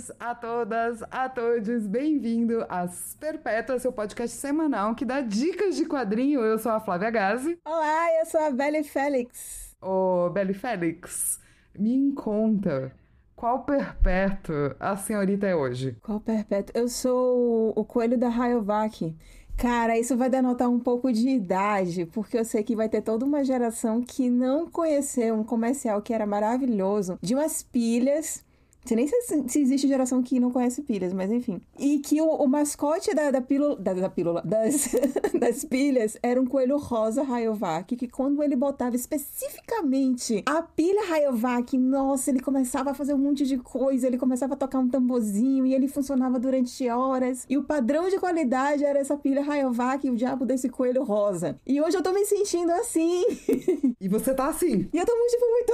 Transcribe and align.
todos, 0.00 0.12
a 0.18 0.34
todas, 0.34 1.02
a 1.10 1.28
todos, 1.28 1.86
bem-vindo 1.86 2.64
às 2.68 3.14
Perpétuas, 3.20 3.82
seu 3.82 3.92
podcast 3.92 4.34
semanal 4.36 4.94
que 4.94 5.04
dá 5.04 5.20
dicas 5.20 5.76
de 5.76 5.84
quadrinho. 5.84 6.40
Eu 6.40 6.58
sou 6.58 6.72
a 6.72 6.80
Flávia 6.80 7.10
Gazi. 7.10 7.58
Olá, 7.64 8.06
eu 8.18 8.26
sou 8.26 8.40
a 8.40 8.50
Belle 8.50 8.82
Félix. 8.82 9.76
Ô, 9.80 10.30
Belle 10.30 10.54
Félix, 10.54 11.38
me 11.78 12.12
conta, 12.12 12.92
qual 13.36 13.64
perpétuo 13.64 14.74
a 14.78 14.96
senhorita 14.96 15.46
é 15.46 15.54
hoje? 15.54 15.96
Qual 16.02 16.20
perpétuo? 16.20 16.72
Eu 16.74 16.88
sou 16.88 17.72
o 17.76 17.84
coelho 17.84 18.16
da 18.16 18.28
Rayovac. 18.28 19.14
Cara, 19.56 19.98
isso 19.98 20.16
vai 20.16 20.30
denotar 20.30 20.70
um 20.70 20.80
pouco 20.80 21.12
de 21.12 21.28
idade, 21.28 22.06
porque 22.06 22.38
eu 22.38 22.44
sei 22.46 22.62
que 22.62 22.74
vai 22.74 22.88
ter 22.88 23.02
toda 23.02 23.26
uma 23.26 23.44
geração 23.44 24.00
que 24.00 24.30
não 24.30 24.70
conheceu 24.70 25.34
um 25.34 25.44
comercial 25.44 26.00
que 26.00 26.14
era 26.14 26.24
maravilhoso 26.24 27.18
de 27.20 27.34
umas 27.34 27.62
pilhas 27.62 28.42
sei 28.84 28.96
nem 28.96 29.06
se, 29.06 29.44
se, 29.48 29.60
existe 29.60 29.86
geração 29.86 30.22
que 30.22 30.40
não 30.40 30.50
conhece 30.50 30.82
pilhas, 30.82 31.12
mas 31.12 31.30
enfim. 31.30 31.60
E 31.78 31.98
que 31.98 32.20
o, 32.20 32.26
o 32.26 32.48
mascote 32.48 33.14
da, 33.14 33.30
da 33.30 33.40
pílula. 33.40 33.76
Da, 33.76 33.92
da 33.94 34.10
pílula. 34.10 34.42
Das, 34.44 34.88
das 35.38 35.64
pilhas 35.64 36.16
era 36.22 36.40
um 36.40 36.46
coelho 36.46 36.78
rosa 36.78 37.22
Rayovac, 37.22 37.94
que 37.96 38.08
quando 38.08 38.42
ele 38.42 38.56
botava 38.56 38.96
especificamente 38.96 40.42
a 40.46 40.62
pilha 40.62 41.06
Rayovac, 41.06 41.76
nossa, 41.76 42.30
ele 42.30 42.40
começava 42.40 42.90
a 42.90 42.94
fazer 42.94 43.14
um 43.14 43.18
monte 43.18 43.44
de 43.44 43.58
coisa, 43.58 44.06
ele 44.06 44.18
começava 44.18 44.54
a 44.54 44.56
tocar 44.56 44.78
um 44.78 44.88
tamborzinho 44.88 45.66
e 45.66 45.74
ele 45.74 45.88
funcionava 45.88 46.38
durante 46.38 46.88
horas. 46.88 47.44
E 47.48 47.56
o 47.56 47.64
padrão 47.64 48.08
de 48.08 48.18
qualidade 48.18 48.84
era 48.84 48.98
essa 48.98 49.16
pilha 49.16 49.42
Rayovac 49.42 50.06
e 50.06 50.10
o 50.10 50.16
diabo 50.16 50.44
desse 50.46 50.68
coelho 50.68 51.04
rosa. 51.04 51.58
E 51.66 51.80
hoje 51.80 51.96
eu 51.96 52.02
tô 52.02 52.12
me 52.12 52.24
sentindo 52.24 52.72
assim. 52.72 53.24
E 54.00 54.08
você 54.08 54.32
tá 54.32 54.46
assim. 54.46 54.88
E 54.90 54.96
eu 54.96 55.04
tô 55.04 55.14
muito, 55.14 55.30
tipo, 55.30 55.46
muito. 55.46 55.72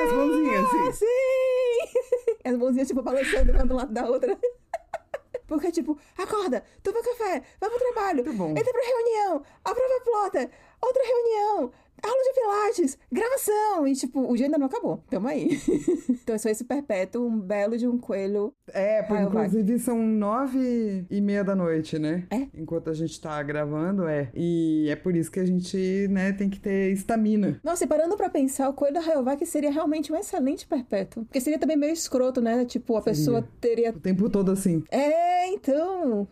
As 0.00 0.12
mãozinhas, 0.12 0.64
assim. 0.64 0.92
Sim! 0.92 1.98
As 2.44 2.56
mãozinhas, 2.56 2.88
tipo, 2.88 3.02
balançando 3.02 3.52
uma 3.52 3.64
do 3.66 3.74
lado 3.74 3.92
da 3.92 4.04
outra. 4.08 4.36
Porque, 5.46 5.70
tipo, 5.70 5.98
acorda, 6.16 6.64
toma 6.82 7.02
café, 7.02 7.42
vai 7.60 7.68
pro 7.68 7.78
trabalho, 7.78 8.24
Muito 8.24 8.38
bom. 8.38 8.50
entra 8.50 8.72
pra 8.72 8.82
reunião, 8.82 9.42
aprova 9.64 9.96
a 9.96 10.00
plota, 10.00 10.50
outra 10.80 11.02
reunião, 11.04 11.72
aula 12.02 12.22
de 12.22 12.40
pilates, 12.40 12.98
gravação. 13.10 13.86
E, 13.86 13.94
tipo, 13.94 14.20
o 14.30 14.36
dia 14.36 14.46
ainda 14.46 14.58
não 14.58 14.66
acabou. 14.66 15.02
Tamo 15.08 15.28
aí. 15.28 15.60
então, 16.10 16.34
eu 16.34 16.38
sou 16.38 16.50
esse 16.50 16.64
perpétuo, 16.64 17.26
um 17.26 17.38
belo 17.38 17.76
de 17.78 17.86
um 17.86 17.98
coelho. 17.98 18.52
É, 18.68 19.02
porque, 19.02 19.14
Rayovac. 19.14 19.46
inclusive 19.46 19.78
são 19.78 19.98
nove 19.98 21.06
e 21.10 21.20
meia 21.20 21.44
da 21.44 21.54
noite, 21.54 21.98
né? 21.98 22.26
É? 22.30 22.48
Enquanto 22.54 22.90
a 22.90 22.94
gente 22.94 23.20
tá 23.20 23.42
gravando, 23.42 24.06
é. 24.06 24.30
E 24.34 24.88
é 24.90 24.96
por 24.96 25.16
isso 25.16 25.30
que 25.30 25.40
a 25.40 25.44
gente, 25.44 26.08
né, 26.10 26.32
tem 26.32 26.50
que 26.50 26.58
ter 26.60 26.92
estamina. 26.92 27.60
Nossa, 27.62 27.84
e 27.84 27.86
parando 27.86 28.16
pra 28.16 28.28
pensar, 28.28 28.68
o 28.68 28.74
coelho 28.74 28.94
da 28.94 29.00
Rayovac 29.00 29.44
seria 29.46 29.70
realmente 29.70 30.12
um 30.12 30.16
excelente 30.16 30.66
perpétuo. 30.66 31.24
Porque 31.24 31.40
seria 31.40 31.58
também 31.58 31.76
meio 31.76 31.92
escroto, 31.92 32.40
né? 32.40 32.64
Tipo, 32.64 32.96
a 32.96 33.02
pessoa 33.02 33.46
teria 33.60 33.90
O 33.90 34.00
tempo 34.00 34.28
todo 34.28 34.50
assim. 34.50 34.82
É, 34.90 35.48
então. 35.48 36.26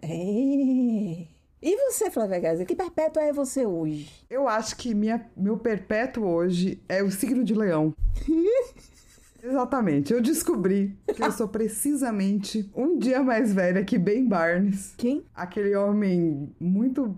É. 0.00 1.26
E 1.62 1.76
você, 1.76 2.10
Flávia 2.10 2.40
Gaza? 2.40 2.64
Que 2.64 2.74
perpétua 2.74 3.22
é 3.22 3.32
você 3.32 3.64
hoje? 3.64 4.10
Eu 4.28 4.48
acho 4.48 4.76
que 4.76 4.92
minha, 4.92 5.24
meu 5.36 5.56
perpétuo 5.56 6.26
hoje 6.26 6.82
é 6.88 7.04
o 7.04 7.10
signo 7.10 7.44
de 7.44 7.54
leão. 7.54 7.94
Exatamente. 9.40 10.12
Eu 10.12 10.20
descobri 10.20 10.96
que 11.14 11.22
eu 11.22 11.30
sou 11.30 11.46
precisamente 11.46 12.68
um 12.74 12.98
dia 12.98 13.22
mais 13.22 13.54
velha 13.54 13.84
que 13.84 13.96
Ben 13.96 14.26
Barnes. 14.26 14.94
Quem? 14.96 15.24
Aquele 15.32 15.76
homem 15.76 16.52
muito 16.58 17.16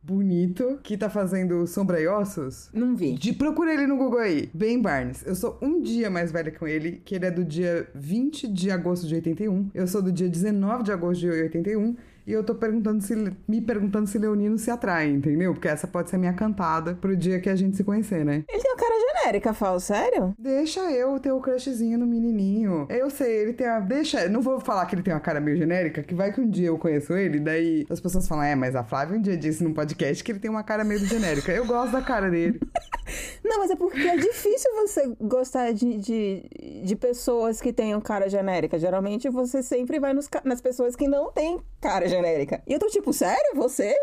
bonito 0.00 0.80
que 0.82 0.96
tá 0.96 1.08
fazendo 1.08 1.66
Sombra 1.66 2.00
e 2.00 2.06
Ossos. 2.06 2.68
Não 2.72 2.94
vi. 2.94 3.14
De, 3.14 3.32
procura 3.32 3.72
ele 3.72 3.86
no 3.86 3.96
Google 3.96 4.20
aí. 4.20 4.50
Ben 4.54 4.80
Barnes. 4.80 5.24
Eu 5.26 5.34
sou 5.34 5.58
um 5.60 5.80
dia 5.80 6.08
mais 6.08 6.30
velha 6.30 6.50
que 6.50 6.64
ele, 6.64 7.02
que 7.04 7.16
ele 7.16 7.26
é 7.26 7.30
do 7.30 7.44
dia 7.44 7.88
20 7.94 8.46
de 8.46 8.70
agosto 8.70 9.06
de 9.06 9.14
81. 9.16 9.70
Eu 9.74 9.86
sou 9.86 10.02
do 10.02 10.12
dia 10.12 10.28
19 10.28 10.84
de 10.84 10.92
agosto 10.92 11.20
de 11.20 11.30
81. 11.30 11.96
E 12.26 12.32
eu 12.32 12.44
tô 12.44 12.54
perguntando 12.54 13.02
se, 13.02 13.14
me 13.48 13.60
perguntando 13.60 14.06
se 14.06 14.18
Leonino 14.18 14.58
se 14.58 14.70
atrai, 14.70 15.08
entendeu? 15.10 15.52
Porque 15.52 15.68
essa 15.68 15.86
pode 15.86 16.08
ser 16.08 16.16
a 16.16 16.18
minha 16.18 16.32
cantada 16.32 16.94
pro 16.94 17.16
dia 17.16 17.40
que 17.40 17.48
a 17.48 17.56
gente 17.56 17.76
se 17.76 17.84
conhecer, 17.84 18.24
né? 18.24 18.44
Ele 18.48 18.62
tem 18.62 18.70
uma 18.70 18.76
cara 18.76 18.94
genérica, 19.22 19.54
Fal, 19.54 19.78
sério? 19.78 20.34
Deixa 20.38 20.80
eu 20.90 21.18
ter 21.20 21.30
o 21.30 21.40
crushzinho 21.40 21.98
no 21.98 22.06
menininho. 22.06 22.86
Eu 22.90 23.08
sei, 23.08 23.42
ele 23.42 23.52
tem 23.52 23.66
a. 23.66 23.78
Deixa. 23.78 24.28
Não 24.28 24.40
vou 24.40 24.60
falar 24.60 24.84
que 24.86 24.94
ele 24.94 25.02
tem 25.02 25.14
uma 25.14 25.20
cara 25.20 25.40
meio 25.40 25.56
genérica, 25.56 26.02
que 26.02 26.14
vai 26.14 26.32
que 26.32 26.40
um 26.40 26.48
dia 26.48 26.68
eu 26.68 26.78
conheço 26.78 27.12
ele, 27.14 27.38
daí 27.38 27.86
as 27.88 28.00
pessoas 28.00 28.26
falam, 28.26 28.44
é, 28.44 28.54
mas 28.54 28.74
a 28.74 28.82
Flávia 28.82 29.16
um 29.16 29.20
dia 29.20 29.36
disse 29.36 29.62
num 29.62 29.72
podcast 29.72 30.22
que 30.24 30.32
ele 30.32 30.40
tem 30.40 30.50
uma 30.50 30.64
cara 30.64 30.82
meio 30.82 31.00
genérica. 31.00 31.52
Eu 31.52 31.66
gosto 31.66 31.92
da 31.92 32.02
cara 32.02 32.30
dele. 32.30 32.60
Não, 33.44 33.58
mas 33.58 33.70
é 33.70 33.76
porque 33.76 34.00
é 34.00 34.16
difícil 34.16 34.70
você 34.74 35.14
gostar 35.20 35.72
de, 35.72 35.98
de, 35.98 36.82
de 36.84 36.96
pessoas 36.96 37.60
que 37.60 37.72
tenham 37.72 38.00
cara 38.00 38.28
genérica. 38.28 38.78
Geralmente 38.78 39.28
você 39.28 39.62
sempre 39.62 40.00
vai 40.00 40.12
nos, 40.12 40.28
nas 40.44 40.60
pessoas 40.60 40.96
que 40.96 41.06
não 41.06 41.30
têm 41.30 41.60
cara 41.80 42.08
genérica. 42.08 42.62
E 42.66 42.72
eu 42.72 42.78
tô 42.78 42.86
tipo, 42.86 43.12
sério? 43.12 43.54
Você? 43.54 43.94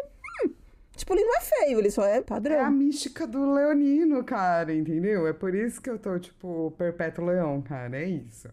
Tipo, 1.00 1.14
ele 1.14 1.24
não 1.24 1.38
é 1.38 1.42
feio, 1.42 1.80
ele 1.80 1.90
só 1.90 2.04
é 2.04 2.22
padrão. 2.22 2.58
É 2.58 2.60
a 2.60 2.70
mística 2.70 3.26
do 3.26 3.54
leonino, 3.54 4.22
cara, 4.22 4.74
entendeu? 4.74 5.26
É 5.28 5.32
por 5.32 5.56
isso 5.56 5.82
que 5.82 5.90
eu 5.90 5.98
tô, 5.98 6.20
tipo, 6.20 6.72
perpétuo 6.78 7.26
leão, 7.26 7.62
cara. 7.62 7.96
É 7.98 8.06
isso. 8.06 8.50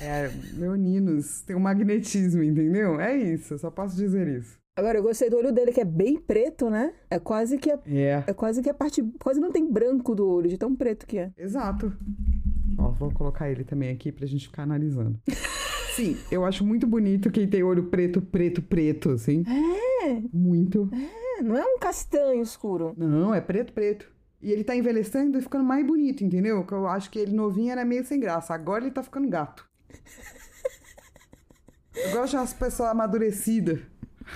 É, 0.00 0.30
leoninos 0.56 1.42
tem 1.42 1.54
um 1.54 1.60
magnetismo, 1.60 2.42
entendeu? 2.42 2.98
É 2.98 3.14
isso, 3.14 3.58
só 3.58 3.70
posso 3.70 3.96
dizer 3.96 4.26
isso. 4.28 4.58
Agora, 4.78 4.96
eu 4.96 5.02
gostei 5.02 5.28
do 5.28 5.36
olho 5.36 5.52
dele, 5.52 5.72
que 5.72 5.80
é 5.82 5.84
bem 5.84 6.16
preto, 6.18 6.70
né? 6.70 6.94
É 7.10 7.18
quase 7.18 7.58
que 7.58 7.70
a, 7.70 7.78
É, 7.86 8.24
é 8.26 8.32
quase 8.32 8.62
que 8.62 8.70
a 8.70 8.74
parte. 8.74 9.02
Quase 9.22 9.38
não 9.38 9.52
tem 9.52 9.70
branco 9.70 10.14
do 10.14 10.26
olho, 10.26 10.48
de 10.48 10.56
tão 10.56 10.74
preto 10.74 11.06
que 11.06 11.18
é. 11.18 11.30
exato. 11.36 11.92
Ó, 12.78 12.90
vou 12.92 13.12
colocar 13.12 13.50
ele 13.50 13.62
também 13.62 13.90
aqui 13.90 14.10
pra 14.10 14.26
gente 14.26 14.46
ficar 14.48 14.62
analisando. 14.62 15.20
Sim, 15.94 16.16
eu 16.30 16.44
acho 16.44 16.64
muito 16.64 16.86
bonito 16.86 17.30
quem 17.30 17.48
tem 17.48 17.62
olho 17.62 17.84
preto, 17.84 18.22
preto, 18.22 18.62
preto, 18.62 19.10
assim. 19.10 19.44
É, 20.02 20.22
Muito. 20.32 20.88
é, 21.38 21.42
não 21.42 21.56
é 21.56 21.64
um 21.64 21.78
castanho 21.78 22.42
escuro. 22.42 22.94
Não, 22.96 23.34
é 23.34 23.40
preto, 23.40 23.72
preto. 23.72 24.10
E 24.42 24.50
ele 24.50 24.64
tá 24.64 24.74
envelhecendo 24.74 25.38
e 25.38 25.42
ficando 25.42 25.64
mais 25.64 25.86
bonito, 25.86 26.24
entendeu? 26.24 26.64
Que 26.64 26.72
eu 26.72 26.86
acho 26.86 27.10
que 27.10 27.18
ele 27.18 27.32
novinho 27.32 27.72
era 27.72 27.84
meio 27.84 28.04
sem 28.04 28.18
graça. 28.18 28.54
Agora 28.54 28.84
ele 28.84 28.90
tá 28.92 29.02
ficando 29.02 29.28
gato. 29.28 29.68
Eu 31.94 32.12
gosto 32.12 32.36
das 32.36 32.52
pessoas 32.54 32.90
amadurecidas 32.90 33.80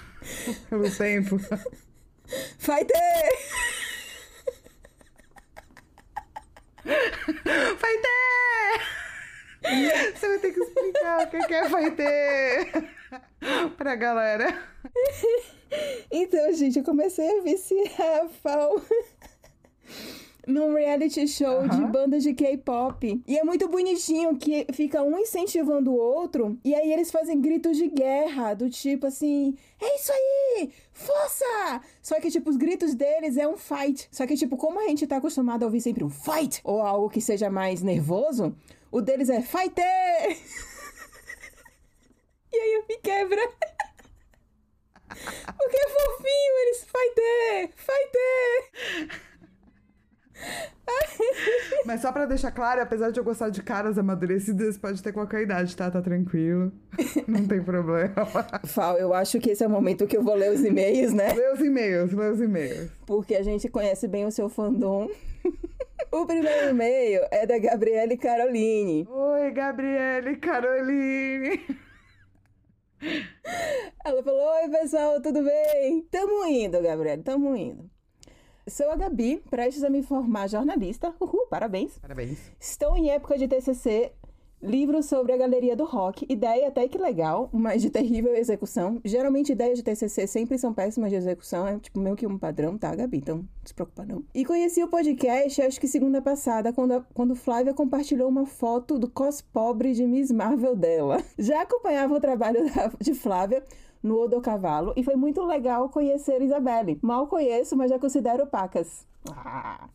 pelo 0.68 0.90
tempo. 0.90 1.38
Vai 2.58 2.84
ter! 2.84 3.30
Vai 6.84 7.98
ter! 7.98 9.03
Você 10.14 10.28
vai 10.28 10.38
ter 10.38 10.52
que 10.52 10.60
explicar 10.60 11.26
o 11.26 11.30
que 11.30 11.38
que 11.46 11.54
é 11.54 11.68
vai 11.68 11.90
ter 11.90 12.90
pra 13.76 13.94
galera. 13.96 14.58
Então, 16.08 16.52
gente, 16.52 16.78
eu 16.78 16.84
comecei 16.84 17.38
a 17.38 17.42
viciar 17.42 18.22
a 18.22 18.28
Fal 18.28 18.80
num 20.46 20.74
reality 20.74 21.26
show 21.26 21.66
de 21.66 21.84
bandas 21.86 22.22
de 22.22 22.34
K-pop. 22.34 23.22
E 23.26 23.38
é 23.38 23.44
muito 23.44 23.68
bonitinho 23.68 24.36
que 24.36 24.66
fica 24.72 25.02
um 25.02 25.18
incentivando 25.18 25.90
o 25.90 25.96
outro. 25.98 26.58
E 26.64 26.74
aí 26.74 26.92
eles 26.92 27.10
fazem 27.10 27.40
gritos 27.40 27.76
de 27.76 27.88
guerra, 27.88 28.54
do 28.54 28.68
tipo 28.70 29.06
assim: 29.06 29.56
É 29.80 29.96
isso 29.96 30.12
aí! 30.12 30.70
Força! 30.92 31.80
Só 32.02 32.20
que, 32.20 32.30
tipo, 32.30 32.50
os 32.50 32.56
gritos 32.56 32.94
deles 32.94 33.36
é 33.36 33.48
um 33.48 33.56
fight. 33.56 34.08
Só 34.12 34.26
que, 34.26 34.36
tipo, 34.36 34.56
como 34.56 34.78
a 34.80 34.88
gente 34.88 35.06
tá 35.06 35.16
acostumado 35.16 35.62
a 35.62 35.66
ouvir 35.66 35.80
sempre 35.80 36.04
um 36.04 36.10
fight 36.10 36.60
ou 36.62 36.80
algo 36.82 37.10
que 37.10 37.20
seja 37.20 37.50
mais 37.50 37.82
nervoso, 37.82 38.54
o 38.94 39.02
deles 39.02 39.28
é 39.28 39.42
fighter! 39.42 39.82
e 42.52 42.56
aí 42.56 42.74
eu 42.74 42.84
me 42.88 42.96
quebra. 42.98 43.40
Porque 45.08 45.76
é 45.76 45.88
fofinho, 45.88 46.54
eles 46.62 46.84
fighter! 46.84 47.70
Fighter! 47.74 49.20
Mas 51.84 52.02
só 52.02 52.12
pra 52.12 52.24
deixar 52.24 52.52
claro, 52.52 52.80
apesar 52.82 53.10
de 53.10 53.18
eu 53.18 53.24
gostar 53.24 53.48
de 53.48 53.64
caras 53.64 53.98
amadurecidas, 53.98 54.78
pode 54.78 55.02
ter 55.02 55.12
qualquer 55.12 55.42
idade, 55.42 55.76
tá? 55.76 55.90
Tá 55.90 56.00
tranquilo. 56.00 56.70
Não 57.26 57.48
tem 57.48 57.60
problema. 57.64 58.14
Fal, 58.64 58.96
eu 58.96 59.12
acho 59.12 59.40
que 59.40 59.50
esse 59.50 59.64
é 59.64 59.66
o 59.66 59.70
momento 59.70 60.06
que 60.06 60.16
eu 60.16 60.22
vou 60.22 60.36
ler 60.36 60.52
os 60.52 60.62
e-mails, 60.64 61.12
né? 61.12 61.32
Lê 61.32 61.52
os 61.52 61.58
e-mails, 61.60 62.12
lê 62.12 62.30
os 62.30 62.40
e-mails. 62.40 62.92
Porque 63.06 63.34
a 63.34 63.42
gente 63.42 63.68
conhece 63.68 64.06
bem 64.06 64.24
o 64.24 64.30
seu 64.30 64.48
fandom. 64.48 65.10
O 66.12 66.26
primeiro 66.26 66.70
e-mail 66.70 67.22
é 67.30 67.46
da 67.46 67.58
Gabriele 67.58 68.16
Caroline. 68.16 69.06
Oi, 69.08 69.50
Gabriele, 69.52 70.36
Caroline. 70.36 71.60
Ela 74.04 74.22
falou: 74.22 74.40
Oi, 74.40 74.68
pessoal, 74.70 75.20
tudo 75.20 75.42
bem? 75.42 76.02
Tamo 76.10 76.46
indo, 76.46 76.80
Gabriele, 76.80 77.22
tamo 77.22 77.54
indo. 77.56 77.90
Sou 78.66 78.90
a 78.90 78.96
Gabi, 78.96 79.42
prestes 79.50 79.84
a 79.84 79.90
me 79.90 80.02
formar 80.02 80.48
jornalista. 80.48 81.14
Uhul, 81.20 81.46
parabéns. 81.48 81.98
Parabéns. 81.98 82.50
Estou 82.58 82.96
em 82.96 83.10
época 83.10 83.36
de 83.36 83.46
TCC, 83.46 84.12
livro 84.64 85.02
sobre 85.02 85.32
a 85.32 85.36
galeria 85.36 85.76
do 85.76 85.84
rock. 85.84 86.26
Ideia 86.28 86.68
até 86.68 86.88
que 86.88 86.98
legal, 86.98 87.50
mas 87.52 87.82
de 87.82 87.90
terrível 87.90 88.34
execução. 88.34 89.00
Geralmente 89.04 89.52
ideias 89.52 89.78
de 89.78 89.84
TCC 89.84 90.26
sempre 90.26 90.58
são 90.58 90.72
péssimas 90.72 91.10
de 91.10 91.16
execução, 91.16 91.66
é 91.66 91.78
tipo 91.78 92.00
meio 92.00 92.16
que 92.16 92.26
um 92.26 92.38
padrão, 92.38 92.78
tá, 92.78 92.94
Gabi? 92.94 93.18
Então, 93.18 93.36
não 93.36 93.48
se 93.64 93.74
preocupa 93.74 94.04
não. 94.04 94.24
E 94.34 94.44
conheci 94.44 94.82
o 94.82 94.88
podcast, 94.88 95.62
acho 95.62 95.80
que 95.80 95.86
segunda 95.86 96.22
passada, 96.22 96.72
quando, 96.72 96.92
a, 96.92 97.00
quando 97.12 97.36
Flávia 97.36 97.74
compartilhou 97.74 98.28
uma 98.28 98.46
foto 98.46 98.98
do 98.98 99.08
cos 99.08 99.40
pobre 99.40 99.92
de 99.92 100.06
Miss 100.06 100.30
Marvel 100.30 100.74
dela. 100.74 101.22
Já 101.38 101.62
acompanhava 101.62 102.14
o 102.14 102.20
trabalho 102.20 102.64
da, 102.72 102.90
de 103.00 103.14
Flávia, 103.14 103.62
no 104.02 104.20
Odo 104.20 104.40
Cavalo 104.40 104.92
e 104.96 105.02
foi 105.02 105.16
muito 105.16 105.42
legal 105.42 105.88
conhecer 105.88 106.42
Isabelle. 106.42 106.98
Mal 107.00 107.26
conheço, 107.26 107.74
mas 107.74 107.90
já 107.90 107.98
considero 107.98 108.46
pacas. 108.46 109.06
Ah. 109.30 109.88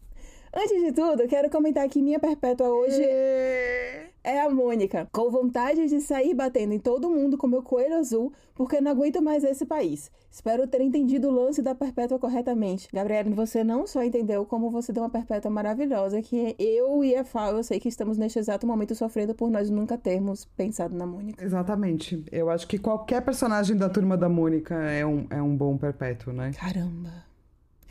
Antes 0.51 0.81
de 0.81 0.91
tudo, 0.91 1.27
quero 1.27 1.47
comentar 1.51 1.87
que 1.87 2.01
minha 2.01 2.19
perpétua 2.19 2.67
hoje 2.69 3.03
é 3.03 4.08
a 4.23 4.49
Mônica, 4.49 5.07
com 5.11 5.29
vontade 5.29 5.87
de 5.87 6.01
sair 6.01 6.33
batendo 6.33 6.73
em 6.73 6.79
todo 6.79 7.09
mundo 7.09 7.37
com 7.37 7.47
meu 7.47 7.63
coelho 7.63 7.97
azul, 7.97 8.33
porque 8.53 8.81
não 8.81 8.91
aguento 8.91 9.21
mais 9.21 9.43
esse 9.43 9.65
país. 9.65 10.11
Espero 10.31 10.67
ter 10.67 10.81
entendido 10.81 11.29
o 11.29 11.31
lance 11.31 11.61
da 11.61 11.73
perpétua 11.73 12.19
corretamente. 12.19 12.87
Gabriela, 12.93 13.29
você 13.31 13.63
não 13.63 13.87
só 13.87 14.03
entendeu 14.03 14.45
como 14.45 14.69
você 14.69 14.91
deu 14.91 15.03
uma 15.03 15.09
perpétua 15.09 15.49
maravilhosa, 15.49 16.21
que 16.21 16.55
eu 16.59 17.03
e 17.03 17.15
a 17.15 17.23
Fal, 17.23 17.55
eu 17.55 17.63
sei 17.63 17.79
que 17.79 17.87
estamos 17.87 18.17
neste 18.17 18.39
exato 18.39 18.67
momento 18.67 18.93
sofrendo 18.93 19.33
por 19.33 19.49
nós 19.49 19.69
nunca 19.69 19.97
termos 19.97 20.45
pensado 20.45 20.95
na 20.95 21.05
Mônica. 21.05 21.43
Exatamente. 21.43 22.23
Eu 22.31 22.49
acho 22.49 22.67
que 22.67 22.77
qualquer 22.77 23.21
personagem 23.21 23.75
da 23.75 23.89
turma 23.89 24.17
da 24.17 24.29
Mônica 24.29 24.75
é 24.75 25.05
um, 25.05 25.25
é 25.29 25.41
um 25.41 25.55
bom 25.55 25.77
perpétuo, 25.77 26.33
né? 26.33 26.51
Caramba. 26.53 27.25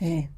É. 0.01 0.29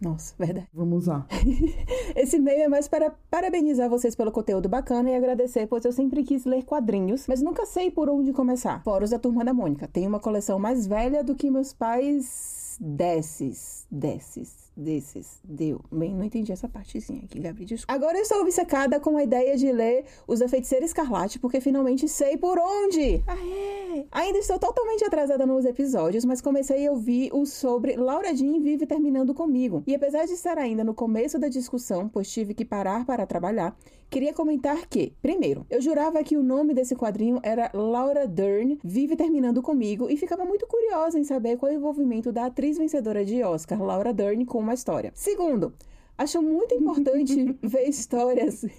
Nossa, 0.00 0.34
verdade. 0.38 0.66
Vamos 0.72 1.02
usar. 1.02 1.26
Esse 2.16 2.36
e-mail 2.36 2.62
é 2.62 2.68
mais 2.68 2.88
para 2.88 3.10
parabenizar 3.30 3.88
vocês 3.88 4.14
pelo 4.14 4.32
conteúdo 4.32 4.68
bacana 4.68 5.10
e 5.10 5.14
agradecer, 5.14 5.66
pois 5.66 5.84
eu 5.84 5.92
sempre 5.92 6.22
quis 6.22 6.44
ler 6.46 6.64
quadrinhos, 6.64 7.26
mas 7.28 7.42
nunca 7.42 7.66
sei 7.66 7.90
por 7.90 8.08
onde 8.08 8.32
começar. 8.32 8.82
Foros 8.82 9.10
da 9.10 9.18
Turma 9.18 9.44
da 9.44 9.52
Mônica. 9.52 9.86
Tenho 9.86 10.08
uma 10.08 10.20
coleção 10.20 10.58
mais 10.58 10.86
velha 10.86 11.22
do 11.22 11.34
que 11.34 11.50
meus 11.50 11.74
pais 11.74 12.78
desses, 12.80 13.86
desses 13.90 14.69
desses. 14.80 15.40
Deu. 15.44 15.80
Bem, 15.92 16.14
não 16.14 16.24
entendi 16.24 16.50
essa 16.50 16.68
partezinha 16.68 17.22
aqui, 17.24 17.38
Gabriel. 17.38 17.68
Desculpa. 17.68 17.92
Agora 17.92 18.18
eu 18.18 18.22
estou 18.22 18.40
obcecada 18.40 18.98
com 18.98 19.16
a 19.16 19.22
ideia 19.22 19.56
de 19.56 19.70
ler 19.70 20.04
Os 20.26 20.40
Feiticeira 20.50 20.84
Escarlate, 20.84 21.38
porque 21.38 21.60
finalmente 21.60 22.08
sei 22.08 22.36
por 22.36 22.58
onde. 22.58 23.22
Aê! 23.26 24.06
Ainda 24.10 24.38
estou 24.38 24.58
totalmente 24.58 25.04
atrasada 25.04 25.46
nos 25.46 25.64
episódios, 25.64 26.24
mas 26.24 26.40
comecei 26.40 26.86
a 26.86 26.90
ouvir 26.90 27.30
o 27.32 27.44
sobre 27.44 27.96
Laura 27.96 28.34
Jean 28.34 28.60
vive 28.60 28.86
terminando 28.86 29.34
comigo. 29.34 29.82
E 29.86 29.94
apesar 29.94 30.24
de 30.26 30.32
estar 30.32 30.58
ainda 30.58 30.82
no 30.82 30.94
começo 30.94 31.38
da 31.38 31.48
discussão, 31.48 32.08
pois 32.08 32.30
tive 32.30 32.54
que 32.54 32.64
parar 32.64 33.04
para 33.04 33.26
trabalhar, 33.26 33.76
queria 34.10 34.34
comentar 34.34 34.86
que, 34.88 35.14
primeiro, 35.22 35.64
eu 35.70 35.80
jurava 35.80 36.22
que 36.24 36.36
o 36.36 36.42
nome 36.42 36.74
desse 36.74 36.96
quadrinho 36.96 37.38
era 37.42 37.70
Laura 37.72 38.26
Dern 38.26 38.78
vive 38.82 39.14
terminando 39.14 39.62
comigo 39.62 40.10
e 40.10 40.16
ficava 40.16 40.44
muito 40.44 40.66
curiosa 40.66 41.18
em 41.18 41.24
saber 41.24 41.56
qual 41.56 41.70
é 41.70 41.76
o 41.76 41.78
envolvimento 41.78 42.32
da 42.32 42.46
atriz 42.46 42.76
vencedora 42.76 43.24
de 43.24 43.42
Oscar, 43.44 43.80
Laura 43.80 44.12
Dern, 44.12 44.44
com 44.44 44.58
uma 44.58 44.74
história. 44.74 45.12
Segundo, 45.14 45.72
acho 46.18 46.42
muito 46.42 46.74
importante 46.74 47.56
ver 47.62 47.88
histórias. 47.88 48.64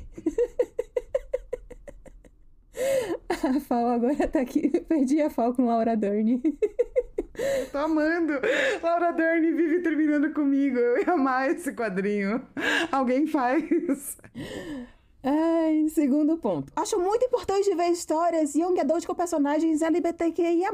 a 3.44 3.60
Fal 3.62 3.88
agora 3.88 4.28
tá 4.28 4.42
aqui. 4.42 4.70
Perdi 4.90 5.22
a 5.22 5.30
Fal 5.30 5.54
com 5.54 5.66
Laura 5.66 5.96
Dern. 5.96 6.42
Tô 7.72 7.78
amando. 7.78 8.34
Laura 8.84 9.14
Dern 9.14 9.52
vive 9.54 9.80
terminando 9.80 10.34
comigo. 10.34 10.78
Eu 10.78 11.00
ia 11.00 11.14
amar 11.14 11.50
esse 11.50 11.72
quadrinho. 11.72 12.46
Alguém 12.92 13.26
faz. 13.26 14.18
Ai, 15.24 15.88
segundo 15.90 16.36
ponto. 16.38 16.74
Acho 16.76 17.00
muito 17.00 17.24
importante 17.24 17.76
ver 17.76 17.90
histórias 17.90 18.56
young 18.56 18.80
adult 18.80 19.06
com 19.06 19.14
personagens 19.14 19.82
LGBTQIA+. 19.82 20.72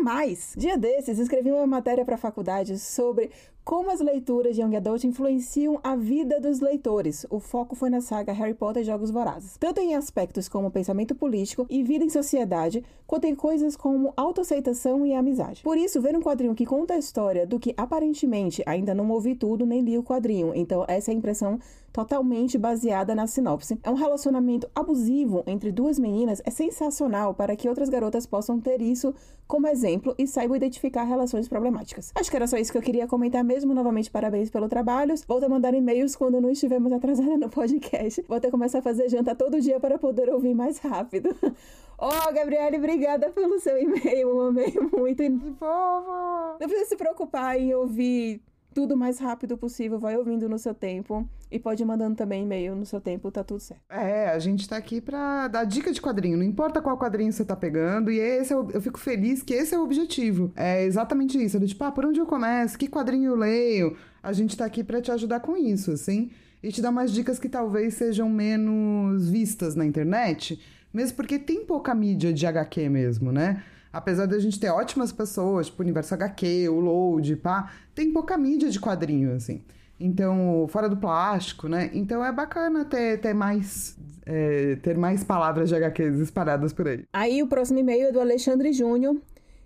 Dia 0.56 0.78
desses, 0.78 1.20
escrevi 1.20 1.52
uma 1.52 1.68
matéria 1.68 2.06
para 2.06 2.16
a 2.16 2.18
faculdade 2.18 2.80
sobre 2.80 3.30
como 3.68 3.92
as 3.92 4.00
leituras 4.00 4.56
de 4.56 4.62
Young 4.62 4.78
Adult 4.78 5.04
influenciam 5.04 5.78
a 5.84 5.94
vida 5.94 6.40
dos 6.40 6.62
leitores. 6.62 7.26
O 7.30 7.38
foco 7.38 7.76
foi 7.76 7.90
na 7.90 8.00
saga 8.00 8.32
Harry 8.32 8.54
Potter 8.54 8.82
e 8.82 8.86
Jogos 8.86 9.12
Vorazes, 9.12 9.58
tanto 9.60 9.82
em 9.82 9.94
aspectos 9.94 10.48
como 10.48 10.72
pensamento 10.72 11.14
político 11.14 11.66
e 11.70 11.84
vida 11.84 12.06
em 12.06 12.10
sociedade, 12.10 12.82
quanto 13.06 13.26
em 13.26 13.36
coisas 13.36 13.76
como 13.76 14.14
autoaceitação 14.16 15.06
e 15.06 15.14
amizade. 15.14 15.64
Por 15.64 15.78
isso, 15.78 16.00
ver 16.00 16.16
um 16.16 16.22
quadrinho 16.22 16.56
que 16.56 16.66
conta 16.66 16.94
a 16.94 16.98
história 16.98 17.46
do 17.46 17.60
que 17.60 17.74
aparentemente 17.76 18.64
ainda 18.66 18.96
não 18.96 19.12
ouvi 19.12 19.36
tudo 19.36 19.66
nem 19.66 19.82
li 19.82 19.98
o 19.98 20.04
quadrinho, 20.04 20.54
então 20.56 20.86
essa 20.88 21.12
é 21.12 21.14
a 21.14 21.18
impressão 21.18 21.60
totalmente 21.92 22.58
baseada 22.58 23.14
na 23.16 23.28
sinopse. 23.28 23.78
É 23.84 23.90
um 23.90 23.96
relacionamento 23.96 24.70
abusivo 24.74 25.44
entre 25.46 25.74
duas 25.74 26.00
meninas, 26.00 26.42
é 26.46 26.52
sensacional 26.52 27.34
para 27.34 27.56
que 27.56 27.68
outras 27.68 27.90
garotas 27.90 28.26
possam 28.26 28.62
ter 28.62 28.82
isso 28.82 29.14
como 29.48 29.68
exemplo 29.68 30.14
e 30.18 30.28
saibam 30.28 30.56
identificar 30.56 31.04
relações 31.04 31.48
problemáticas. 31.48 32.12
Acho 32.14 32.30
que 32.30 32.36
era 32.36 32.46
só 32.46 32.58
isso 32.58 32.72
que 32.72 32.78
eu 32.78 32.82
queria 32.82 33.08
comentar 33.08 33.44
mesmo. 33.44 33.57
Novamente, 33.66 34.12
parabéns 34.12 34.50
pelo 34.50 34.68
trabalho. 34.68 35.14
Volto 35.28 35.46
a 35.46 35.50
mandar 35.50 35.74
e-mails 35.74 36.16
quando 36.16 36.40
não 36.42 36.50
estivermos 36.50 36.92
atrasadas 36.92 37.40
no 37.40 37.50
podcast. 37.50 38.24
Vou 38.28 38.38
até 38.38 38.52
começar 38.52 38.80
a 38.80 38.82
fazer 38.82 39.10
janta 39.10 39.36
todo 39.36 39.60
dia 39.62 39.80
para 39.80 39.98
poder 39.98 40.30
ouvir 40.30 40.54
mais 40.54 40.78
rápido. 40.80 41.36
Oh, 42.00 42.32
Gabriele, 42.32 42.78
obrigada 42.78 43.32
pelo 43.32 43.60
seu 43.60 43.76
e-mail. 43.76 44.30
Eu 44.30 44.42
amei 44.42 44.72
muito. 44.94 45.24
Não 45.24 46.56
precisa 46.60 46.86
se 46.86 46.96
preocupar 46.96 47.60
em 47.60 47.74
ouvir 47.74 48.40
tudo 48.74 48.94
o 48.94 48.98
mais 48.98 49.20
rápido 49.20 49.58
possível, 49.58 49.98
vai 49.98 50.16
ouvindo 50.18 50.48
no 50.48 50.60
seu 50.60 50.74
tempo 50.74 51.28
e 51.52 51.58
pode 51.58 51.82
ir 51.82 51.86
mandando 51.86 52.16
também 52.16 52.44
e-mail 52.44 52.76
no 52.76 52.86
seu 52.86 53.02
tempo, 53.02 53.32
tá 53.32 53.44
tudo 53.44 53.60
certo. 53.60 53.82
É, 53.90 54.30
a 54.30 54.40
gente 54.40 54.68
tá 54.68 54.78
aqui 54.78 55.02
pra 55.02 55.48
dar 55.48 55.64
dica 55.64 55.92
de 55.92 56.02
quadrinho, 56.02 56.38
não 56.38 56.44
importa 56.44 56.82
qual 56.82 56.98
quadrinho 56.98 57.32
você 57.32 57.44
tá 57.44 57.56
pegando, 57.56 58.12
e 58.12 58.20
esse 58.20 58.54
é 58.54 58.58
o, 58.58 58.70
eu 58.72 58.82
fico 58.82 59.00
feliz 59.00 59.42
que 59.42 59.54
esse 59.54 59.74
é 59.74 59.80
o 59.80 59.84
objetivo. 59.84 60.52
É 60.56 60.84
exatamente 60.84 61.44
isso, 61.44 61.60
do 61.60 61.68
tipo, 61.68 61.84
ah, 61.84 61.92
por 61.92 62.06
onde 62.06 62.20
eu 62.20 62.26
começo? 62.26 62.78
Que 62.78 62.88
quadrinho 62.88 63.32
eu 63.32 63.36
leio? 63.36 63.98
A 64.22 64.34
gente 64.34 64.56
tá 64.56 64.66
aqui 64.66 64.84
para 64.84 65.02
te 65.02 65.12
ajudar 65.12 65.40
com 65.40 65.56
isso, 65.58 65.92
assim, 65.92 66.30
e 66.62 66.72
te 66.72 66.82
dar 66.82 66.90
umas 66.90 67.12
dicas 67.12 67.40
que 67.40 67.50
talvez 67.50 67.94
sejam 67.96 68.30
menos 68.30 69.30
vistas 69.30 69.76
na 69.76 69.86
internet, 69.86 70.60
mesmo 70.94 71.16
porque 71.16 71.40
tem 71.40 71.66
pouca 71.66 71.96
mídia 71.96 72.34
de 72.34 72.46
HQ 72.46 72.90
mesmo, 72.90 73.32
né? 73.32 73.64
Apesar 73.98 74.28
da 74.28 74.38
gente 74.40 74.60
ter 74.60 74.70
ótimas 74.70 75.12
pessoas, 75.12 75.68
tipo 75.68 75.82
o 75.82 75.84
Universo 75.84 76.14
HQ, 76.14 76.70
o 76.70 76.80
Load, 76.80 77.36
pá, 77.38 77.72
tem 77.96 78.14
pouca 78.14 78.38
mídia 78.38 78.70
de 78.70 78.80
quadrinho, 78.80 79.34
assim. 79.34 79.64
Então, 80.00 80.68
fora 80.70 80.88
do 80.88 80.96
plástico, 80.96 81.68
né? 81.68 81.90
Então 81.94 82.24
é 82.24 82.32
bacana 82.32 82.86
ter, 82.86 83.20
ter 83.20 83.34
mais. 83.34 83.98
É, 84.26 84.76
ter 84.78 84.98
mais 84.98 85.24
palavras 85.24 85.70
de 85.70 85.76
HQs 85.76 86.20
espalhadas 86.20 86.74
por 86.74 86.88
aí. 86.88 87.06
Aí 87.14 87.42
o 87.42 87.48
próximo 87.48 87.80
e-mail 87.80 88.10
é 88.10 88.12
do 88.12 88.20
Alexandre 88.20 88.74
Júnior. 88.74 89.16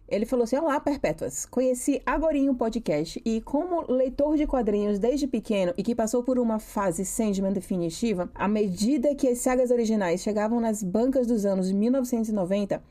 Ele 0.07 0.25
falou 0.25 0.43
assim: 0.43 0.57
Olá, 0.57 0.79
Perpétuas. 0.79 1.45
Conheci 1.45 2.01
Agorinho 2.05 2.53
Podcast 2.53 3.19
e, 3.25 3.41
como 3.41 3.91
leitor 3.91 4.37
de 4.37 4.45
quadrinhos 4.45 4.99
desde 4.99 5.25
pequeno 5.25 5.73
e 5.77 5.83
que 5.83 5.95
passou 5.95 6.21
por 6.21 6.37
uma 6.37 6.59
fase 6.59 7.03
Sandman 7.03 7.53
definitiva, 7.53 8.29
à 8.35 8.47
medida 8.47 9.15
que 9.15 9.27
as 9.27 9.39
sagas 9.39 9.71
originais 9.71 10.21
chegavam 10.21 10.59
nas 10.59 10.83
bancas 10.83 11.25
dos 11.25 11.45
anos 11.45 11.71
1990, 11.71 12.83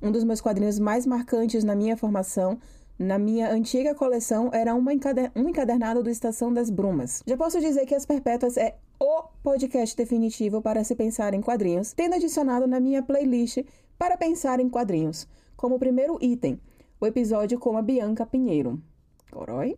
um 0.00 0.10
dos 0.10 0.24
meus 0.24 0.40
quadrinhos 0.40 0.78
mais 0.78 1.06
marcantes 1.06 1.64
na 1.64 1.74
minha 1.74 1.96
formação, 1.96 2.58
na 2.98 3.18
minha 3.18 3.52
antiga 3.52 3.94
coleção, 3.94 4.50
era 4.52 4.74
uma 4.74 4.92
encader 4.92 5.30
um 5.36 5.48
encadernado 5.48 6.02
do 6.02 6.10
Estação 6.10 6.52
das 6.52 6.68
Brumas. 6.68 7.22
Já 7.26 7.36
posso 7.36 7.60
dizer 7.60 7.86
que 7.86 7.94
As 7.94 8.04
Perpétuas 8.04 8.56
é 8.56 8.76
o 9.00 9.22
podcast 9.42 9.96
definitivo 9.96 10.60
para 10.60 10.82
se 10.82 10.96
pensar 10.96 11.32
em 11.32 11.40
quadrinhos, 11.40 11.92
tendo 11.92 12.16
adicionado 12.16 12.66
na 12.66 12.80
minha 12.80 13.02
playlist 13.02 13.64
para 13.96 14.16
pensar 14.16 14.58
em 14.58 14.68
quadrinhos, 14.68 15.28
como 15.56 15.78
primeiro 15.78 16.18
item, 16.20 16.60
o 17.00 17.06
episódio 17.06 17.58
com 17.58 17.76
a 17.76 17.82
Bianca 17.82 18.26
Pinheiro. 18.26 18.82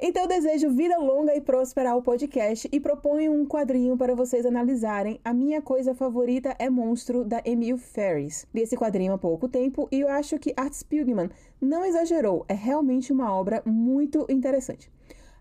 Então 0.00 0.22
eu 0.22 0.28
desejo 0.28 0.70
vida 0.70 0.96
longa 0.96 1.34
e 1.34 1.40
próspera 1.40 1.90
ao 1.90 2.02
podcast 2.02 2.68
e 2.70 2.78
proponho 2.78 3.32
um 3.32 3.44
quadrinho 3.44 3.96
para 3.96 4.14
vocês 4.14 4.46
analisarem. 4.46 5.20
A 5.24 5.34
minha 5.34 5.60
coisa 5.60 5.92
favorita 5.92 6.54
é 6.58 6.70
Monstro, 6.70 7.24
da 7.24 7.42
Emil 7.44 7.76
Ferris. 7.76 8.46
Li 8.54 8.62
esse 8.62 8.76
quadrinho 8.76 9.12
há 9.12 9.18
pouco 9.18 9.48
tempo 9.48 9.88
e 9.90 10.00
eu 10.00 10.08
acho 10.08 10.38
que 10.38 10.54
Art 10.56 10.72
Spiegelman 10.72 11.30
não 11.60 11.84
exagerou. 11.84 12.44
É 12.48 12.54
realmente 12.54 13.12
uma 13.12 13.34
obra 13.34 13.60
muito 13.66 14.24
interessante. 14.28 14.90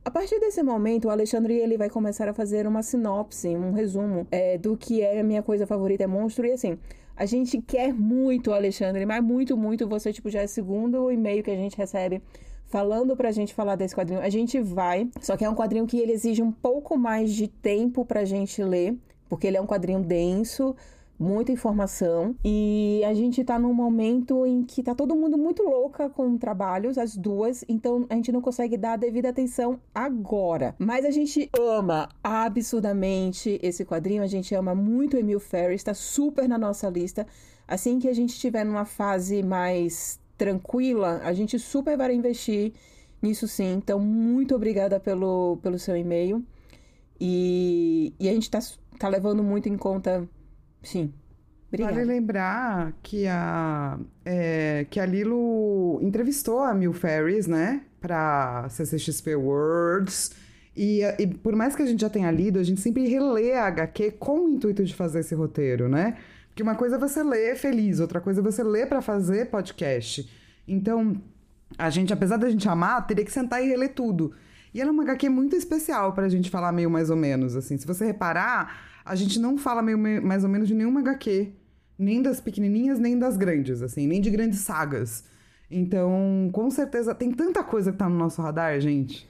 A 0.04 0.10
partir 0.10 0.40
desse 0.40 0.64
momento, 0.64 1.06
o 1.06 1.12
Alexandre 1.12 1.54
ele 1.58 1.78
vai 1.78 1.90
começar 1.90 2.28
a 2.28 2.34
fazer 2.34 2.66
uma 2.66 2.82
sinopse, 2.82 3.50
um 3.50 3.74
resumo 3.74 4.26
é, 4.32 4.58
do 4.58 4.76
que 4.76 5.02
é 5.02 5.20
a 5.20 5.24
minha 5.24 5.44
coisa 5.44 5.68
favorita 5.68 6.04
é 6.04 6.08
monstro. 6.08 6.48
E 6.48 6.52
assim, 6.54 6.80
a 7.16 7.26
gente 7.26 7.62
quer 7.62 7.94
muito, 7.94 8.52
Alexandre, 8.52 9.06
mas 9.06 9.22
muito, 9.22 9.56
muito. 9.56 9.88
Você, 9.88 10.12
tipo, 10.12 10.30
já 10.30 10.42
é 10.42 10.48
segundo 10.48 11.12
e-mail 11.12 11.44
que 11.44 11.52
a 11.52 11.56
gente 11.56 11.78
recebe 11.78 12.24
falando 12.70 13.18
pra 13.18 13.32
gente 13.32 13.54
falar 13.54 13.76
desse 13.76 13.96
quadrinho. 13.96 14.22
A 14.22 14.30
gente 14.30 14.62
vai, 14.62 15.10
só 15.20 15.36
que 15.36 15.44
é 15.44 15.50
um 15.50 15.56
quadrinho 15.56 15.88
que 15.88 16.00
ele 16.00 16.14
exige 16.14 16.42
um 16.42 16.52
pouco 16.52 16.98
mais 16.98 17.34
de 17.34 17.48
tempo 17.48 18.06
pra 18.06 18.24
gente 18.24 18.64
ler, 18.64 18.96
porque 19.28 19.48
ele 19.48 19.58
é 19.58 19.62
um 19.62 19.68
quadrinho 19.68 20.02
denso, 20.02 20.76
muita 21.20 21.52
informação 21.52 22.34
e 22.46 23.02
a 23.06 23.14
gente 23.14 23.44
tá 23.44 23.60
num 23.60 23.74
momento 23.74 24.46
em 24.46 24.64
que 24.64 24.82
tá 24.82 24.96
todo 24.96 25.16
mundo 25.16 25.38
muito 25.38 25.64
louca 25.64 26.10
com 26.10 26.38
trabalhos, 26.38 26.98
as 26.98 27.18
duas, 27.18 27.66
então 27.68 28.06
a 28.10 28.16
gente 28.16 28.32
não 28.32 28.40
consegue 28.40 28.78
dar 28.78 28.94
a 28.94 28.98
devida 28.98 29.30
atenção 29.30 29.80
agora. 29.94 30.76
Mas 30.80 31.04
a 31.04 31.12
gente 31.12 31.50
ama 31.60 32.08
absurdamente 32.24 33.60
esse 33.62 33.84
quadrinho, 33.84 34.24
a 34.24 34.28
gente 34.28 34.56
ama 34.56 34.74
muito 34.74 35.18
Emil 35.18 35.40
Ferris, 35.40 35.84
tá 35.84 35.94
super 35.94 36.48
na 36.48 36.58
nossa 36.58 36.88
lista. 36.88 37.28
Assim 37.68 38.00
que 38.00 38.08
a 38.08 38.14
gente 38.14 38.30
estiver 38.30 38.64
numa 38.64 38.86
fase 38.86 39.44
mais 39.44 40.20
tranquila, 40.40 41.22
a 41.24 41.34
gente 41.34 41.60
super 41.60 41.96
vai 41.96 42.16
investir 42.16 42.74
nisso 43.22 43.48
sim. 43.48 43.74
Então, 43.74 44.00
muito 44.00 44.56
obrigada 44.56 45.00
pelo, 45.00 45.58
pelo 45.62 45.78
seu 45.78 45.96
e-mail. 45.96 46.44
E, 47.22 48.14
e 48.20 48.28
a 48.28 48.34
gente 48.34 48.50
tá, 48.50 48.60
tá 48.98 49.08
levando 49.08 49.44
muito 49.44 49.70
em 49.70 49.78
conta 49.78 50.28
Sim. 50.82 51.14
Obrigada. 51.68 51.94
Vale 51.94 52.06
lembrar 52.06 52.94
que 53.04 53.28
a, 53.28 54.00
é, 54.26 54.86
que 54.90 55.00
a 55.00 55.06
Lilo 55.06 56.00
entrevistou 56.02 56.60
a 56.60 56.74
Mil 56.74 56.94
Ferris, 56.94 57.46
né? 57.46 57.84
Pra 58.02 58.68
CCXP 58.70 59.36
Words. 59.36 60.32
E, 60.76 61.02
e, 61.20 61.28
por 61.28 61.56
mais 61.56 61.76
que 61.76 61.84
a 61.84 61.86
gente 61.86 62.02
já 62.02 62.10
tenha 62.10 62.32
lido, 62.32 62.58
a 62.58 62.64
gente 62.64 62.82
sempre 62.82 63.08
relê 63.08 63.54
a 63.54 63.68
HQ 63.68 64.12
com 64.12 64.46
o 64.46 64.50
intuito 64.50 64.84
de 64.84 64.96
fazer 64.96 65.20
esse 65.20 65.36
roteiro, 65.36 65.88
né? 65.90 66.18
Porque 66.60 66.64
uma 66.64 66.76
coisa 66.76 66.98
é 66.98 67.00
você 67.00 67.24
ler 67.24 67.56
feliz, 67.56 68.02
outra 68.02 68.20
coisa 68.20 68.42
é 68.42 68.44
você 68.44 68.62
ler 68.62 68.90
para 68.90 69.02
fazer 69.02 69.50
podcast. 69.50 70.30
Então, 70.68 71.16
a 71.78 71.90
gente, 71.90 72.12
apesar 72.12 72.36
da 72.36 72.50
gente 72.50 72.68
amar, 72.68 73.08
teria 73.08 73.24
que 73.24 73.32
sentar 73.32 73.64
e 73.64 73.70
reler 73.70 73.94
tudo. 73.94 74.34
E 74.74 74.82
ela 74.82 74.90
é 74.90 74.92
uma 74.92 75.04
HQ 75.04 75.30
muito 75.30 75.56
especial 75.56 76.12
pra 76.12 76.28
gente 76.28 76.50
falar 76.50 76.74
meio 76.74 76.92
mais 76.92 77.10
ou 77.10 77.16
menos, 77.16 77.56
assim. 77.56 77.78
Se 77.78 77.88
você 77.88 78.06
reparar, 78.06 78.78
a 79.06 79.16
gente 79.16 79.40
não 79.40 79.58
fala 79.58 79.82
meio, 79.82 79.98
mais 79.98 80.44
ou 80.44 80.50
menos 80.50 80.68
de 80.68 80.74
nenhuma 80.74 81.00
HQ, 81.00 81.54
nem 81.98 82.22
das 82.22 82.42
pequenininhas, 82.42 83.00
nem 83.00 83.18
das 83.18 83.38
grandes, 83.38 83.82
assim, 83.82 84.06
nem 84.06 84.20
de 84.20 84.30
grandes 84.30 84.60
sagas. 84.60 85.24
Então, 85.72 86.50
com 86.52 86.70
certeza, 86.70 87.16
tem 87.16 87.32
tanta 87.32 87.64
coisa 87.64 87.94
que 87.94 87.98
tá 87.98 88.10
no 88.10 88.18
nosso 88.18 88.42
radar, 88.42 88.82
gente, 88.82 89.30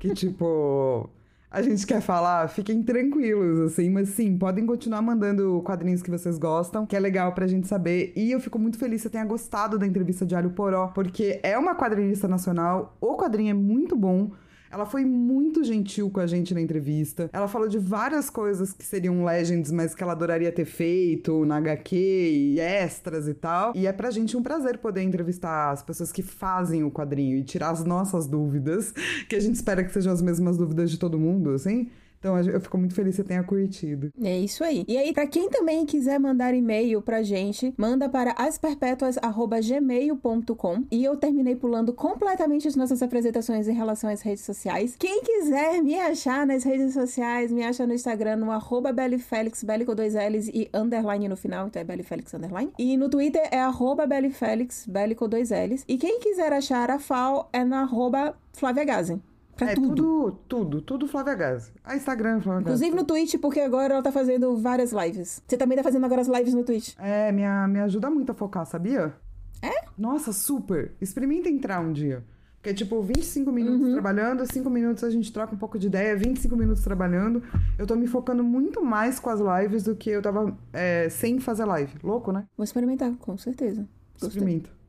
que 0.00 0.14
tipo. 0.14 1.10
A 1.52 1.62
gente 1.62 1.84
quer 1.84 2.00
falar, 2.00 2.46
fiquem 2.48 2.80
tranquilos, 2.80 3.72
assim, 3.72 3.90
mas 3.90 4.10
sim, 4.10 4.38
podem 4.38 4.64
continuar 4.64 5.02
mandando 5.02 5.60
quadrinhos 5.64 6.00
que 6.00 6.08
vocês 6.08 6.38
gostam, 6.38 6.86
que 6.86 6.94
é 6.94 7.00
legal 7.00 7.32
pra 7.32 7.48
gente 7.48 7.66
saber. 7.66 8.12
E 8.14 8.30
eu 8.30 8.38
fico 8.38 8.56
muito 8.56 8.78
feliz 8.78 9.02
que 9.02 9.08
você 9.08 9.10
tenha 9.10 9.24
gostado 9.24 9.76
da 9.76 9.84
entrevista 9.84 10.24
de 10.24 10.36
Alho 10.36 10.50
Poró, 10.50 10.92
porque 10.94 11.40
é 11.42 11.58
uma 11.58 11.74
quadrinista 11.74 12.28
nacional, 12.28 12.96
o 13.00 13.16
quadrinho 13.16 13.50
é 13.50 13.54
muito 13.54 13.96
bom. 13.96 14.30
Ela 14.70 14.86
foi 14.86 15.04
muito 15.04 15.64
gentil 15.64 16.08
com 16.10 16.20
a 16.20 16.26
gente 16.26 16.54
na 16.54 16.60
entrevista. 16.60 17.28
Ela 17.32 17.48
falou 17.48 17.66
de 17.66 17.78
várias 17.78 18.30
coisas 18.30 18.72
que 18.72 18.84
seriam 18.84 19.24
Legends, 19.24 19.72
mas 19.72 19.94
que 19.94 20.02
ela 20.02 20.12
adoraria 20.12 20.52
ter 20.52 20.64
feito 20.64 21.44
na 21.44 21.56
HQ 21.56 21.96
e 21.96 22.60
extras 22.60 23.26
e 23.26 23.34
tal. 23.34 23.72
E 23.74 23.86
é 23.86 23.92
pra 23.92 24.10
gente 24.10 24.36
um 24.36 24.42
prazer 24.42 24.78
poder 24.78 25.02
entrevistar 25.02 25.72
as 25.72 25.82
pessoas 25.82 26.12
que 26.12 26.22
fazem 26.22 26.84
o 26.84 26.90
quadrinho 26.90 27.36
e 27.36 27.42
tirar 27.42 27.70
as 27.70 27.84
nossas 27.84 28.28
dúvidas, 28.28 28.94
que 29.28 29.34
a 29.34 29.40
gente 29.40 29.56
espera 29.56 29.82
que 29.82 29.92
sejam 29.92 30.12
as 30.12 30.22
mesmas 30.22 30.56
dúvidas 30.56 30.90
de 30.90 30.98
todo 30.98 31.18
mundo, 31.18 31.50
assim. 31.50 31.90
Então 32.20 32.38
eu 32.38 32.60
fico 32.60 32.76
muito 32.76 32.94
feliz 32.94 33.16
que 33.16 33.22
você 33.22 33.28
tenha 33.28 33.42
curtido. 33.42 34.12
É 34.22 34.38
isso 34.38 34.62
aí. 34.62 34.84
E 34.86 34.98
aí, 34.98 35.14
para 35.14 35.26
quem 35.26 35.48
também 35.48 35.86
quiser 35.86 36.20
mandar 36.20 36.52
e-mail 36.52 37.00
pra 37.00 37.22
gente, 37.22 37.72
manda 37.78 38.10
para 38.10 38.32
asperpetuas.gmail.com. 38.32 40.84
E 40.90 41.02
eu 41.02 41.16
terminei 41.16 41.56
pulando 41.56 41.94
completamente 41.94 42.68
as 42.68 42.76
nossas 42.76 43.02
apresentações 43.02 43.68
em 43.68 43.72
relação 43.72 44.10
às 44.10 44.20
redes 44.20 44.44
sociais. 44.44 44.96
Quem 44.98 45.22
quiser 45.22 45.82
me 45.82 45.98
achar 45.98 46.46
nas 46.46 46.62
redes 46.62 46.92
sociais, 46.92 47.50
me 47.50 47.64
acha 47.64 47.86
no 47.86 47.94
Instagram 47.94 48.36
no 48.36 48.50
arroba 48.50 48.92
Bellyfelix, 48.92 49.64
Belly 49.64 49.86
com 49.86 49.94
dois 49.94 50.12
L's 50.12 50.48
e 50.48 50.68
underline 50.74 51.26
no 51.26 51.38
final, 51.38 51.68
então 51.68 51.80
é 51.80 51.84
Bellyfelix 51.84 52.34
underline. 52.34 52.70
E 52.78 52.98
no 52.98 53.08
Twitter 53.08 53.48
é 53.50 53.60
arroba 53.60 54.06
Bellyfelix, 54.06 54.84
Belly 54.86 55.14
com 55.14 55.26
dois 55.26 55.48
L's. 55.48 55.86
E 55.88 55.96
quem 55.96 56.20
quiser 56.20 56.52
achar 56.52 56.90
a 56.90 56.98
FAO 56.98 57.48
é 57.50 57.64
na 57.64 57.80
arroba 57.80 58.36
Flávia 58.52 58.84
Gazen. 58.84 59.22
Pra 59.60 59.72
é 59.72 59.74
tudo. 59.74 59.94
tudo, 59.94 60.32
tudo, 60.48 60.80
tudo 60.80 61.06
Flávia 61.06 61.34
Gás. 61.34 61.70
A 61.84 61.94
Instagram 61.94 62.40
Flávia 62.40 62.62
Gás. 62.62 62.80
Inclusive 62.80 62.96
no 62.96 63.04
Twitch, 63.04 63.34
porque 63.38 63.60
agora 63.60 63.92
ela 63.92 64.02
tá 64.02 64.10
fazendo 64.10 64.56
várias 64.56 64.90
lives. 64.90 65.42
Você 65.46 65.56
também 65.56 65.76
tá 65.76 65.84
fazendo 65.84 66.06
agora 66.06 66.22
as 66.22 66.28
lives 66.28 66.54
no 66.54 66.64
Twitch. 66.64 66.94
É, 66.98 67.30
me, 67.30 67.42
me 67.68 67.80
ajuda 67.80 68.08
muito 68.08 68.32
a 68.32 68.34
focar, 68.34 68.64
sabia? 68.64 69.12
É? 69.60 69.84
Nossa, 69.98 70.32
super. 70.32 70.92
Experimenta 70.98 71.50
entrar 71.50 71.78
um 71.80 71.92
dia. 71.92 72.24
Porque 72.56 72.70
é 72.70 72.74
tipo 72.74 73.02
25 73.02 73.52
minutos 73.52 73.88
uhum. 73.88 73.92
trabalhando, 73.92 74.50
5 74.50 74.70
minutos 74.70 75.04
a 75.04 75.10
gente 75.10 75.30
troca 75.30 75.54
um 75.54 75.58
pouco 75.58 75.78
de 75.78 75.88
ideia, 75.88 76.16
25 76.16 76.56
minutos 76.56 76.82
trabalhando. 76.82 77.42
Eu 77.78 77.86
tô 77.86 77.94
me 77.96 78.06
focando 78.06 78.42
muito 78.42 78.82
mais 78.82 79.20
com 79.20 79.28
as 79.28 79.40
lives 79.40 79.82
do 79.82 79.94
que 79.94 80.08
eu 80.08 80.22
tava 80.22 80.56
é, 80.72 81.10
sem 81.10 81.38
fazer 81.38 81.66
live. 81.66 81.92
Louco, 82.02 82.32
né? 82.32 82.46
Vou 82.56 82.64
experimentar, 82.64 83.14
com 83.16 83.36
certeza. 83.36 83.86
Experimenta. 84.16 84.79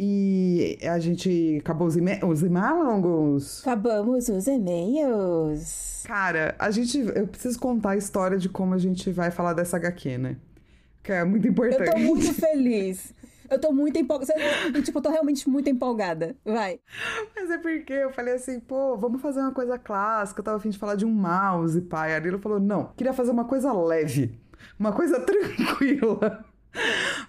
E 0.00 0.78
a 0.88 1.00
gente 1.00 1.58
acabou 1.60 1.88
os, 1.88 1.96
os 1.96 2.42
e-mailongos. 2.42 3.62
Acabamos 3.62 4.28
os 4.28 4.46
e-mails. 4.46 6.04
Cara, 6.06 6.54
a 6.56 6.70
gente. 6.70 6.98
Eu 6.98 7.26
preciso 7.26 7.58
contar 7.58 7.90
a 7.90 7.96
história 7.96 8.38
de 8.38 8.48
como 8.48 8.74
a 8.74 8.78
gente 8.78 9.10
vai 9.10 9.32
falar 9.32 9.54
dessa 9.54 9.76
HQ, 9.76 10.18
né? 10.18 10.36
Que 11.02 11.10
é 11.10 11.24
muito 11.24 11.48
importante. 11.48 11.88
Eu 11.88 11.92
tô 11.92 11.98
muito 11.98 12.32
feliz. 12.40 13.12
Eu 13.50 13.58
tô 13.58 13.72
muito 13.72 13.98
empolgada. 13.98 14.34
Tipo, 14.82 14.98
eu 14.98 15.02
tô 15.02 15.10
realmente 15.10 15.48
muito 15.48 15.68
empolgada. 15.68 16.36
Vai. 16.44 16.78
Mas 17.34 17.50
é 17.50 17.58
porque 17.58 17.92
eu 17.92 18.12
falei 18.12 18.34
assim, 18.34 18.60
pô, 18.60 18.96
vamos 18.96 19.20
fazer 19.20 19.40
uma 19.40 19.52
coisa 19.52 19.78
clássica. 19.78 20.40
Eu 20.40 20.44
tava 20.44 20.58
afim 20.58 20.68
de 20.68 20.78
falar 20.78 20.94
de 20.94 21.06
um 21.06 21.10
mouse, 21.10 21.80
pai. 21.80 22.14
A 22.14 22.20
Lila 22.20 22.38
falou, 22.38 22.60
não, 22.60 22.92
queria 22.96 23.12
fazer 23.12 23.30
uma 23.30 23.46
coisa 23.46 23.72
leve. 23.72 24.38
Uma 24.78 24.92
coisa 24.92 25.18
tranquila. 25.24 26.44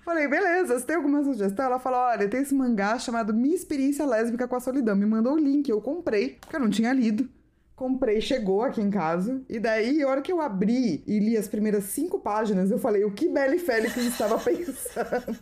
Falei, 0.04 0.28
beleza, 0.28 0.78
você 0.78 0.86
tem 0.86 0.96
alguma 0.96 1.24
sugestão? 1.24 1.66
Ela 1.66 1.80
falou: 1.80 2.00
olha, 2.00 2.28
tem 2.28 2.42
esse 2.42 2.54
mangá 2.54 2.98
chamado 2.98 3.34
Minha 3.34 3.56
Experiência 3.56 4.06
Lésbica 4.06 4.48
com 4.48 4.56
a 4.56 4.60
Solidão. 4.60 4.96
Me 4.96 5.06
mandou 5.06 5.34
o 5.34 5.40
link, 5.40 5.70
eu 5.70 5.82
comprei, 5.82 6.38
porque 6.42 6.56
eu 6.56 6.60
não 6.60 6.70
tinha 6.70 6.94
lido. 6.94 7.28
Comprei, 7.76 8.20
chegou 8.20 8.62
aqui 8.64 8.82
em 8.82 8.90
casa. 8.90 9.42
E 9.48 9.58
daí, 9.60 10.02
a 10.02 10.08
hora 10.08 10.22
que 10.22 10.32
eu 10.32 10.42
abri 10.42 11.02
e 11.08 11.20
li 11.20 11.38
as 11.38 11.48
primeiras 11.48 11.86
cinco 11.86 12.20
páginas, 12.20 12.72
eu 12.72 12.78
falei: 12.78 13.06
o 13.06 13.12
que 13.12 13.30
Belly 13.30 13.60
Félix 13.60 13.96
estava 13.98 14.38
pensando? 14.44 15.40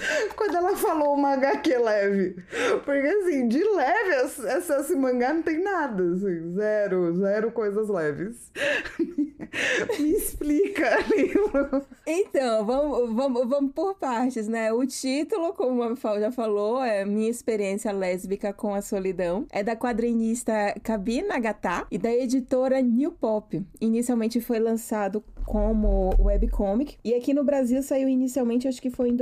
quando 0.36 0.56
ela 0.56 0.76
falou 0.76 1.14
uma 1.14 1.32
HQ 1.34 1.78
leve. 1.78 2.36
Porque, 2.84 3.06
assim, 3.06 3.48
de 3.48 3.62
leve, 3.62 4.10
essa, 4.44 4.80
esse 4.80 4.96
mangá 4.96 5.32
não 5.32 5.42
tem 5.42 5.62
nada, 5.62 6.02
assim, 6.02 6.52
zero, 6.54 7.16
zero 7.16 7.52
coisas 7.52 7.88
leves. 7.88 8.50
Me 9.98 10.12
explica, 10.12 10.98
livro. 11.14 11.84
Então, 12.06 12.64
vamos, 12.64 13.14
vamos, 13.14 13.48
vamos 13.48 13.72
por 13.72 13.94
partes, 13.96 14.46
né? 14.48 14.72
O 14.72 14.86
título, 14.86 15.52
como 15.54 15.82
a 15.82 15.90
Mafal 15.90 16.20
já 16.20 16.30
falou, 16.30 16.82
é 16.82 17.04
Minha 17.04 17.30
Experiência 17.30 17.92
Lésbica 17.92 18.52
com 18.52 18.74
a 18.74 18.82
Solidão. 18.82 19.46
É 19.50 19.62
da 19.62 19.74
quadrinista 19.74 20.52
Kabi 20.82 21.22
Nagatá 21.22 21.86
e 21.90 21.98
da 21.98 22.12
editora 22.12 22.80
New 22.80 23.12
Pop. 23.12 23.60
Inicialmente 23.80 24.40
foi 24.40 24.58
lançado 24.58 25.22
como 25.44 26.14
webcomic. 26.20 26.96
E 27.04 27.12
aqui 27.14 27.34
no 27.34 27.42
Brasil 27.42 27.82
saiu 27.82 28.08
inicialmente, 28.08 28.68
acho 28.68 28.80
que 28.80 28.90
foi 28.90 29.08
em 29.08 29.16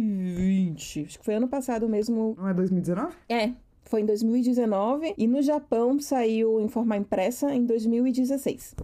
2020. 0.00 1.04
Acho 1.06 1.18
que 1.18 1.24
foi 1.24 1.34
ano 1.34 1.48
passado 1.48 1.88
mesmo. 1.88 2.34
Não 2.38 2.48
é 2.48 2.54
2019? 2.54 3.14
É, 3.28 3.52
foi 3.84 4.00
em 4.00 4.06
2019 4.06 5.14
e 5.16 5.26
no 5.26 5.42
Japão 5.42 5.98
saiu 6.00 6.60
em 6.60 6.68
forma 6.68 6.96
impressa 6.96 7.54
em 7.54 7.64
2016. 7.64 8.74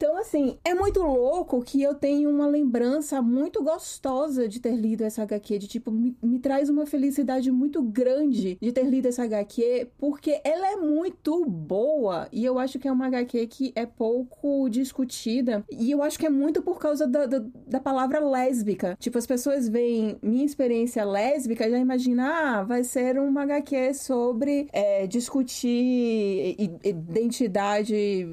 Então, 0.00 0.16
assim, 0.16 0.56
é 0.64 0.72
muito 0.72 1.02
louco 1.02 1.60
que 1.60 1.82
eu 1.82 1.94
tenho 1.94 2.30
uma 2.30 2.46
lembrança 2.46 3.20
muito 3.20 3.62
gostosa 3.62 4.48
de 4.48 4.58
ter 4.58 4.74
lido 4.74 5.04
essa 5.04 5.24
HQ, 5.24 5.58
de 5.58 5.68
tipo, 5.68 5.90
me, 5.90 6.16
me, 6.22 6.38
traz 6.38 6.70
uma 6.70 6.86
felicidade 6.86 7.50
muito 7.50 7.82
grande 7.82 8.56
de 8.58 8.72
ter 8.72 8.86
lido 8.86 9.08
essa 9.08 9.24
HQ, 9.24 9.88
porque 9.98 10.40
ela 10.42 10.72
é 10.72 10.76
muito 10.76 11.44
boa 11.44 12.26
e 12.32 12.42
eu 12.42 12.58
acho 12.58 12.78
que 12.78 12.88
é 12.88 12.92
uma 12.92 13.08
HQ 13.08 13.46
que 13.48 13.72
é 13.76 13.84
pouco 13.84 14.70
discutida 14.70 15.62
e 15.70 15.90
eu 15.90 16.02
acho 16.02 16.18
que 16.18 16.24
é 16.24 16.30
muito 16.30 16.62
por 16.62 16.78
causa 16.78 17.06
da, 17.06 17.26
da, 17.26 17.44
da 17.66 17.78
palavra 17.78 18.20
lésbica. 18.20 18.96
Tipo, 18.98 19.18
as 19.18 19.26
pessoas 19.26 19.68
veem 19.68 20.16
minha 20.22 20.46
experiência 20.46 21.04
lésbica 21.04 21.68
já 21.68 21.78
imaginam, 21.78 22.24
ah, 22.24 22.62
vai 22.62 22.84
ser 22.84 23.18
uma 23.18 23.42
HQ 23.42 23.92
sobre 23.92 24.66
é, 24.72 25.06
discutir 25.06 26.56
identidade, 26.82 28.26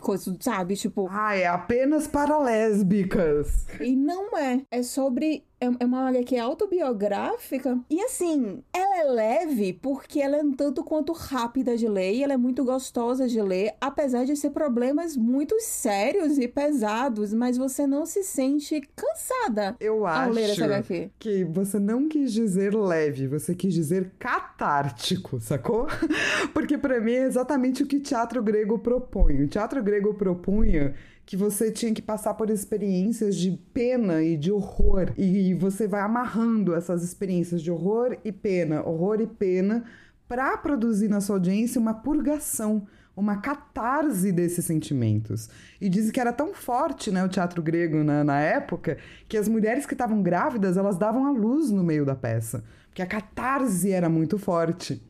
coisa, 0.00 0.36
sabe? 0.40 0.74
Tipo, 0.74 1.03
ah, 1.10 1.34
é 1.34 1.46
apenas 1.46 2.06
para 2.06 2.38
lésbicas. 2.38 3.66
E 3.80 3.94
não 3.94 4.36
é. 4.36 4.62
É 4.70 4.82
sobre 4.82 5.44
é, 5.64 5.70
é 5.80 5.84
uma 5.84 6.08
HQ 6.08 6.36
autobiográfica. 6.38 7.78
E 7.90 8.00
assim, 8.00 8.62
ela 8.72 9.00
é 9.00 9.04
leve 9.04 9.72
porque 9.72 10.20
ela 10.20 10.36
é 10.36 10.42
um 10.42 10.52
tanto 10.52 10.82
quanto 10.84 11.12
rápida 11.12 11.76
de 11.76 11.88
ler 11.88 12.14
e 12.14 12.22
ela 12.22 12.34
é 12.34 12.36
muito 12.36 12.64
gostosa 12.64 13.26
de 13.26 13.40
ler, 13.40 13.74
apesar 13.80 14.24
de 14.24 14.36
ser 14.36 14.50
problemas 14.50 15.16
muito 15.16 15.54
sérios 15.60 16.38
e 16.38 16.46
pesados, 16.48 17.32
mas 17.32 17.56
você 17.56 17.86
não 17.86 18.06
se 18.06 18.22
sente 18.22 18.80
cansada 18.94 19.76
Eu 19.80 20.06
ao 20.06 20.06
acho 20.06 20.32
ler 20.32 20.50
essa 20.50 20.64
HQ. 20.64 21.10
que 21.18 21.44
você 21.44 21.78
não 21.78 22.08
quis 22.08 22.32
dizer 22.32 22.74
leve, 22.74 23.26
você 23.26 23.54
quis 23.54 23.74
dizer 23.74 24.12
catártico, 24.18 25.40
sacou? 25.40 25.86
porque 26.52 26.76
para 26.78 27.00
mim 27.00 27.12
é 27.12 27.24
exatamente 27.24 27.82
o 27.82 27.86
que 27.86 28.00
teatro 28.00 28.42
grego 28.42 28.78
propõe. 28.78 29.42
O 29.42 29.48
teatro 29.48 29.82
grego 29.82 30.14
propunha 30.14 30.94
que 31.26 31.36
você 31.36 31.70
tinha 31.70 31.92
que 31.94 32.02
passar 32.02 32.34
por 32.34 32.50
experiências 32.50 33.36
de 33.36 33.52
pena 33.72 34.22
e 34.22 34.36
de 34.36 34.52
horror. 34.52 35.12
E 35.16 35.54
você 35.54 35.88
vai 35.88 36.02
amarrando 36.02 36.74
essas 36.74 37.02
experiências 37.02 37.62
de 37.62 37.70
horror 37.70 38.16
e 38.24 38.30
pena, 38.30 38.86
horror 38.86 39.20
e 39.20 39.26
pena, 39.26 39.84
para 40.28 40.56
produzir 40.56 41.08
na 41.08 41.20
sua 41.20 41.36
audiência 41.36 41.80
uma 41.80 41.94
purgação, 41.94 42.86
uma 43.16 43.38
catarse 43.38 44.32
desses 44.32 44.64
sentimentos. 44.64 45.48
E 45.80 45.88
dizem 45.88 46.12
que 46.12 46.20
era 46.20 46.32
tão 46.32 46.52
forte 46.52 47.10
né, 47.10 47.24
o 47.24 47.28
teatro 47.28 47.62
grego 47.62 48.02
na, 48.02 48.22
na 48.24 48.40
época 48.40 48.98
que 49.28 49.36
as 49.36 49.48
mulheres 49.48 49.86
que 49.86 49.94
estavam 49.94 50.22
grávidas 50.22 50.76
elas 50.76 50.98
davam 50.98 51.26
a 51.26 51.30
luz 51.30 51.70
no 51.70 51.84
meio 51.84 52.04
da 52.04 52.14
peça, 52.14 52.64
porque 52.88 53.02
a 53.02 53.06
catarse 53.06 53.90
era 53.90 54.08
muito 54.08 54.38
forte. 54.38 55.02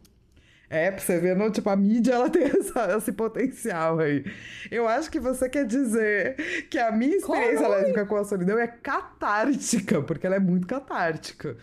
É, 0.74 0.90
pra 0.90 1.00
você 1.00 1.20
ver, 1.20 1.36
não, 1.36 1.52
tipo, 1.52 1.70
a 1.70 1.76
mídia 1.76 2.14
ela 2.14 2.28
tem 2.30 2.42
essa, 2.42 2.96
esse 2.98 3.12
potencial 3.12 4.00
aí. 4.00 4.24
Eu 4.72 4.88
acho 4.88 5.08
que 5.08 5.20
você 5.20 5.48
quer 5.48 5.64
dizer 5.64 6.34
que 6.68 6.76
a 6.76 6.90
minha 6.90 7.16
experiência 7.16 7.68
lésbica 7.68 8.04
com 8.04 8.16
a 8.16 8.24
solidão 8.24 8.58
é 8.58 8.66
catártica, 8.66 10.02
porque 10.02 10.26
ela 10.26 10.34
é 10.34 10.40
muito 10.40 10.66
catártica. 10.66 11.56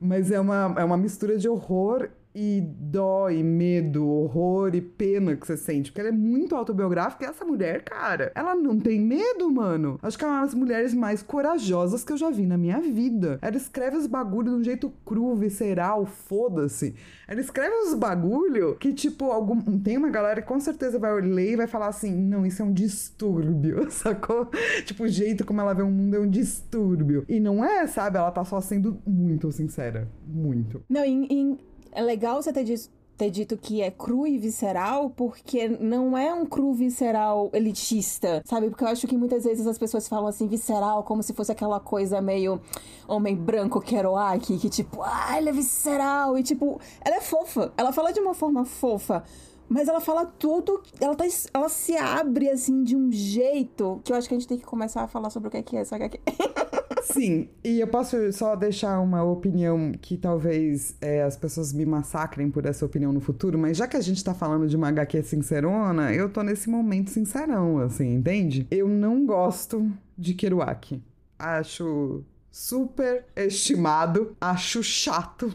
Mas 0.00 0.32
é 0.32 0.40
uma, 0.40 0.74
é 0.76 0.82
uma 0.82 0.96
mistura 0.96 1.38
de 1.38 1.48
horror 1.48 2.08
e 2.40 2.60
dó 2.60 3.28
e 3.28 3.42
medo, 3.42 4.06
horror 4.06 4.72
e 4.72 4.80
pena 4.80 5.34
que 5.34 5.44
você 5.44 5.56
sente. 5.56 5.90
Porque 5.90 6.00
ela 6.00 6.10
é 6.10 6.12
muito 6.12 6.54
autobiográfica 6.54 7.24
e 7.24 7.28
essa 7.28 7.44
mulher, 7.44 7.82
cara, 7.82 8.30
ela 8.32 8.54
não 8.54 8.78
tem 8.78 9.00
medo, 9.00 9.50
mano. 9.50 9.98
Acho 10.00 10.16
que 10.16 10.24
é 10.24 10.28
uma 10.28 10.42
das 10.42 10.54
mulheres 10.54 10.94
mais 10.94 11.20
corajosas 11.20 12.04
que 12.04 12.12
eu 12.12 12.16
já 12.16 12.30
vi 12.30 12.46
na 12.46 12.56
minha 12.56 12.80
vida. 12.80 13.40
Ela 13.42 13.56
escreve 13.56 13.96
os 13.96 14.06
bagulho 14.06 14.52
de 14.52 14.56
um 14.56 14.62
jeito 14.62 14.92
cru, 15.04 15.34
visceral, 15.34 16.06
foda-se. 16.06 16.94
Ela 17.26 17.40
escreve 17.40 17.74
os 17.74 17.94
bagulho 17.94 18.76
que, 18.76 18.92
tipo, 18.92 19.32
algum... 19.32 19.60
tem 19.80 19.96
uma 19.96 20.08
galera 20.08 20.40
que 20.40 20.46
com 20.46 20.60
certeza 20.60 20.96
vai 20.96 21.20
ler 21.20 21.54
e 21.54 21.56
vai 21.56 21.66
falar 21.66 21.88
assim: 21.88 22.14
não, 22.14 22.46
isso 22.46 22.62
é 22.62 22.64
um 22.64 22.72
distúrbio, 22.72 23.84
sacou? 23.90 24.48
tipo, 24.84 25.02
o 25.02 25.08
jeito 25.08 25.44
como 25.44 25.60
ela 25.60 25.74
vê 25.74 25.82
o 25.82 25.90
mundo 25.90 26.14
é 26.14 26.20
um 26.20 26.30
distúrbio. 26.30 27.24
E 27.28 27.40
não 27.40 27.64
é, 27.64 27.84
sabe? 27.88 28.16
Ela 28.16 28.30
tá 28.30 28.44
só 28.44 28.60
sendo 28.60 29.02
muito 29.04 29.50
sincera. 29.50 30.08
Muito. 30.24 30.84
Não, 30.88 31.04
em, 31.04 31.26
em 31.26 31.58
é 31.98 32.02
legal 32.02 32.40
você 32.40 32.52
ter 32.52 32.62
dito, 32.62 32.88
ter 33.16 33.28
dito 33.28 33.56
que 33.56 33.82
é 33.82 33.90
cru 33.90 34.24
e 34.24 34.38
visceral, 34.38 35.10
porque 35.10 35.66
não 35.66 36.16
é 36.16 36.32
um 36.32 36.46
cru 36.46 36.72
visceral 36.72 37.50
elitista, 37.52 38.40
sabe? 38.44 38.70
Porque 38.70 38.84
eu 38.84 38.88
acho 38.88 39.08
que 39.08 39.16
muitas 39.16 39.42
vezes 39.42 39.66
as 39.66 39.76
pessoas 39.76 40.06
falam 40.06 40.28
assim, 40.28 40.46
visceral, 40.46 41.02
como 41.02 41.24
se 41.24 41.32
fosse 41.32 41.50
aquela 41.50 41.80
coisa 41.80 42.20
meio 42.20 42.60
homem 43.08 43.34
branco 43.34 43.80
Kerouac, 43.80 44.58
que 44.58 44.70
tipo, 44.70 45.02
ah, 45.02 45.36
ele 45.36 45.48
é 45.48 45.52
visceral, 45.52 46.38
e 46.38 46.44
tipo, 46.44 46.80
ela 47.04 47.16
é 47.16 47.20
fofa, 47.20 47.72
ela 47.76 47.92
fala 47.92 48.12
de 48.12 48.20
uma 48.20 48.32
forma 48.32 48.64
fofa. 48.64 49.24
Mas 49.68 49.88
ela 49.88 50.00
fala 50.00 50.24
tudo, 50.24 50.80
ela, 51.00 51.16
tá, 51.16 51.24
ela 51.52 51.68
se 51.68 51.96
abre 51.96 52.48
assim 52.48 52.84
de 52.84 52.96
um 52.96 53.10
jeito 53.10 54.00
que 54.04 54.12
eu 54.12 54.16
acho 54.16 54.28
que 54.28 54.34
a 54.34 54.38
gente 54.38 54.48
tem 54.48 54.56
que 54.56 54.64
começar 54.64 55.02
a 55.02 55.08
falar 55.08 55.30
sobre 55.30 55.48
o 55.48 55.50
que 55.50 55.56
é, 55.56 55.62
que 55.62 55.76
é 55.76 55.80
essa 55.80 55.96
HQ. 55.96 56.20
Sim, 57.02 57.48
e 57.62 57.80
eu 57.80 57.86
posso 57.86 58.32
só 58.32 58.54
deixar 58.56 59.00
uma 59.00 59.22
opinião 59.22 59.92
que 60.00 60.16
talvez 60.16 60.96
é, 61.00 61.22
as 61.22 61.36
pessoas 61.36 61.72
me 61.72 61.86
massacrem 61.86 62.50
por 62.50 62.66
essa 62.66 62.84
opinião 62.84 63.12
no 63.12 63.20
futuro, 63.20 63.58
mas 63.58 63.76
já 63.76 63.86
que 63.86 63.96
a 63.96 64.00
gente 64.00 64.22
tá 64.22 64.34
falando 64.34 64.66
de 64.68 64.76
uma 64.76 64.88
HQ 64.88 65.22
sincerona, 65.22 66.12
eu 66.12 66.28
tô 66.28 66.42
nesse 66.42 66.68
momento 66.68 67.10
sincerão, 67.10 67.78
assim, 67.78 68.14
entende? 68.14 68.66
Eu 68.70 68.88
não 68.88 69.24
gosto 69.24 69.90
de 70.16 70.34
Kerouac. 70.34 71.00
Acho 71.38 72.24
super 72.50 73.24
estimado, 73.36 74.36
acho 74.40 74.82
chato, 74.82 75.52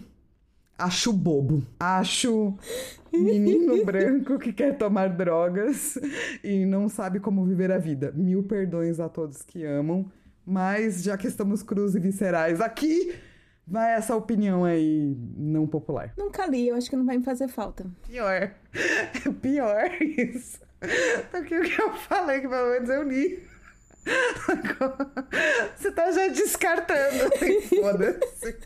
acho 0.78 1.12
bobo, 1.12 1.64
acho 1.80 2.54
menino 3.12 3.84
branco 3.86 4.40
que 4.40 4.54
quer 4.54 4.78
tomar 4.78 5.10
drogas 5.10 5.98
e 6.44 6.66
não 6.66 6.88
sabe 6.88 7.20
como 7.20 7.46
viver 7.46 7.72
a 7.72 7.78
vida. 7.78 8.12
Mil 8.16 8.44
perdões 8.44 9.00
a 9.00 9.10
todos 9.10 9.42
que 9.42 9.66
amam. 9.66 10.06
Mas 10.46 11.04
já 11.04 11.18
que 11.18 11.28
estamos 11.28 11.64
cruz 11.64 11.96
e 11.96 12.00
viscerais 12.00 12.60
aqui, 12.60 13.16
vai 13.66 13.94
essa 13.94 14.16
opinião 14.16 14.66
aí 14.66 15.16
não 15.38 15.66
popular. 15.66 16.14
Nunca 16.18 16.46
li, 16.46 16.68
eu 16.68 16.76
acho 16.76 16.90
que 16.90 16.96
não 16.96 17.06
vai 17.06 17.18
me 17.18 17.24
fazer 17.24 17.48
falta. 17.48 17.86
Pior. 18.08 18.52
Pior 19.42 19.90
isso. 20.02 20.60
Do 21.32 21.44
que 21.44 21.58
o 21.58 21.64
que 21.64 21.82
eu 21.82 21.94
falei, 21.94 22.42
que 22.42 22.48
pelo 22.48 22.72
menos 22.72 22.90
eu 22.90 23.04
li. 23.04 23.42
Você 25.78 25.92
tá 25.92 26.12
já 26.12 26.28
descartando. 26.28 27.34
Assim, 27.34 27.62
foda-se. 27.80 28.58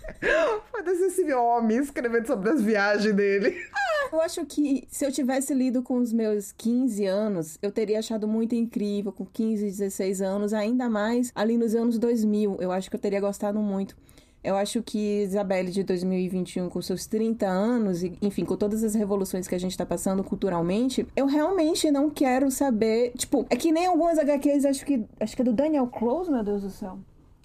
Foda-se 0.71 1.03
esse 1.05 1.33
homem 1.33 1.77
escrevendo 1.77 2.25
sobre 2.25 2.49
as 2.49 2.61
viagens 2.61 3.13
dele. 3.13 3.55
Ah, 3.71 3.96
eu 4.11 4.21
acho 4.21 4.45
que 4.45 4.87
se 4.89 5.05
eu 5.05 5.11
tivesse 5.11 5.53
lido 5.53 5.81
com 5.81 5.97
os 5.97 6.13
meus 6.13 6.51
15 6.51 7.05
anos, 7.05 7.57
eu 7.61 7.71
teria 7.71 7.99
achado 7.99 8.27
muito 8.27 8.55
incrível. 8.55 9.11
Com 9.11 9.25
15, 9.25 9.65
16 9.65 10.21
anos, 10.21 10.53
ainda 10.53 10.89
mais 10.89 11.31
ali 11.35 11.57
nos 11.57 11.75
anos 11.75 11.97
2000. 11.97 12.57
Eu 12.59 12.71
acho 12.71 12.89
que 12.89 12.95
eu 12.95 12.99
teria 12.99 13.19
gostado 13.19 13.59
muito. 13.59 13.95
Eu 14.43 14.55
acho 14.55 14.81
que 14.81 15.23
Isabelle 15.23 15.71
de 15.71 15.83
2021, 15.83 16.69
com 16.69 16.81
seus 16.81 17.05
30 17.05 17.45
anos, 17.45 18.03
e, 18.03 18.17
enfim, 18.21 18.45
com 18.45 18.55
todas 18.55 18.83
as 18.83 18.95
revoluções 18.95 19.47
que 19.47 19.55
a 19.55 19.59
gente 19.59 19.77
tá 19.77 19.85
passando 19.85 20.23
culturalmente, 20.23 21.05
eu 21.15 21.25
realmente 21.25 21.91
não 21.91 22.09
quero 22.09 22.49
saber. 22.49 23.11
Tipo, 23.17 23.45
é 23.49 23.55
que 23.55 23.71
nem 23.71 23.87
algumas 23.87 24.17
HQs, 24.17 24.65
acho 24.65 24.85
que. 24.85 25.03
Acho 25.19 25.35
que 25.35 25.41
é 25.41 25.45
do 25.45 25.51
Daniel 25.53 25.87
Close, 25.87 26.31
meu 26.31 26.43
Deus 26.43 26.61
do 26.61 26.69
céu. 26.69 26.97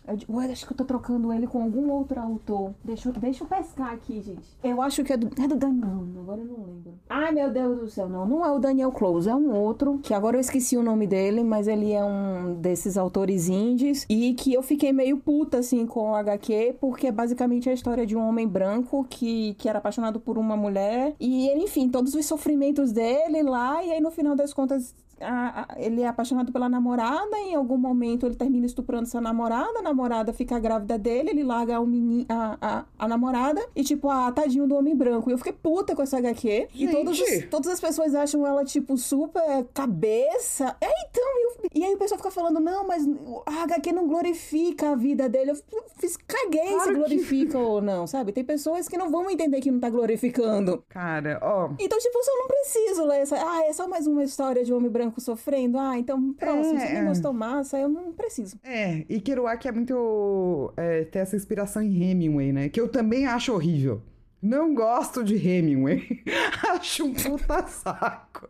Eu, 0.06 0.38
acho 0.40 0.66
que 0.66 0.72
eu 0.72 0.76
tô 0.76 0.84
trocando 0.84 1.32
ele 1.32 1.46
com 1.46 1.62
algum 1.62 1.90
outro 1.90 2.20
autor. 2.20 2.74
Deixa, 2.84 3.08
eu, 3.08 3.12
deixa 3.12 3.44
eu 3.44 3.48
pescar 3.48 3.92
aqui, 3.92 4.20
gente. 4.20 4.42
Eu 4.62 4.82
acho 4.82 5.04
que 5.04 5.12
é 5.12 5.16
do. 5.16 5.30
É 5.40 5.46
do 5.46 5.56
Daniel. 5.56 6.04
Agora 6.18 6.40
eu 6.40 6.46
não 6.46 6.64
lembro. 6.64 6.94
Ai, 7.08 7.32
meu 7.32 7.50
Deus 7.50 7.78
do 7.78 7.88
céu. 7.88 8.08
Não, 8.08 8.26
não 8.26 8.44
é 8.44 8.50
o 8.50 8.58
Daniel 8.58 8.90
Close. 8.90 9.28
É 9.28 9.34
um 9.34 9.54
outro. 9.54 9.98
Que 10.02 10.12
agora 10.12 10.36
eu 10.36 10.40
esqueci 10.40 10.76
o 10.76 10.82
nome 10.82 11.06
dele, 11.06 11.44
mas 11.44 11.68
ele 11.68 11.92
é 11.92 12.04
um 12.04 12.54
desses 12.54 12.96
autores 12.96 13.48
indies. 13.48 14.04
E 14.08 14.34
que 14.34 14.52
eu 14.52 14.62
fiquei 14.62 14.92
meio 14.92 15.18
puta, 15.18 15.58
assim, 15.58 15.86
com 15.86 16.10
o 16.10 16.14
HQ, 16.16 16.76
porque 16.80 17.06
é 17.06 17.12
basicamente 17.12 17.70
a 17.70 17.72
história 17.72 18.04
de 18.04 18.16
um 18.16 18.26
homem 18.26 18.46
branco 18.46 19.06
que, 19.08 19.54
que 19.54 19.68
era 19.68 19.78
apaixonado 19.78 20.18
por 20.18 20.36
uma 20.36 20.56
mulher. 20.56 21.14
E 21.20 21.48
ele, 21.48 21.64
enfim, 21.64 21.88
todos 21.88 22.14
os 22.14 22.26
sofrimentos 22.26 22.92
dele 22.92 23.42
lá. 23.42 23.82
E 23.84 23.92
aí, 23.92 24.00
no 24.00 24.10
final 24.10 24.34
das 24.34 24.52
contas, 24.52 24.94
a, 25.22 25.66
a, 25.68 25.80
ele 25.80 26.02
é 26.02 26.08
apaixonado 26.08 26.52
pela 26.52 26.68
namorada, 26.68 27.36
em 27.38 27.54
algum 27.54 27.76
momento 27.76 28.26
ele 28.26 28.34
termina 28.34 28.66
estuprando 28.66 29.08
sua 29.08 29.20
namorada, 29.20 29.78
a 29.78 29.82
namorada 29.82 30.32
fica 30.32 30.58
grávida 30.58 30.98
dele, 30.98 31.30
ele 31.30 31.42
larga 31.42 31.80
o 31.80 31.86
menino, 31.86 32.26
a, 32.28 32.84
a, 32.98 33.08
namorada, 33.08 33.64
e 33.74 33.82
tipo, 33.82 34.08
ah, 34.08 34.30
tadinho 34.32 34.66
do 34.66 34.74
homem 34.74 34.94
branco. 34.94 35.30
E 35.30 35.32
eu 35.32 35.38
fiquei 35.38 35.52
puta 35.52 35.94
com 35.94 36.02
essa 36.02 36.18
HQ. 36.18 36.68
Gente. 36.72 36.84
E 36.84 36.90
todos 36.90 37.20
os, 37.20 37.44
todas 37.50 37.68
as 37.68 37.80
pessoas 37.80 38.14
acham 38.14 38.46
ela, 38.46 38.64
tipo, 38.64 38.96
super 38.96 39.64
cabeça. 39.72 40.76
É, 40.80 40.90
então, 41.08 41.24
eu, 41.44 41.70
e 41.74 41.84
aí 41.84 41.94
o 41.94 41.98
pessoal 41.98 42.18
fica 42.18 42.30
falando, 42.30 42.60
não, 42.60 42.86
mas 42.86 43.06
a 43.46 43.62
HQ 43.64 43.92
não 43.92 44.06
glorifica 44.06 44.90
a 44.90 44.94
vida 44.96 45.28
dele. 45.28 45.52
Eu 45.52 45.84
fiz, 45.96 46.16
caguei 46.16 46.74
claro 46.74 46.82
se 46.82 46.94
glorifica 46.94 47.52
que... 47.52 47.56
ou 47.64 47.80
não, 47.80 48.06
sabe? 48.06 48.32
Tem 48.32 48.44
pessoas 48.44 48.88
que 48.88 48.96
não 48.96 49.10
vão 49.10 49.30
entender 49.30 49.60
que 49.60 49.70
não 49.70 49.80
tá 49.80 49.90
glorificando. 49.90 50.84
Cara, 50.88 51.38
ó. 51.42 51.70
Então, 51.78 51.98
tipo, 51.98 52.18
eu 52.18 52.38
não 52.38 52.46
preciso 52.46 53.04
ler 53.04 53.20
essa. 53.20 53.36
Ah, 53.36 53.64
é 53.64 53.72
só 53.72 53.88
mais 53.88 54.06
uma 54.06 54.24
história 54.24 54.64
de 54.64 54.72
homem 54.72 54.90
branco 54.90 55.11
branco 55.12 55.20
sofrendo. 55.20 55.78
Ah, 55.78 55.98
então, 55.98 56.32
próximo, 56.32 56.78
é, 56.78 56.86
você 56.86 56.92
nem 56.94 57.04
gostou 57.04 57.32
massa, 57.32 57.78
eu 57.78 57.88
não 57.88 58.12
preciso. 58.12 58.56
É, 58.64 59.04
e 59.08 59.20
Kerouac 59.20 59.66
é 59.68 59.72
muito. 59.72 60.72
É, 60.76 61.04
tem 61.04 61.22
essa 61.22 61.36
inspiração 61.36 61.82
em 61.82 62.02
Hemingway, 62.02 62.52
né? 62.52 62.68
Que 62.68 62.80
eu 62.80 62.88
também 62.88 63.26
acho 63.26 63.52
horrível. 63.52 64.00
Não 64.42 64.74
gosto 64.74 65.22
de 65.22 65.36
Hemingway. 65.36 66.20
Acho 66.68 67.04
um 67.04 67.14
puta 67.14 67.64
saco. 67.68 68.48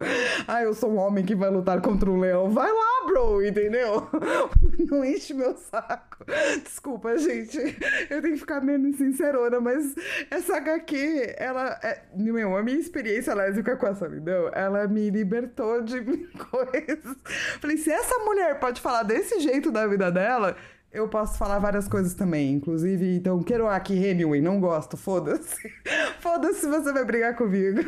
Ah, 0.48 0.62
eu 0.62 0.72
sou 0.72 0.90
um 0.90 0.96
homem 0.96 1.22
que 1.22 1.34
vai 1.34 1.50
lutar 1.50 1.82
contra 1.82 2.10
um 2.10 2.18
leão. 2.18 2.48
Vai 2.50 2.72
lá, 2.72 3.06
bro, 3.06 3.44
entendeu? 3.44 4.08
Não 4.90 5.04
enche 5.04 5.34
meu 5.34 5.54
saco. 5.54 6.24
Desculpa, 6.62 7.18
gente. 7.18 7.58
Eu 8.08 8.22
tenho 8.22 8.34
que 8.34 8.40
ficar 8.40 8.62
menos 8.62 8.96
sincerona, 8.96 9.60
mas 9.60 9.94
essa 10.30 10.56
HQ, 10.56 11.34
ela. 11.36 11.78
É, 11.82 12.00
meu, 12.16 12.56
a 12.56 12.62
minha 12.62 12.78
experiência 12.78 13.34
lésbica 13.34 13.76
com 13.76 13.86
a 13.86 13.94
solidão, 13.94 14.50
ela 14.54 14.88
me 14.88 15.10
libertou 15.10 15.82
de 15.82 16.00
coisas. 16.50 17.16
Falei, 17.60 17.76
se 17.76 17.90
essa 17.90 18.18
mulher 18.24 18.58
pode 18.58 18.80
falar 18.80 19.02
desse 19.02 19.40
jeito 19.40 19.70
da 19.70 19.86
vida 19.86 20.10
dela, 20.10 20.56
eu 20.92 21.08
posso 21.08 21.38
falar 21.38 21.58
várias 21.58 21.88
coisas 21.88 22.14
também, 22.14 22.52
inclusive, 22.52 23.16
então, 23.16 23.42
Kerouac 23.42 23.92
Hemingway, 23.92 24.40
não 24.40 24.60
gosto, 24.60 24.96
foda-se. 24.96 25.56
foda-se 26.20 26.60
se 26.60 26.66
você 26.66 26.92
vai 26.92 27.04
brigar 27.04 27.34
comigo. 27.34 27.80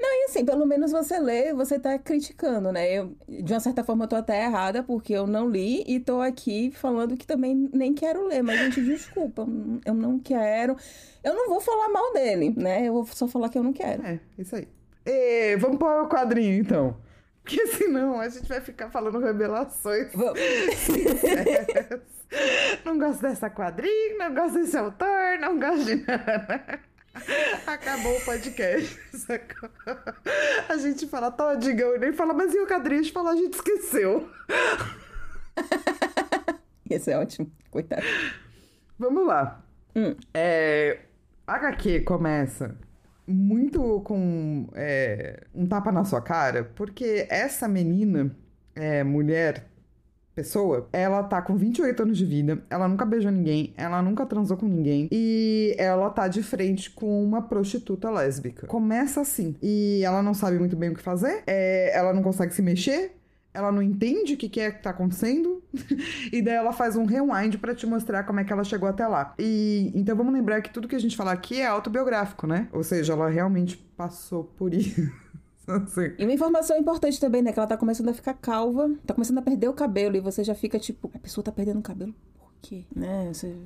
Não, 0.00 0.10
e 0.10 0.24
assim, 0.24 0.44
pelo 0.44 0.66
menos 0.66 0.90
você 0.90 1.18
lê, 1.18 1.52
você 1.52 1.78
tá 1.78 1.96
criticando, 1.96 2.72
né? 2.72 2.92
Eu, 2.92 3.16
de 3.28 3.52
uma 3.52 3.60
certa 3.60 3.84
forma, 3.84 4.04
eu 4.04 4.08
tô 4.08 4.16
até 4.16 4.44
errada, 4.44 4.82
porque 4.82 5.12
eu 5.12 5.28
não 5.28 5.48
li 5.48 5.84
e 5.86 6.00
tô 6.00 6.20
aqui 6.20 6.72
falando 6.72 7.16
que 7.16 7.26
também 7.26 7.70
nem 7.72 7.94
quero 7.94 8.26
ler. 8.26 8.42
Mas, 8.42 8.58
gente, 8.58 8.82
desculpa, 8.84 9.46
eu 9.84 9.94
não 9.94 10.18
quero. 10.18 10.76
Eu 11.22 11.34
não 11.34 11.48
vou 11.48 11.60
falar 11.60 11.88
mal 11.88 12.12
dele, 12.12 12.52
né? 12.56 12.88
Eu 12.88 12.94
vou 12.94 13.06
só 13.06 13.28
falar 13.28 13.48
que 13.48 13.56
eu 13.56 13.62
não 13.62 13.72
quero. 13.72 14.04
É, 14.04 14.18
isso 14.36 14.56
aí. 14.56 14.66
E, 15.06 15.56
vamos 15.56 15.78
pôr 15.78 16.02
o 16.02 16.08
quadrinho, 16.08 16.60
então. 16.60 16.96
Porque 17.42 17.64
senão 17.68 18.20
a 18.20 18.28
gente 18.28 18.48
vai 18.48 18.60
ficar 18.60 18.90
falando 18.90 19.20
revelações. 19.20 20.10
Vamos. 20.12 20.40
não 22.84 22.98
gosto 22.98 23.22
dessa 23.22 23.50
quadrinha, 23.50 24.18
não 24.18 24.34
gosto 24.34 24.54
desse 24.54 24.76
autor, 24.76 25.38
não 25.40 25.58
gosto 25.58 25.84
de 25.84 25.96
nada. 25.96 26.80
Acabou 27.66 28.16
o 28.16 28.24
podcast. 28.24 28.98
Sacou? 29.16 29.68
A 30.68 30.76
gente 30.76 31.06
fala 31.06 31.30
todinho 31.30 31.96
e 31.96 31.98
nem 31.98 32.12
fala, 32.12 32.32
mas 32.32 32.54
e 32.54 32.58
o 32.58 32.66
quadrinho? 32.66 33.00
A 33.00 33.02
gente 33.02 33.12
fala, 33.12 33.32
a 33.32 33.36
gente 33.36 33.54
esqueceu. 33.54 34.28
Ia 36.90 36.98
ser 37.00 37.16
ótimo, 37.16 37.50
coitado. 37.70 38.02
Vamos 38.98 39.26
lá. 39.26 39.62
Hum. 39.94 40.14
É, 40.32 41.00
HQ 41.46 42.00
começa 42.00 42.76
muito 43.26 44.00
com 44.00 44.68
é, 44.74 45.44
um 45.54 45.66
tapa 45.66 45.92
na 45.92 46.04
sua 46.04 46.20
cara, 46.20 46.64
porque 46.74 47.26
essa 47.30 47.68
menina, 47.68 48.34
é, 48.74 49.04
mulher, 49.04 49.66
pessoa, 50.34 50.88
ela 50.92 51.22
tá 51.22 51.40
com 51.42 51.56
28 51.56 52.02
anos 52.02 52.18
de 52.18 52.24
vida, 52.24 52.62
ela 52.70 52.88
nunca 52.88 53.04
beijou 53.04 53.30
ninguém, 53.30 53.72
ela 53.76 54.02
nunca 54.02 54.24
transou 54.26 54.56
com 54.56 54.66
ninguém 54.66 55.08
e 55.12 55.74
ela 55.78 56.10
tá 56.10 56.28
de 56.28 56.42
frente 56.42 56.90
com 56.90 57.22
uma 57.22 57.42
prostituta 57.42 58.10
lésbica. 58.10 58.66
Começa 58.66 59.20
assim. 59.20 59.56
E 59.62 60.02
ela 60.04 60.22
não 60.22 60.34
sabe 60.34 60.58
muito 60.58 60.76
bem 60.76 60.90
o 60.90 60.94
que 60.94 61.02
fazer, 61.02 61.42
é, 61.46 61.96
ela 61.96 62.12
não 62.12 62.22
consegue 62.22 62.54
se 62.54 62.62
mexer, 62.62 63.12
ela 63.54 63.70
não 63.70 63.82
entende 63.82 64.34
o 64.34 64.36
que, 64.36 64.48
que 64.48 64.60
é 64.60 64.70
que 64.70 64.82
tá 64.82 64.90
acontecendo, 64.90 65.62
e 66.32 66.40
daí 66.40 66.54
ela 66.54 66.72
faz 66.72 66.96
um 66.96 67.04
rewind 67.04 67.58
para 67.58 67.74
te 67.74 67.86
mostrar 67.86 68.24
como 68.24 68.40
é 68.40 68.44
que 68.44 68.52
ela 68.52 68.64
chegou 68.64 68.88
até 68.88 69.06
lá. 69.06 69.34
E 69.38 69.92
então 69.94 70.16
vamos 70.16 70.32
lembrar 70.32 70.62
que 70.62 70.72
tudo 70.72 70.88
que 70.88 70.96
a 70.96 71.00
gente 71.00 71.16
falar 71.16 71.32
aqui 71.32 71.60
é 71.60 71.66
autobiográfico, 71.66 72.46
né? 72.46 72.68
Ou 72.72 72.82
seja, 72.82 73.12
ela 73.12 73.28
realmente 73.28 73.76
passou 73.96 74.44
por 74.44 74.72
isso. 74.72 75.12
Assim. 75.84 76.12
E 76.18 76.24
uma 76.24 76.32
informação 76.32 76.76
importante 76.76 77.20
também, 77.20 77.42
né? 77.42 77.52
Que 77.52 77.58
ela 77.58 77.68
tá 77.68 77.76
começando 77.76 78.08
a 78.08 78.14
ficar 78.14 78.34
calva, 78.34 78.90
tá 79.06 79.14
começando 79.14 79.38
a 79.38 79.42
perder 79.42 79.68
o 79.68 79.74
cabelo, 79.74 80.16
e 80.16 80.20
você 80.20 80.42
já 80.42 80.54
fica 80.54 80.78
tipo, 80.78 81.10
a 81.14 81.18
pessoa 81.18 81.44
tá 81.44 81.52
perdendo 81.52 81.78
o 81.78 81.82
cabelo 81.82 82.14
por 82.38 82.52
quê? 82.60 82.84
Né? 82.94 83.32
Você, 83.32 83.56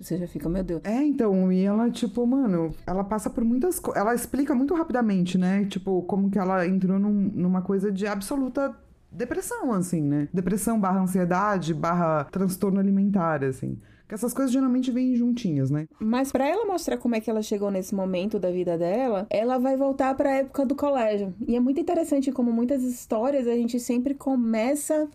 você 0.00 0.18
já 0.18 0.26
fica, 0.26 0.48
meu 0.48 0.64
Deus. 0.64 0.80
É, 0.84 1.02
então, 1.02 1.52
e 1.52 1.64
ela, 1.64 1.90
tipo, 1.90 2.26
mano, 2.26 2.74
ela 2.86 3.04
passa 3.04 3.30
por 3.30 3.44
muitas 3.44 3.78
coisas. 3.78 4.00
Ela 4.00 4.14
explica 4.14 4.54
muito 4.54 4.74
rapidamente, 4.74 5.38
né? 5.38 5.64
Tipo, 5.66 6.02
como 6.02 6.30
que 6.30 6.38
ela 6.38 6.66
entrou 6.66 6.98
num, 6.98 7.12
numa 7.12 7.62
coisa 7.62 7.92
de 7.92 8.06
absoluta 8.06 8.74
depressão, 9.10 9.72
assim, 9.72 10.02
né? 10.02 10.28
Depressão 10.32 10.80
barra 10.80 11.00
ansiedade, 11.00 11.72
barra 11.72 12.24
transtorno 12.24 12.80
alimentar, 12.80 13.44
assim. 13.44 13.78
Que 14.08 14.14
essas 14.14 14.32
coisas 14.32 14.50
geralmente 14.50 14.90
vêm 14.90 15.14
juntinhas, 15.14 15.70
né? 15.70 15.86
Mas 16.00 16.32
para 16.32 16.48
ela 16.48 16.64
mostrar 16.64 16.96
como 16.96 17.14
é 17.14 17.20
que 17.20 17.28
ela 17.28 17.42
chegou 17.42 17.70
nesse 17.70 17.94
momento 17.94 18.38
da 18.38 18.50
vida 18.50 18.78
dela, 18.78 19.26
ela 19.28 19.58
vai 19.58 19.76
voltar 19.76 20.14
para 20.14 20.30
a 20.30 20.34
época 20.36 20.64
do 20.64 20.74
colégio. 20.74 21.34
E 21.46 21.54
é 21.54 21.60
muito 21.60 21.78
interessante 21.78 22.32
como 22.32 22.50
muitas 22.50 22.82
histórias 22.82 23.46
a 23.46 23.52
gente 23.52 23.78
sempre 23.78 24.14
começa 24.14 25.08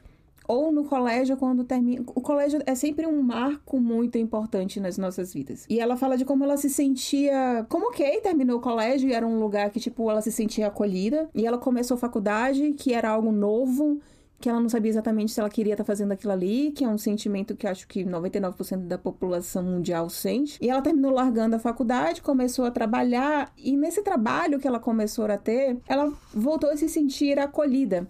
ou 0.48 0.72
no 0.72 0.84
colégio 0.84 1.38
quando 1.38 1.64
termina. 1.64 2.04
O 2.08 2.22
colégio 2.22 2.62
é 2.66 2.76
sempre 2.76 3.08
um 3.08 3.22
marco 3.22 3.80
muito 3.80 4.18
importante 4.18 4.80
nas 4.80 4.98
nossas 4.98 5.34
vidas. 5.34 5.66
E 5.70 5.80
ela 5.80 5.96
fala 5.96 6.18
de 6.18 6.26
como 6.26 6.44
ela 6.44 6.58
se 6.58 6.70
sentia. 6.70 7.66
Como 7.70 7.88
ok, 7.88 8.22
terminou 8.22 8.58
o 8.58 8.62
colégio 8.62 9.10
e 9.10 9.14
era 9.14 9.26
um 9.26 9.40
lugar 9.40 9.70
que, 9.70 9.80
tipo, 9.80 10.10
ela 10.10 10.22
se 10.22 10.32
sentia 10.32 10.68
acolhida. 10.68 11.30
E 11.34 11.46
ela 11.46 11.58
começou 11.58 11.96
a 11.96 12.00
faculdade, 12.00 12.74
que 12.74 12.94
era 12.94 13.10
algo 13.10 13.32
novo 13.32 14.00
que 14.44 14.50
ela 14.50 14.60
não 14.60 14.68
sabia 14.68 14.90
exatamente 14.90 15.32
se 15.32 15.40
ela 15.40 15.50
queria 15.50 15.72
estar 15.72 15.86
tá 15.86 15.88
fazendo 15.88 16.12
aquilo 16.12 16.34
ali, 16.34 16.72
que 16.72 16.84
é 16.84 16.88
um 16.90 16.98
sentimento 16.98 17.56
que 17.56 17.66
acho 17.66 17.88
que 17.88 18.04
99% 18.04 18.88
da 18.88 18.98
população 18.98 19.64
mundial 19.64 20.10
sente. 20.10 20.58
E 20.62 20.70
ela 20.70 20.82
terminou 20.82 21.14
largando 21.14 21.56
a 21.56 21.60
faculdade, 21.60 22.22
começou 22.22 22.66
a 22.66 22.72
trabalhar, 22.72 23.54
e 23.58 23.78
nesse 23.78 24.04
trabalho 24.04 24.60
que 24.60 24.68
ela 24.68 24.82
começou 24.82 25.24
a 25.28 25.38
ter, 25.38 25.78
ela 25.88 26.12
voltou 26.34 26.70
a 26.70 26.76
se 26.76 26.90
sentir 26.90 27.40
acolhida. 27.40 28.06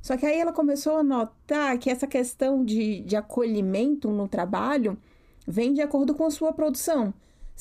Só 0.00 0.16
que 0.16 0.24
aí 0.24 0.38
ela 0.38 0.52
começou 0.52 0.98
a 0.98 1.02
notar 1.02 1.76
que 1.78 1.90
essa 1.90 2.06
questão 2.06 2.64
de, 2.64 3.00
de 3.00 3.16
acolhimento 3.16 4.08
no 4.08 4.28
trabalho 4.28 4.96
vem 5.44 5.72
de 5.72 5.80
acordo 5.80 6.14
com 6.14 6.24
a 6.24 6.30
sua 6.30 6.52
produção. 6.52 7.12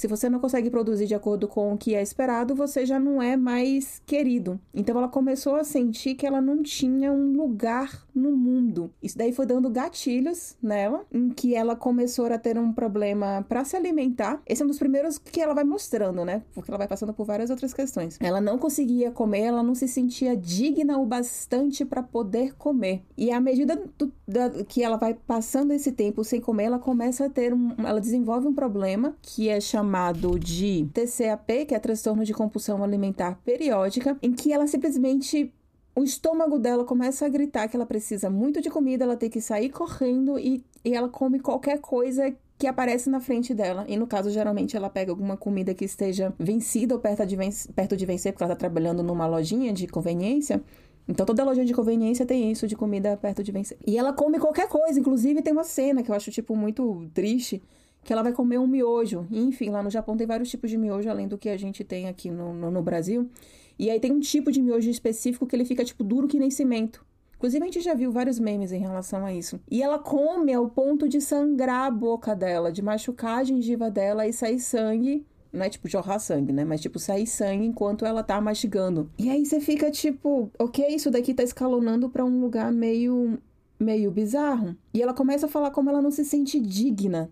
Se 0.02 0.08
você 0.08 0.28
não 0.28 0.40
consegue 0.40 0.72
produzir 0.72 1.06
de 1.06 1.14
acordo 1.14 1.48
com 1.48 1.72
o 1.72 1.78
que 1.78 1.94
é 1.94 2.02
esperado, 2.02 2.56
você 2.56 2.88
já 2.88 3.00
não 3.00 3.22
é 3.22 3.38
mais 3.38 4.02
querido. 4.04 4.60
Então 4.74 4.98
ela 4.98 5.08
começou 5.08 5.56
a 5.58 5.64
sentir 5.64 6.16
que 6.16 6.26
ela 6.26 6.42
não 6.42 6.64
tinha 6.64 7.12
um 7.12 7.34
lugar 7.38 8.04
no 8.16 8.32
mundo. 8.32 8.92
Isso 9.00 9.16
daí 9.16 9.32
foi 9.32 9.46
dando 9.46 9.70
gatilhos 9.70 10.58
nela, 10.60 11.06
em 11.14 11.30
que 11.30 11.54
ela 11.54 11.76
começou 11.76 12.26
a 12.26 12.40
ter 12.40 12.58
um 12.58 12.74
problema 12.74 13.46
para 13.48 13.64
se 13.64 13.76
alimentar. 13.76 14.42
Esse 14.44 14.64
é 14.64 14.66
um 14.66 14.70
dos 14.70 14.80
primeiros 14.80 15.20
que 15.20 15.40
ela 15.40 15.54
vai 15.54 15.64
mostrando, 15.64 16.26
né? 16.26 16.42
Porque 16.56 16.72
ela 16.72 16.80
vai 16.80 16.88
passando 16.88 17.14
por 17.14 17.28
várias 17.28 17.52
outras 17.52 17.72
questões. 17.72 18.18
Ela 18.20 18.42
não 18.42 18.58
conseguia 18.58 19.12
comer, 19.12 19.42
ela 19.42 19.62
não 19.62 19.76
se 19.76 19.88
sentia 19.88 20.36
digna 20.36 20.98
o 20.98 21.06
bastante 21.06 21.86
para 21.86 22.02
poder 22.02 22.56
comer. 22.56 23.04
E 23.16 23.30
à 23.30 23.40
medida 23.40 23.80
do, 24.00 24.12
da, 24.28 24.50
que 24.64 24.82
ela 24.82 24.98
vai 24.98 25.14
passando 25.14 25.74
esse 25.74 25.92
tempo 25.92 26.24
sem 26.24 26.42
comer, 26.42 26.64
ela 26.64 26.80
começa 26.80 27.28
a 27.28 27.30
ter 27.30 27.54
um, 27.54 27.76
ela 27.86 28.02
desenvolve 28.02 28.48
um 28.48 28.56
problema 28.56 29.16
que 29.22 29.48
é 29.48 29.62
chamado 29.62 29.91
chamado 29.92 30.40
de 30.40 30.88
TCAP, 30.94 31.66
que 31.66 31.76
é 31.76 31.80
transtorno 31.80 32.24
de 32.24 32.34
compulsão 32.34 32.82
alimentar 32.82 33.38
periódica, 33.44 34.18
em 34.22 34.32
que 34.32 34.54
ela 34.54 34.66
simplesmente 34.66 35.54
o 35.94 36.02
estômago 36.02 36.58
dela 36.58 36.86
começa 36.86 37.26
a 37.26 37.30
gritar 37.30 37.68
que 37.68 37.76
ela 37.76 37.86
precisa 37.86 38.30
muito 38.30 38.62
de 38.62 38.70
comida, 38.70 39.04
ela 39.04 39.18
tem 39.18 39.30
que 39.30 39.42
sair 39.42 39.70
correndo 39.70 40.40
e, 40.40 40.64
e 40.86 40.94
ela 40.94 41.10
come 41.10 41.42
qualquer 41.42 41.80
coisa 41.80 42.34
que 42.58 42.66
aparece 42.66 43.10
na 43.10 43.20
frente 43.20 43.54
dela. 43.54 43.84
E 43.90 43.98
no 43.98 44.08
caso, 44.08 44.30
geralmente, 44.30 44.78
ela 44.78 44.90
pega 44.90 45.12
alguma 45.12 45.36
comida 45.36 45.74
que 45.74 45.84
esteja 45.84 46.34
vencida 46.40 46.94
ou 46.94 47.02
perto 47.02 47.26
de, 47.26 47.36
vencer, 47.36 47.74
perto 47.74 47.98
de 47.98 48.06
vencer, 48.06 48.32
porque 48.32 48.44
ela 48.44 48.54
está 48.54 48.60
trabalhando 48.60 49.04
numa 49.04 49.28
lojinha 49.28 49.74
de 49.74 49.88
conveniência. 49.88 50.64
Então, 51.06 51.26
toda 51.26 51.44
loja 51.44 51.66
de 51.66 51.74
conveniência 51.74 52.26
tem 52.26 52.50
isso, 52.50 52.66
de 52.66 52.78
comida 52.78 53.18
perto 53.18 53.44
de 53.44 53.52
vencer. 53.52 53.78
E 53.86 53.98
ela 53.98 54.14
come 54.14 54.40
qualquer 54.40 54.70
coisa. 54.70 54.98
Inclusive, 54.98 55.42
tem 55.42 55.52
uma 55.52 55.66
cena 55.66 56.02
que 56.02 56.10
eu 56.10 56.16
acho, 56.16 56.32
tipo, 56.32 56.56
muito 56.56 57.10
triste 57.14 57.62
que 58.04 58.12
ela 58.12 58.24
vai 58.24 58.34
comer 58.34 58.60
um 58.60 58.68
miojo. 58.68 59.28
Enfim, 59.32 59.70
lá 59.70 59.84
no 59.84 59.90
Japão 59.90 60.18
tem 60.18 60.26
vários 60.26 60.50
tipos 60.50 60.70
de 60.70 60.78
miojo, 60.78 61.10
além 61.10 61.28
do 61.28 61.38
que 61.38 61.50
a 61.50 61.58
gente 61.58 61.84
tem 61.84 62.08
aqui 62.08 62.30
no, 62.30 62.54
no, 62.54 62.72
no, 62.72 62.82
Brasil. 62.82 63.30
E 63.78 63.90
aí 63.90 64.00
tem 64.00 64.12
um 64.12 64.20
tipo 64.20 64.52
de 64.52 64.62
miojo 64.62 64.90
específico 64.90 65.46
que 65.46 65.56
ele 65.56 65.66
fica, 65.66 65.84
tipo, 65.84 66.04
duro 66.04 66.28
que 66.28 66.40
nem 66.40 66.50
cimento. 66.50 67.06
Inclusive, 67.36 67.64
a 67.64 67.66
gente 67.66 67.82
já 67.82 67.94
viu 67.94 68.12
vários 68.12 68.40
memes 68.40 68.72
em 68.72 68.80
relação 68.80 69.26
a 69.26 69.34
isso. 69.34 69.60
E 69.70 69.82
ela 69.82 69.98
come 69.98 70.54
ao 70.54 70.70
ponto 70.70 71.10
de 71.10 71.20
sangrar 71.20 71.88
a 71.88 71.92
boca 71.92 72.36
dela, 72.36 72.72
de 72.72 72.82
machucar 72.82 73.40
a 73.40 73.44
gengiva 73.44 73.90
dela 73.90 74.28
e 74.28 74.34
sair 74.34 74.60
sangue. 74.60 75.26
Não 75.52 75.66
é 75.66 75.70
tipo 75.70 75.88
jorrar 75.88 76.20
sangue, 76.20 76.54
né? 76.54 76.64
Mas 76.64 76.82
tipo 76.82 77.00
sair 77.00 77.28
sangue 77.28 77.66
enquanto 77.66 78.06
ela 78.06 78.24
tá 78.24 78.40
mastigando. 78.40 79.10
E 79.18 79.30
aí 79.30 79.46
você 79.46 79.60
fica 79.60 79.90
tipo, 79.90 80.52
ok, 80.58 80.88
isso 80.90 81.10
daqui 81.10 81.34
tá 81.34 81.44
escalonando 81.44 82.10
para 82.10 82.24
um 82.24 82.40
lugar 82.40 82.72
meio 82.72 83.40
meio 83.80 84.12
bizarro. 84.12 84.78
E 84.94 85.02
ela 85.02 85.14
começa 85.14 85.48
a 85.48 85.50
falar 85.50 85.72
como 85.72 85.90
ela 85.90 86.02
não 86.02 86.12
se 86.12 86.24
sente 86.24 86.60
digna 86.60 87.32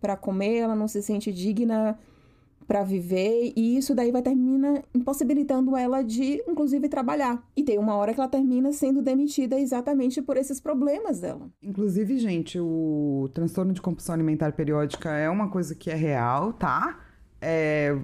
para 0.00 0.16
comer, 0.16 0.58
ela 0.58 0.74
não 0.74 0.88
se 0.88 1.02
sente 1.02 1.32
digna 1.32 1.98
para 2.66 2.84
viver 2.84 3.54
e 3.56 3.78
isso 3.78 3.94
daí 3.94 4.12
vai 4.12 4.20
termina 4.20 4.82
impossibilitando 4.94 5.74
ela 5.74 6.02
de 6.02 6.42
inclusive 6.46 6.86
trabalhar. 6.88 7.42
E 7.56 7.62
tem 7.62 7.78
uma 7.78 7.94
hora 7.94 8.12
que 8.12 8.20
ela 8.20 8.28
termina 8.28 8.72
sendo 8.72 9.00
demitida 9.00 9.58
exatamente 9.58 10.20
por 10.20 10.36
esses 10.36 10.60
problemas 10.60 11.20
dela. 11.20 11.48
Inclusive, 11.62 12.18
gente, 12.18 12.60
o 12.60 13.30
transtorno 13.32 13.72
de 13.72 13.80
compulsão 13.80 14.14
alimentar 14.14 14.52
periódica 14.52 15.10
é 15.10 15.30
uma 15.30 15.48
coisa 15.48 15.74
que 15.74 15.90
é 15.90 15.94
real, 15.94 16.52
tá? 16.52 17.00
É 17.40 17.96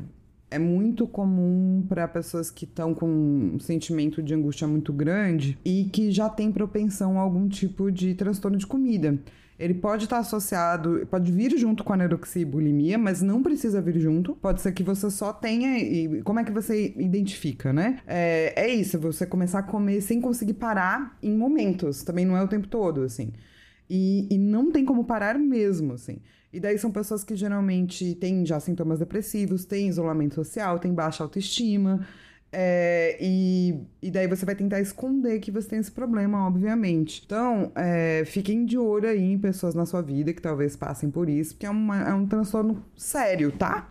é 0.54 0.59
muito 0.59 1.04
comum 1.09 1.85
para 1.88 2.07
pessoas 2.07 2.48
que 2.48 2.64
estão 2.64 2.94
com 2.94 3.09
um 3.09 3.59
sentimento 3.59 4.22
de 4.22 4.35
angústia 4.35 4.68
muito 4.68 4.92
grande 4.92 5.59
e 5.64 5.87
que 5.92 6.12
já 6.12 6.28
têm 6.28 6.52
propensão 6.52 7.18
a 7.18 7.22
algum 7.22 7.48
tipo 7.48 7.90
de 7.90 8.14
transtorno 8.14 8.57
de 8.57 8.64
comida. 8.64 9.18
Ele 9.64 9.72
pode 9.72 10.05
estar 10.05 10.18
associado, 10.18 11.09
pode 11.11 11.33
vir 11.33 11.57
junto 11.57 11.83
com 11.83 11.94
a 11.94 11.96
anorexia 11.96 12.42
e 12.42 12.44
bulimia, 12.44 12.98
mas 12.98 13.22
não 13.22 13.42
precisa 13.42 13.81
vir 13.81 13.98
junto. 13.98 14.35
Pode 14.35 14.61
ser 14.61 14.72
que 14.72 14.83
você 14.83 15.11
só 15.11 15.33
tenha. 15.33 15.79
E 15.79 16.20
como 16.20 16.38
é 16.38 16.44
que 16.44 16.53
você 16.53 16.92
identifica, 16.98 17.72
né? 17.72 17.98
É, 18.07 18.53
é 18.55 18.68
isso, 18.68 18.98
você 18.98 19.24
começar 19.24 19.61
a 19.61 19.62
comer 19.62 20.03
sem 20.03 20.20
conseguir 20.20 20.53
parar 20.53 21.16
em 21.22 21.35
momentos. 21.35 22.03
Também 22.03 22.27
não 22.27 22.37
é 22.37 22.42
o 22.42 22.46
tempo 22.46 22.68
todo, 22.68 23.05
assim. 23.05 23.33
E, 23.88 24.29
e 24.31 24.37
não 24.37 24.70
tem 24.70 24.85
como 24.85 25.03
parar 25.05 25.38
mesmo, 25.38 25.94
assim. 25.94 26.18
E 26.53 26.61
daí 26.61 26.77
são 26.77 26.92
pessoas 26.92 27.24
que 27.24 27.35
geralmente 27.35 28.14
têm 28.16 28.44
já 28.44 28.61
sintomas 28.61 28.98
depressivos, 28.98 29.64
têm 29.64 29.88
isolamento 29.88 30.35
social, 30.35 30.79
têm 30.79 30.92
baixa 30.92 31.24
autoestima. 31.24 32.07
É, 32.57 33.17
e, 33.21 33.81
e 34.01 34.12
daí 34.12 34.29
você 34.29 34.47
vai 34.47 34.55
tentar 34.55 34.81
esconder 34.81 35.40
que 35.40 35.51
você 35.51 35.71
tem 35.71 35.81
esse 35.81 35.90
problema, 35.90 36.47
obviamente. 36.47 37.21
Então, 37.27 37.73
é, 37.75 38.23
fiquem 38.25 38.64
de 38.64 38.79
olho 38.79 39.09
aí 39.09 39.33
em 39.33 39.38
pessoas 39.38 39.75
na 39.75 39.85
sua 39.85 40.01
vida 40.01 40.33
que 40.33 40.40
talvez 40.40 40.77
passem 40.77 41.11
por 41.11 41.29
isso, 41.29 41.55
porque 41.55 41.67
é, 41.67 41.71
uma, 41.71 42.09
é 42.09 42.14
um 42.14 42.27
transtorno 42.27 42.85
sério, 42.97 43.51
tá? 43.51 43.90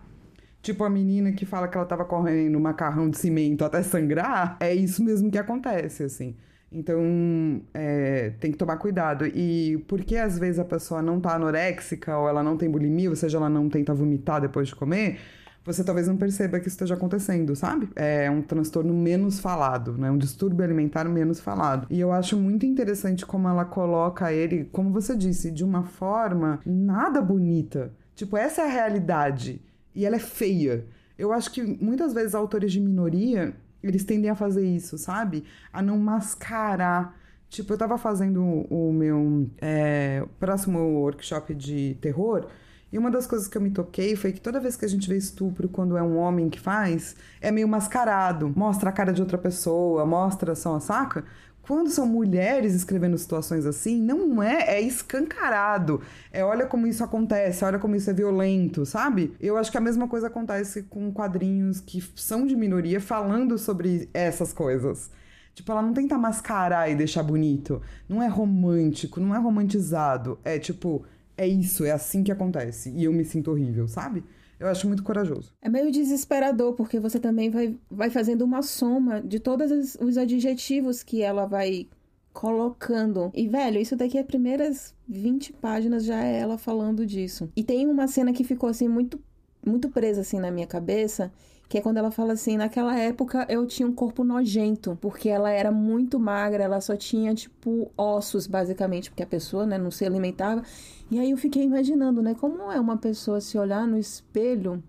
Tipo 0.62 0.82
a 0.82 0.88
menina 0.88 1.30
que 1.32 1.44
fala 1.44 1.68
que 1.68 1.76
ela 1.76 1.84
tava 1.84 2.06
correndo 2.06 2.58
macarrão 2.58 3.10
de 3.10 3.18
cimento 3.18 3.66
até 3.66 3.82
sangrar, 3.82 4.56
é 4.58 4.74
isso 4.74 5.04
mesmo 5.04 5.30
que 5.30 5.36
acontece, 5.36 6.02
assim. 6.02 6.34
Então, 6.72 7.60
é, 7.74 8.30
tem 8.40 8.50
que 8.50 8.56
tomar 8.56 8.78
cuidado. 8.78 9.26
E 9.26 9.84
porque 9.86 10.16
às 10.16 10.38
vezes 10.38 10.58
a 10.58 10.64
pessoa 10.64 11.02
não 11.02 11.20
tá 11.20 11.34
anoréxica 11.34 12.16
ou 12.16 12.28
ela 12.28 12.42
não 12.42 12.56
tem 12.56 12.70
bulimia, 12.70 13.10
ou 13.10 13.16
seja, 13.16 13.36
ela 13.36 13.50
não 13.50 13.68
tenta 13.68 13.92
vomitar 13.92 14.40
depois 14.40 14.68
de 14.68 14.74
comer, 14.74 15.18
você 15.64 15.82
talvez 15.82 16.06
não 16.06 16.16
perceba 16.16 16.60
que 16.60 16.68
isso 16.68 16.74
esteja 16.74 16.94
acontecendo, 16.94 17.56
sabe? 17.56 17.88
É 17.96 18.30
um 18.30 18.42
transtorno 18.42 18.92
menos 18.92 19.40
falado, 19.40 19.96
né? 19.96 20.10
Um 20.10 20.18
distúrbio 20.18 20.64
alimentar 20.64 21.04
menos 21.04 21.40
falado. 21.40 21.86
E 21.90 21.98
eu 21.98 22.12
acho 22.12 22.36
muito 22.36 22.66
interessante 22.66 23.24
como 23.24 23.48
ela 23.48 23.64
coloca 23.64 24.32
ele, 24.32 24.64
como 24.66 24.92
você 24.92 25.16
disse, 25.16 25.50
de 25.50 25.64
uma 25.64 25.84
forma 25.84 26.60
nada 26.66 27.22
bonita. 27.22 27.92
Tipo, 28.14 28.36
essa 28.36 28.62
é 28.62 28.66
a 28.66 28.70
realidade. 28.70 29.62
E 29.94 30.04
ela 30.04 30.16
é 30.16 30.20
feia. 30.20 30.86
Eu 31.18 31.32
acho 31.32 31.50
que 31.50 31.62
muitas 31.62 32.12
vezes 32.12 32.34
autores 32.34 32.72
de 32.72 32.80
minoria, 32.80 33.54
eles 33.82 34.04
tendem 34.04 34.30
a 34.30 34.34
fazer 34.34 34.66
isso, 34.66 34.98
sabe? 34.98 35.44
A 35.72 35.80
não 35.80 35.98
mascarar 35.98 37.16
Tipo, 37.54 37.74
eu 37.74 37.78
tava 37.78 37.96
fazendo 37.96 38.42
o 38.42 38.92
meu 38.92 39.48
é, 39.60 40.24
próximo 40.40 40.80
workshop 40.98 41.54
de 41.54 41.96
terror. 42.00 42.48
E 42.94 42.98
uma 42.98 43.10
das 43.10 43.26
coisas 43.26 43.48
que 43.48 43.58
eu 43.58 43.60
me 43.60 43.72
toquei 43.72 44.14
foi 44.14 44.30
que 44.30 44.40
toda 44.40 44.60
vez 44.60 44.76
que 44.76 44.84
a 44.84 44.88
gente 44.88 45.08
vê 45.08 45.16
estupro 45.16 45.68
quando 45.68 45.96
é 45.96 46.02
um 46.02 46.16
homem 46.16 46.48
que 46.48 46.60
faz, 46.60 47.16
é 47.40 47.50
meio 47.50 47.66
mascarado. 47.66 48.52
Mostra 48.54 48.90
a 48.90 48.92
cara 48.92 49.12
de 49.12 49.20
outra 49.20 49.36
pessoa, 49.36 50.06
mostra 50.06 50.54
só, 50.54 50.78
saca? 50.78 51.24
Quando 51.60 51.90
são 51.90 52.06
mulheres 52.06 52.72
escrevendo 52.72 53.18
situações 53.18 53.66
assim, 53.66 54.00
não 54.00 54.40
é, 54.40 54.76
é 54.76 54.80
escancarado. 54.80 56.02
É 56.32 56.44
olha 56.44 56.66
como 56.66 56.86
isso 56.86 57.02
acontece, 57.02 57.64
olha 57.64 57.80
como 57.80 57.96
isso 57.96 58.08
é 58.10 58.12
violento, 58.12 58.86
sabe? 58.86 59.34
Eu 59.40 59.56
acho 59.56 59.72
que 59.72 59.78
a 59.78 59.80
mesma 59.80 60.06
coisa 60.06 60.28
acontece 60.28 60.84
com 60.84 61.12
quadrinhos 61.12 61.80
que 61.80 62.00
são 62.14 62.46
de 62.46 62.54
minoria 62.54 63.00
falando 63.00 63.58
sobre 63.58 64.08
essas 64.14 64.52
coisas. 64.52 65.10
Tipo, 65.52 65.72
ela 65.72 65.82
não 65.82 65.92
tenta 65.92 66.16
mascarar 66.16 66.88
e 66.88 66.94
deixar 66.94 67.24
bonito. 67.24 67.82
Não 68.08 68.22
é 68.22 68.28
romântico, 68.28 69.18
não 69.18 69.34
é 69.34 69.38
romantizado. 69.38 70.38
É 70.44 70.60
tipo, 70.60 71.04
é 71.36 71.46
isso, 71.46 71.84
é 71.84 71.90
assim 71.90 72.22
que 72.22 72.32
acontece. 72.32 72.90
E 72.90 73.04
eu 73.04 73.12
me 73.12 73.24
sinto 73.24 73.50
horrível, 73.50 73.86
sabe? 73.88 74.24
Eu 74.58 74.68
acho 74.68 74.86
muito 74.86 75.02
corajoso. 75.02 75.52
É 75.60 75.68
meio 75.68 75.90
desesperador, 75.90 76.74
porque 76.74 77.00
você 77.00 77.18
também 77.18 77.50
vai, 77.50 77.76
vai 77.90 78.08
fazendo 78.08 78.42
uma 78.42 78.62
soma 78.62 79.20
de 79.20 79.38
todos 79.40 79.96
os 80.00 80.16
adjetivos 80.16 81.02
que 81.02 81.22
ela 81.22 81.44
vai 81.44 81.88
colocando. 82.32 83.30
E, 83.34 83.48
velho, 83.48 83.80
isso 83.80 83.96
daqui, 83.96 84.18
as 84.18 84.26
primeiras 84.26 84.94
20 85.08 85.52
páginas 85.54 86.04
já 86.04 86.22
é 86.22 86.40
ela 86.40 86.56
falando 86.56 87.06
disso. 87.06 87.50
E 87.56 87.62
tem 87.62 87.86
uma 87.88 88.06
cena 88.06 88.32
que 88.32 88.44
ficou, 88.44 88.68
assim, 88.68 88.88
muito, 88.88 89.20
muito 89.64 89.88
presa, 89.88 90.20
assim, 90.20 90.38
na 90.38 90.50
minha 90.50 90.66
cabeça, 90.66 91.32
que 91.68 91.78
é 91.78 91.80
quando 91.80 91.96
ela 91.96 92.10
fala 92.10 92.34
assim, 92.34 92.56
naquela 92.56 92.98
época 92.98 93.46
eu 93.48 93.66
tinha 93.66 93.88
um 93.88 93.92
corpo 93.92 94.22
nojento, 94.22 94.98
porque 95.00 95.28
ela 95.28 95.50
era 95.50 95.72
muito 95.72 96.18
magra, 96.18 96.62
ela 96.62 96.80
só 96.80 96.96
tinha, 96.96 97.34
tipo, 97.34 97.90
ossos, 97.96 98.46
basicamente, 98.46 99.10
porque 99.10 99.22
a 99.22 99.26
pessoa, 99.26 99.66
né, 99.66 99.78
não 99.78 99.90
se 99.90 100.04
alimentava. 100.04 100.62
E 101.10 101.18
aí 101.18 101.30
eu 101.30 101.36
fiquei 101.36 101.64
imaginando, 101.64 102.22
né, 102.22 102.34
como 102.34 102.70
é 102.70 102.78
uma 102.78 102.96
pessoa 102.96 103.40
se 103.40 103.58
olhar 103.58 103.86
no 103.86 103.98
espelho 103.98 104.82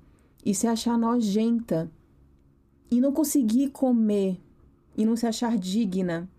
e 0.45 0.53
se 0.53 0.67
achar 0.67 0.97
nojenta 0.97 1.89
e 2.91 3.01
não 3.01 3.11
conseguir 3.11 3.69
comer 3.69 4.39
e 4.95 5.05
não 5.05 5.15
se 5.15 5.25
achar 5.25 5.57
digna 5.57 6.29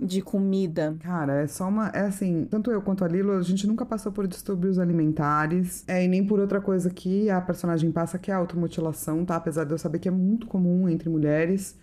de 0.00 0.20
comida. 0.20 0.96
Cara, 1.00 1.42
é 1.42 1.46
só 1.46 1.68
uma. 1.68 1.88
É 1.88 2.00
assim, 2.00 2.46
tanto 2.50 2.70
eu 2.70 2.82
quanto 2.82 3.04
a 3.04 3.08
Lilo, 3.08 3.32
a 3.32 3.42
gente 3.42 3.66
nunca 3.66 3.86
passou 3.86 4.12
por 4.12 4.26
distúrbios 4.26 4.78
alimentares. 4.78 5.84
É, 5.86 6.04
e 6.04 6.08
nem 6.08 6.26
por 6.26 6.38
outra 6.38 6.60
coisa 6.60 6.90
que 6.90 7.30
a 7.30 7.40
personagem 7.40 7.90
passa, 7.90 8.18
que 8.18 8.30
é 8.30 8.34
a 8.34 8.38
automutilação, 8.38 9.24
tá? 9.24 9.36
Apesar 9.36 9.64
de 9.64 9.72
eu 9.72 9.78
saber 9.78 9.98
que 9.98 10.08
é 10.08 10.12
muito 10.12 10.46
comum 10.46 10.88
entre 10.88 11.08
mulheres. 11.08 11.78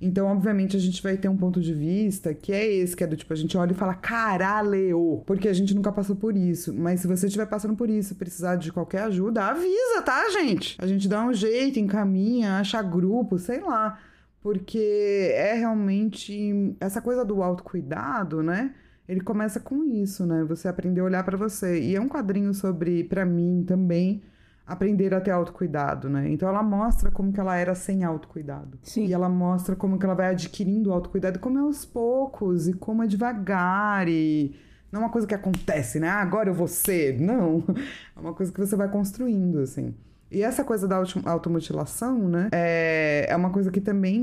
Então, 0.00 0.28
obviamente, 0.28 0.76
a 0.76 0.80
gente 0.80 1.02
vai 1.02 1.16
ter 1.16 1.28
um 1.28 1.36
ponto 1.36 1.60
de 1.60 1.74
vista 1.74 2.32
que 2.32 2.52
é 2.52 2.64
esse, 2.64 2.96
que 2.96 3.02
é 3.02 3.06
do 3.06 3.16
tipo, 3.16 3.32
a 3.32 3.36
gente 3.36 3.56
olha 3.56 3.72
e 3.72 3.74
fala, 3.74 3.94
caralho, 3.94 5.22
porque 5.26 5.48
a 5.48 5.52
gente 5.52 5.74
nunca 5.74 5.90
passou 5.90 6.14
por 6.14 6.36
isso. 6.36 6.72
Mas 6.72 7.00
se 7.00 7.08
você 7.08 7.26
estiver 7.26 7.46
passando 7.46 7.74
por 7.74 7.90
isso, 7.90 8.14
precisar 8.14 8.56
de 8.56 8.70
qualquer 8.70 9.02
ajuda, 9.02 9.46
avisa, 9.46 10.02
tá, 10.04 10.30
gente? 10.30 10.76
A 10.80 10.86
gente 10.86 11.08
dá 11.08 11.24
um 11.24 11.32
jeito, 11.32 11.80
encaminha, 11.80 12.58
acha 12.58 12.80
grupo, 12.80 13.38
sei 13.38 13.60
lá. 13.60 13.98
Porque 14.40 15.32
é 15.34 15.54
realmente 15.54 16.76
essa 16.80 17.02
coisa 17.02 17.24
do 17.24 17.42
autocuidado, 17.42 18.42
né? 18.42 18.74
Ele 19.08 19.20
começa 19.20 19.58
com 19.58 19.84
isso, 19.84 20.26
né? 20.26 20.44
Você 20.44 20.68
aprender 20.68 21.00
a 21.00 21.04
olhar 21.04 21.24
para 21.24 21.36
você. 21.36 21.80
E 21.80 21.96
é 21.96 22.00
um 22.00 22.08
quadrinho 22.08 22.52
sobre, 22.54 23.04
para 23.04 23.24
mim 23.24 23.64
também, 23.66 24.22
aprender 24.66 25.14
a 25.14 25.20
ter 25.20 25.30
autocuidado, 25.30 26.10
né? 26.10 26.30
Então 26.30 26.48
ela 26.48 26.62
mostra 26.62 27.10
como 27.10 27.32
que 27.32 27.40
ela 27.40 27.56
era 27.56 27.74
sem 27.74 28.04
autocuidado. 28.04 28.78
Sim. 28.82 29.06
E 29.06 29.12
ela 29.14 29.28
mostra 29.28 29.74
como 29.74 29.98
que 29.98 30.04
ela 30.04 30.14
vai 30.14 30.30
adquirindo 30.30 30.92
autocuidado, 30.92 31.38
como 31.38 31.58
é 31.58 31.62
aos 31.62 31.86
poucos 31.86 32.68
e 32.68 32.74
como 32.74 33.02
é 33.02 33.06
devagar 33.06 34.06
e 34.08 34.54
não 34.92 35.00
é 35.00 35.04
uma 35.04 35.10
coisa 35.10 35.26
que 35.26 35.34
acontece, 35.34 35.98
né? 35.98 36.08
Ah, 36.08 36.20
agora 36.22 36.50
eu 36.50 36.54
vou 36.54 36.68
ser. 36.68 37.20
Não. 37.20 37.64
É 38.16 38.20
uma 38.20 38.34
coisa 38.34 38.52
que 38.52 38.58
você 38.58 38.74
vai 38.74 38.90
construindo, 38.90 39.60
assim. 39.60 39.94
E 40.30 40.42
essa 40.42 40.62
coisa 40.62 40.86
da 40.86 41.02
automutilação, 41.24 42.28
né? 42.28 42.48
É, 42.52 43.26
é 43.28 43.36
uma 43.36 43.50
coisa 43.50 43.70
que 43.70 43.80
também 43.80 44.20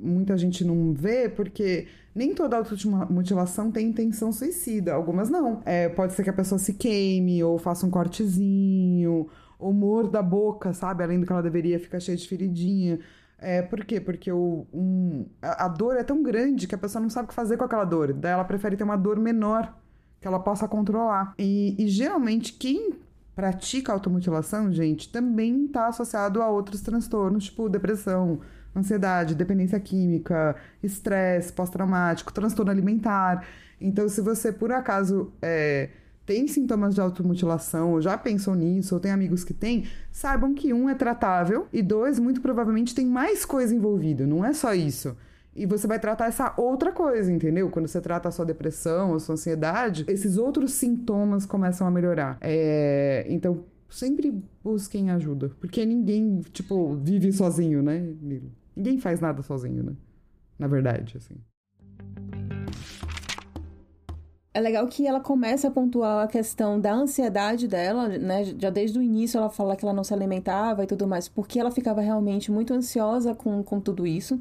muita 0.00 0.36
gente 0.36 0.64
não 0.64 0.92
vê, 0.92 1.28
porque 1.28 1.88
nem 2.14 2.32
toda 2.34 2.56
automutilação 2.56 3.70
tem 3.70 3.88
intenção 3.88 4.32
suicida. 4.32 4.94
Algumas 4.94 5.28
não. 5.28 5.60
É, 5.64 5.88
pode 5.88 6.12
ser 6.12 6.22
que 6.22 6.30
a 6.30 6.32
pessoa 6.32 6.58
se 6.58 6.74
queime, 6.74 7.42
ou 7.42 7.58
faça 7.58 7.84
um 7.84 7.90
cortezinho, 7.90 9.28
ou 9.58 9.72
morda 9.72 10.20
a 10.20 10.22
boca, 10.22 10.72
sabe? 10.72 11.02
Além 11.02 11.18
do 11.18 11.26
que 11.26 11.32
ela 11.32 11.42
deveria, 11.42 11.80
ficar 11.80 11.98
cheia 11.98 12.16
de 12.16 12.28
feridinha. 12.28 13.00
É, 13.38 13.62
por 13.62 13.84
quê? 13.84 14.00
Porque 14.00 14.30
o, 14.30 14.66
um, 14.72 15.26
a, 15.42 15.66
a 15.66 15.68
dor 15.68 15.96
é 15.96 16.04
tão 16.04 16.22
grande 16.22 16.66
que 16.66 16.74
a 16.74 16.78
pessoa 16.78 17.02
não 17.02 17.10
sabe 17.10 17.26
o 17.26 17.28
que 17.28 17.34
fazer 17.34 17.56
com 17.56 17.64
aquela 17.64 17.84
dor. 17.84 18.12
Daí 18.12 18.32
ela 18.32 18.44
prefere 18.44 18.76
ter 18.76 18.84
uma 18.84 18.96
dor 18.96 19.18
menor 19.18 19.74
que 20.20 20.26
ela 20.26 20.40
possa 20.40 20.66
controlar. 20.66 21.34
E, 21.38 21.74
e 21.78 21.88
geralmente 21.88 22.52
quem 22.52 22.94
pratica 23.38 23.92
automutilação, 23.92 24.72
gente, 24.72 25.08
também 25.12 25.66
está 25.66 25.86
associado 25.86 26.42
a 26.42 26.50
outros 26.50 26.80
transtornos, 26.80 27.44
tipo 27.44 27.68
depressão, 27.68 28.40
ansiedade, 28.74 29.32
dependência 29.36 29.78
química, 29.78 30.56
estresse 30.82 31.52
pós-traumático, 31.52 32.32
transtorno 32.32 32.72
alimentar. 32.72 33.46
Então, 33.80 34.08
se 34.08 34.20
você 34.20 34.50
por 34.50 34.72
acaso 34.72 35.32
é, 35.40 35.90
tem 36.26 36.48
sintomas 36.48 36.96
de 36.96 37.00
automutilação, 37.00 37.92
ou 37.92 38.02
já 38.02 38.18
pensou 38.18 38.56
nisso, 38.56 38.96
ou 38.96 39.00
tem 39.00 39.12
amigos 39.12 39.44
que 39.44 39.54
têm, 39.54 39.84
saibam 40.10 40.52
que 40.52 40.74
um 40.74 40.90
é 40.90 40.94
tratável 40.96 41.68
e 41.72 41.80
dois, 41.80 42.18
muito 42.18 42.40
provavelmente, 42.40 42.92
tem 42.92 43.06
mais 43.06 43.44
coisa 43.44 43.72
envolvida. 43.72 44.26
Não 44.26 44.44
é 44.44 44.52
só 44.52 44.74
isso. 44.74 45.16
E 45.58 45.66
você 45.66 45.88
vai 45.88 45.98
tratar 45.98 46.26
essa 46.26 46.54
outra 46.56 46.92
coisa, 46.92 47.32
entendeu? 47.32 47.68
Quando 47.68 47.88
você 47.88 48.00
trata 48.00 48.28
a 48.28 48.30
sua 48.30 48.46
depressão, 48.46 49.14
a 49.14 49.18
sua 49.18 49.32
ansiedade, 49.32 50.04
esses 50.06 50.38
outros 50.38 50.72
sintomas 50.72 51.44
começam 51.44 51.84
a 51.84 51.90
melhorar. 51.90 52.38
É... 52.40 53.26
Então, 53.28 53.64
sempre 53.90 54.40
busquem 54.62 55.10
ajuda. 55.10 55.50
Porque 55.60 55.84
ninguém, 55.84 56.40
tipo, 56.52 56.94
vive 56.94 57.32
sozinho, 57.32 57.82
né? 57.82 58.14
Ninguém 58.76 59.00
faz 59.00 59.20
nada 59.20 59.42
sozinho, 59.42 59.82
né? 59.82 59.92
Na 60.56 60.68
verdade, 60.68 61.16
assim. 61.16 61.34
É 64.54 64.60
legal 64.60 64.86
que 64.86 65.06
ela 65.06 65.20
começa 65.20 65.66
a 65.66 65.70
pontuar 65.72 66.24
a 66.24 66.28
questão 66.28 66.80
da 66.80 66.92
ansiedade 66.92 67.66
dela, 67.66 68.08
né? 68.08 68.44
Já 68.44 68.70
desde 68.70 68.96
o 68.96 69.02
início 69.02 69.38
ela 69.38 69.50
fala 69.50 69.74
que 69.76 69.84
ela 69.84 69.94
não 69.94 70.04
se 70.04 70.14
alimentava 70.14 70.84
e 70.84 70.86
tudo 70.86 71.06
mais, 71.06 71.28
porque 71.28 71.58
ela 71.58 71.70
ficava 71.72 72.00
realmente 72.00 72.50
muito 72.50 72.72
ansiosa 72.72 73.34
com, 73.34 73.62
com 73.64 73.80
tudo 73.80 74.06
isso. 74.06 74.40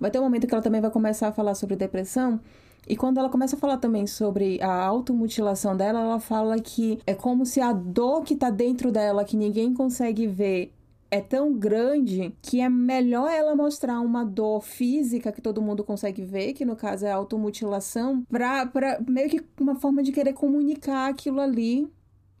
Vai 0.00 0.10
ter 0.10 0.18
um 0.18 0.22
momento 0.22 0.46
que 0.46 0.54
ela 0.54 0.62
também 0.62 0.80
vai 0.80 0.90
começar 0.90 1.28
a 1.28 1.32
falar 1.32 1.54
sobre 1.54 1.76
depressão. 1.76 2.40
E 2.88 2.96
quando 2.96 3.18
ela 3.18 3.28
começa 3.28 3.54
a 3.54 3.58
falar 3.58 3.76
também 3.76 4.06
sobre 4.06 4.60
a 4.62 4.84
automutilação 4.86 5.76
dela, 5.76 6.00
ela 6.00 6.18
fala 6.18 6.58
que 6.58 6.98
é 7.06 7.14
como 7.14 7.44
se 7.44 7.60
a 7.60 7.72
dor 7.72 8.24
que 8.24 8.34
tá 8.34 8.48
dentro 8.48 8.90
dela, 8.90 9.24
que 9.24 9.36
ninguém 9.36 9.74
consegue 9.74 10.26
ver, 10.26 10.72
é 11.10 11.20
tão 11.20 11.52
grande 11.52 12.34
que 12.40 12.60
é 12.60 12.68
melhor 12.68 13.28
ela 13.28 13.54
mostrar 13.54 14.00
uma 14.00 14.24
dor 14.24 14.62
física 14.62 15.30
que 15.32 15.42
todo 15.42 15.60
mundo 15.60 15.84
consegue 15.84 16.24
ver, 16.24 16.54
que 16.54 16.64
no 16.64 16.76
caso 16.76 17.04
é 17.04 17.12
a 17.12 17.16
automutilação, 17.16 18.22
pra, 18.28 18.64
pra 18.66 19.00
meio 19.06 19.28
que 19.28 19.44
uma 19.60 19.74
forma 19.74 20.02
de 20.02 20.12
querer 20.12 20.32
comunicar 20.32 21.08
aquilo 21.10 21.40
ali, 21.40 21.86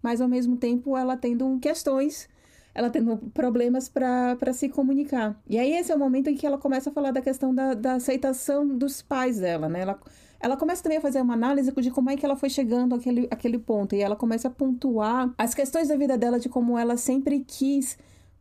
mas 0.02 0.20
ao 0.20 0.28
mesmo 0.28 0.56
tempo 0.56 0.96
ela 0.96 1.16
tendo 1.16 1.58
questões 1.58 2.28
ela 2.74 2.90
tendo 2.90 3.16
problemas 3.34 3.88
para 3.88 4.52
se 4.52 4.68
comunicar. 4.68 5.40
E 5.48 5.58
aí 5.58 5.72
esse 5.72 5.90
é 5.90 5.94
o 5.94 5.98
momento 5.98 6.28
em 6.28 6.34
que 6.34 6.46
ela 6.46 6.58
começa 6.58 6.90
a 6.90 6.92
falar 6.92 7.10
da 7.10 7.20
questão 7.20 7.54
da, 7.54 7.74
da 7.74 7.94
aceitação 7.94 8.66
dos 8.66 9.02
pais 9.02 9.38
dela, 9.38 9.68
né? 9.68 9.80
Ela, 9.80 10.00
ela 10.38 10.56
começa 10.56 10.82
também 10.82 10.98
a 10.98 11.00
fazer 11.00 11.20
uma 11.20 11.34
análise 11.34 11.72
de 11.72 11.90
como 11.90 12.10
é 12.10 12.16
que 12.16 12.24
ela 12.24 12.36
foi 12.36 12.48
chegando 12.48 12.94
àquele, 12.94 13.28
àquele 13.30 13.58
ponto. 13.58 13.94
E 13.94 14.00
ela 14.00 14.16
começa 14.16 14.48
a 14.48 14.50
pontuar 14.50 15.32
as 15.36 15.54
questões 15.54 15.88
da 15.88 15.96
vida 15.96 16.16
dela, 16.16 16.38
de 16.38 16.48
como 16.48 16.78
ela 16.78 16.96
sempre 16.96 17.40
quis 17.40 17.98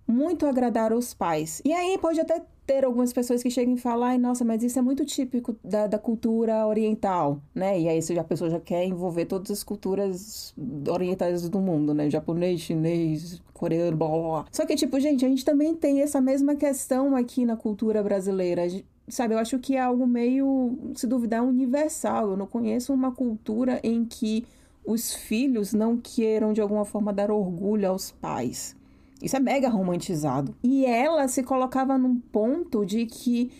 muito 0.07 0.45
agradar 0.47 0.93
os 0.93 1.13
pais. 1.13 1.61
E 1.63 1.71
aí 1.71 1.97
pode 1.99 2.19
até 2.19 2.41
ter 2.69 2.85
algumas 2.85 3.11
pessoas 3.11 3.41
que 3.41 3.49
chegam 3.49 3.73
e 3.73 3.77
falam, 3.79 4.03
ai, 4.03 4.19
nossa, 4.19 4.45
mas 4.45 4.61
isso 4.61 4.77
é 4.77 4.81
muito 4.83 5.03
típico 5.03 5.55
da, 5.63 5.87
da 5.87 5.97
cultura 5.97 6.67
oriental, 6.67 7.41
né? 7.53 7.79
E 7.79 7.89
aí 7.89 7.99
a 8.15 8.23
pessoa 8.23 8.47
já 8.47 8.59
quer 8.59 8.85
envolver 8.85 9.25
todas 9.25 9.49
as 9.49 9.63
culturas 9.63 10.53
orientais 10.87 11.49
do 11.49 11.59
mundo, 11.59 11.95
né? 11.95 12.11
Japonês, 12.11 12.61
chinês, 12.61 13.41
coreano, 13.55 13.97
blá, 13.97 14.07
blá, 14.07 14.19
blá. 14.19 14.45
Só 14.51 14.67
que, 14.67 14.75
tipo, 14.75 14.99
gente, 14.99 15.25
a 15.25 15.27
gente 15.27 15.43
também 15.43 15.73
tem 15.73 16.01
essa 16.01 16.21
mesma 16.21 16.55
questão 16.55 17.15
aqui 17.15 17.43
na 17.43 17.57
cultura 17.57 18.03
brasileira. 18.03 18.61
Sabe, 19.07 19.33
eu 19.33 19.39
acho 19.39 19.57
que 19.57 19.75
é 19.75 19.81
algo 19.81 20.05
meio, 20.05 20.77
se 20.93 21.07
duvidar, 21.07 21.43
universal. 21.43 22.29
Eu 22.29 22.37
não 22.37 22.45
conheço 22.45 22.93
uma 22.93 23.11
cultura 23.11 23.79
em 23.81 24.05
que 24.05 24.45
os 24.85 25.11
filhos 25.11 25.73
não 25.73 25.97
queiram, 25.97 26.53
de 26.53 26.61
alguma 26.61 26.85
forma, 26.85 27.11
dar 27.11 27.31
orgulho 27.31 27.89
aos 27.89 28.11
pais. 28.11 28.77
Isso 29.21 29.35
é 29.35 29.39
mega 29.39 29.69
romantizado. 29.69 30.55
E 30.63 30.85
ela 30.85 31.27
se 31.27 31.43
colocava 31.43 31.97
num 31.97 32.17
ponto 32.17 32.85
de 32.85 33.05
que 33.05 33.51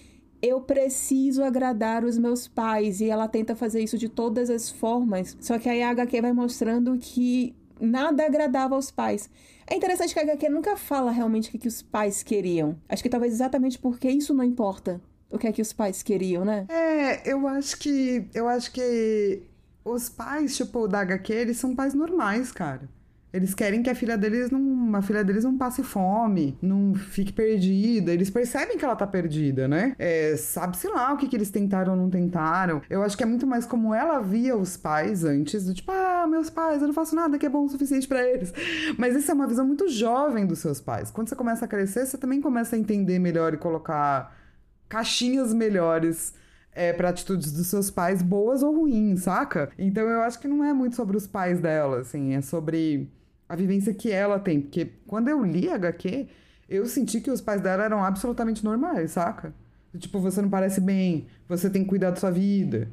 eu 0.42 0.62
preciso 0.62 1.44
agradar 1.44 2.06
os 2.06 2.18
meus 2.18 2.48
pais 2.48 3.02
e 3.02 3.10
ela 3.10 3.28
tenta 3.28 3.56
fazer 3.56 3.82
isso 3.82 3.98
de 3.98 4.08
todas 4.08 4.50
as 4.50 4.70
formas. 4.70 5.38
Só 5.40 5.60
que 5.60 5.68
aí 5.68 5.84
a 5.84 5.90
HQ 5.90 6.22
vai 6.22 6.34
mostrando 6.34 6.98
que 6.98 7.56
nada 7.80 8.26
agradava 8.26 8.76
aos 8.76 8.90
pais. 8.90 9.30
É 9.68 9.76
interessante 9.76 10.14
que 10.14 10.20
a 10.20 10.24
HQ 10.24 10.50
nunca 10.50 10.78
fala 10.78 11.12
realmente 11.12 11.50
o 11.50 11.52
que, 11.52 11.60
que 11.60 11.68
os 11.68 11.82
pais 11.82 12.24
queriam. 12.24 12.78
Acho 12.88 13.04
que 13.04 13.10
talvez 13.10 13.34
exatamente 13.34 13.78
porque 13.78 14.10
isso 14.10 14.34
não 14.34 14.44
importa 14.44 15.02
o 15.32 15.38
que 15.38 15.48
é 15.48 15.52
que 15.52 15.62
os 15.62 15.74
pais 15.74 16.02
queriam, 16.02 16.44
né? 16.44 16.66
É, 16.70 17.32
eu 17.32 17.48
acho 17.48 17.78
que. 17.78 18.28
Eu 18.34 18.48
acho 18.48 18.72
que 18.72 19.44
os 19.86 20.10
pais, 20.10 20.58
tipo, 20.58 20.88
da 20.88 21.02
HQ, 21.02 21.34
eles 21.34 21.58
são 21.58 21.76
pais 21.76 21.94
normais, 21.94 22.52
cara. 22.52 22.90
Eles 23.32 23.54
querem 23.54 23.84
que 23.84 23.90
a 23.90 23.96
filha 23.96 24.18
deles 24.18 24.50
não, 24.50 24.96
a 24.96 25.02
filha 25.02 25.24
deles 25.24 25.44
não 25.44 25.56
passe 25.56 25.84
fome, 25.84 26.58
não 26.62 26.96
fique 26.96 27.32
perdida. 27.32 28.12
Eles 28.12 28.30
percebem 28.30 28.78
que 28.78 28.84
ela 28.84 28.96
tá 28.96 29.06
perdida, 29.06 29.68
né? 29.68 29.96
É, 30.00 30.36
Sabe-se 30.36 30.88
lá 30.88 31.14
o 31.14 31.18
que, 31.18 31.28
que 31.28 31.36
eles 31.36 31.52
tentaram 31.52 31.94
ou 31.94 31.98
não 31.98 32.10
tentaram. 32.10 32.82
Eu 32.90 33.04
acho 33.04 33.16
que 33.16 33.22
é 33.24 33.28
muito 33.28 33.46
mais 33.46 33.66
como 33.66 33.94
ela 33.94 34.20
via 34.20 34.58
os 34.58 34.76
pais 34.76 35.24
antes, 35.24 35.66
do 35.66 35.74
tipo, 35.74 35.92
ah, 35.92 36.26
meus 36.28 36.50
pais, 36.50 36.82
eu 36.82 36.88
não 36.88 36.94
faço 36.94 37.16
nada 37.16 37.38
que 37.38 37.46
é 37.46 37.50
bom 37.50 37.66
o 37.66 37.70
suficiente 37.70 38.08
para 38.08 38.28
eles. 38.28 38.52
Mas 38.98 39.16
isso 39.16 39.30
é 39.30 39.34
uma 39.34 39.48
visão 39.48 39.66
muito 39.66 39.88
jovem 39.88 40.48
dos 40.48 40.60
seus 40.60 40.82
pais. 40.82 41.12
Quando 41.12 41.30
você 41.30 41.36
começa 41.36 41.66
a 41.66 41.68
crescer, 41.68 42.08
você 42.08 42.18
também 42.18 42.42
começa 42.42 42.76
a 42.76 42.80
entender 42.80 43.20
melhor 43.20 43.54
e 43.54 43.58
colocar 43.58 44.36
caixinhas 44.88 45.54
melhores 45.54 46.34
é, 46.72 46.94
para 46.94 47.10
atitudes 47.10 47.52
dos 47.52 47.68
seus 47.68 47.92
pais, 47.92 48.22
boas 48.22 48.64
ou 48.64 48.76
ruins, 48.76 49.24
saca? 49.24 49.70
Então 49.78 50.08
eu 50.08 50.22
acho 50.22 50.40
que 50.40 50.48
não 50.48 50.64
é 50.64 50.74
muito 50.74 50.96
sobre 50.96 51.16
os 51.16 51.28
pais 51.28 51.60
dela, 51.60 52.00
assim, 52.00 52.34
é 52.34 52.42
sobre 52.42 53.10
a 53.50 53.56
vivência 53.56 53.94
que 53.94 54.12
ela 54.12 54.40
tem. 54.40 54.62
Porque 54.62 54.92
quando 55.08 55.28
eu 55.28 55.44
li 55.44 55.68
a 55.68 55.76
HQ, 55.76 56.28
eu 56.70 56.86
senti 56.86 57.20
que 57.20 57.32
os 57.32 57.42
pais 57.42 57.60
dela 57.62 57.84
eram 57.84 58.04
absolutamente 58.04 58.64
normais, 58.64 59.12
saca? 59.12 59.54
Tipo, 59.98 60.20
você 60.20 60.40
não 60.42 60.50
parece 60.50 60.80
bem, 60.80 61.28
você 61.48 61.68
tem 61.68 61.82
que 61.84 61.90
cuidar 61.90 62.12
da 62.12 62.18
sua 62.18 62.30
vida. 62.30 62.88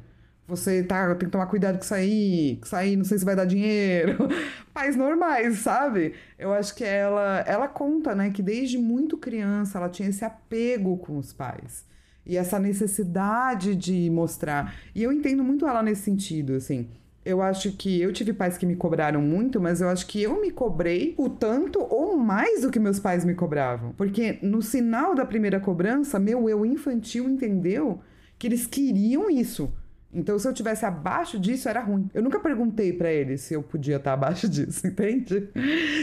Você 0.47 0.81
tá, 0.81 1.13
tem 1.15 1.27
que 1.27 1.31
tomar 1.31 1.47
cuidado 1.47 1.77
com 1.77 1.83
isso 1.83 1.93
aí, 1.93 2.57
com 2.59 2.65
isso 2.65 2.75
aí 2.75 2.95
não 2.95 3.03
sei 3.03 3.19
se 3.19 3.25
vai 3.25 3.35
dar 3.35 3.45
dinheiro. 3.45 4.29
Pais 4.73 4.95
normais, 4.95 5.59
sabe? 5.59 6.13
Eu 6.39 6.53
acho 6.53 6.73
que 6.73 6.85
ela, 6.85 7.43
ela 7.45 7.67
conta, 7.67 8.15
né, 8.15 8.29
que 8.31 8.41
desde 8.41 8.77
muito 8.77 9.17
criança 9.17 9.77
ela 9.77 9.89
tinha 9.89 10.09
esse 10.09 10.23
apego 10.23 10.97
com 10.97 11.17
os 11.17 11.33
pais. 11.33 11.85
E 12.25 12.37
essa 12.37 12.59
necessidade 12.59 13.75
de 13.75 14.09
mostrar. 14.09 14.73
E 14.95 15.03
eu 15.03 15.11
entendo 15.11 15.43
muito 15.43 15.67
ela 15.67 15.83
nesse 15.83 16.03
sentido, 16.03 16.53
assim. 16.53 16.89
Eu 17.27 17.41
acho 17.41 17.73
que 17.73 18.01
eu 18.01 18.13
tive 18.13 18.31
pais 18.31 18.57
que 18.57 18.65
me 18.65 18.73
cobraram 18.73 19.21
muito, 19.21 19.59
mas 19.59 19.81
eu 19.81 19.89
acho 19.89 20.07
que 20.07 20.23
eu 20.23 20.39
me 20.39 20.49
cobrei 20.49 21.13
o 21.17 21.27
tanto 21.27 21.79
ou 21.81 22.15
mais 22.15 22.61
do 22.61 22.71
que 22.71 22.79
meus 22.79 22.99
pais 22.99 23.25
me 23.25 23.35
cobravam. 23.35 23.91
Porque 23.97 24.39
no 24.41 24.61
sinal 24.61 25.13
da 25.13 25.25
primeira 25.25 25.59
cobrança, 25.59 26.17
meu 26.17 26.49
eu 26.49 26.65
infantil 26.65 27.29
entendeu 27.29 27.99
que 28.39 28.47
eles 28.47 28.65
queriam 28.65 29.29
isso. 29.29 29.69
Então, 30.13 30.39
se 30.39 30.47
eu 30.47 30.53
tivesse 30.53 30.85
abaixo 30.85 31.37
disso, 31.37 31.67
era 31.67 31.81
ruim. 31.81 32.09
Eu 32.13 32.23
nunca 32.23 32.39
perguntei 32.39 32.93
para 32.93 33.11
eles 33.11 33.41
se 33.41 33.53
eu 33.53 33.61
podia 33.61 33.97
estar 33.97 34.13
abaixo 34.13 34.47
disso, 34.49 34.87
entende? 34.87 35.49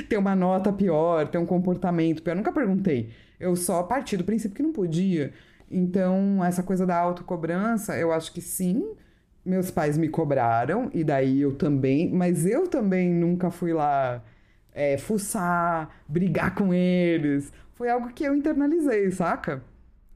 ter 0.06 0.18
uma 0.18 0.36
nota 0.36 0.70
pior, 0.70 1.26
ter 1.28 1.38
um 1.38 1.46
comportamento 1.46 2.22
pior. 2.22 2.34
Eu 2.34 2.36
nunca 2.36 2.52
perguntei. 2.52 3.08
Eu 3.40 3.56
só 3.56 3.82
parti 3.82 4.14
do 4.14 4.24
princípio 4.24 4.56
que 4.56 4.62
não 4.62 4.72
podia. 4.72 5.32
Então, 5.70 6.44
essa 6.44 6.62
coisa 6.62 6.84
da 6.84 6.98
autocobrança, 6.98 7.96
eu 7.96 8.12
acho 8.12 8.30
que 8.30 8.42
sim, 8.42 8.92
meus 9.44 9.70
pais 9.70 9.98
me 9.98 10.08
cobraram, 10.08 10.90
e 10.92 11.04
daí 11.04 11.40
eu 11.40 11.54
também, 11.54 12.10
mas 12.10 12.46
eu 12.46 12.66
também 12.66 13.10
nunca 13.10 13.50
fui 13.50 13.72
lá 13.72 14.22
é, 14.72 14.96
fuçar, 14.98 15.90
brigar 16.08 16.54
com 16.54 16.72
eles. 16.72 17.52
Foi 17.74 17.88
algo 17.88 18.12
que 18.12 18.24
eu 18.24 18.34
internalizei, 18.34 19.10
saca? 19.10 19.62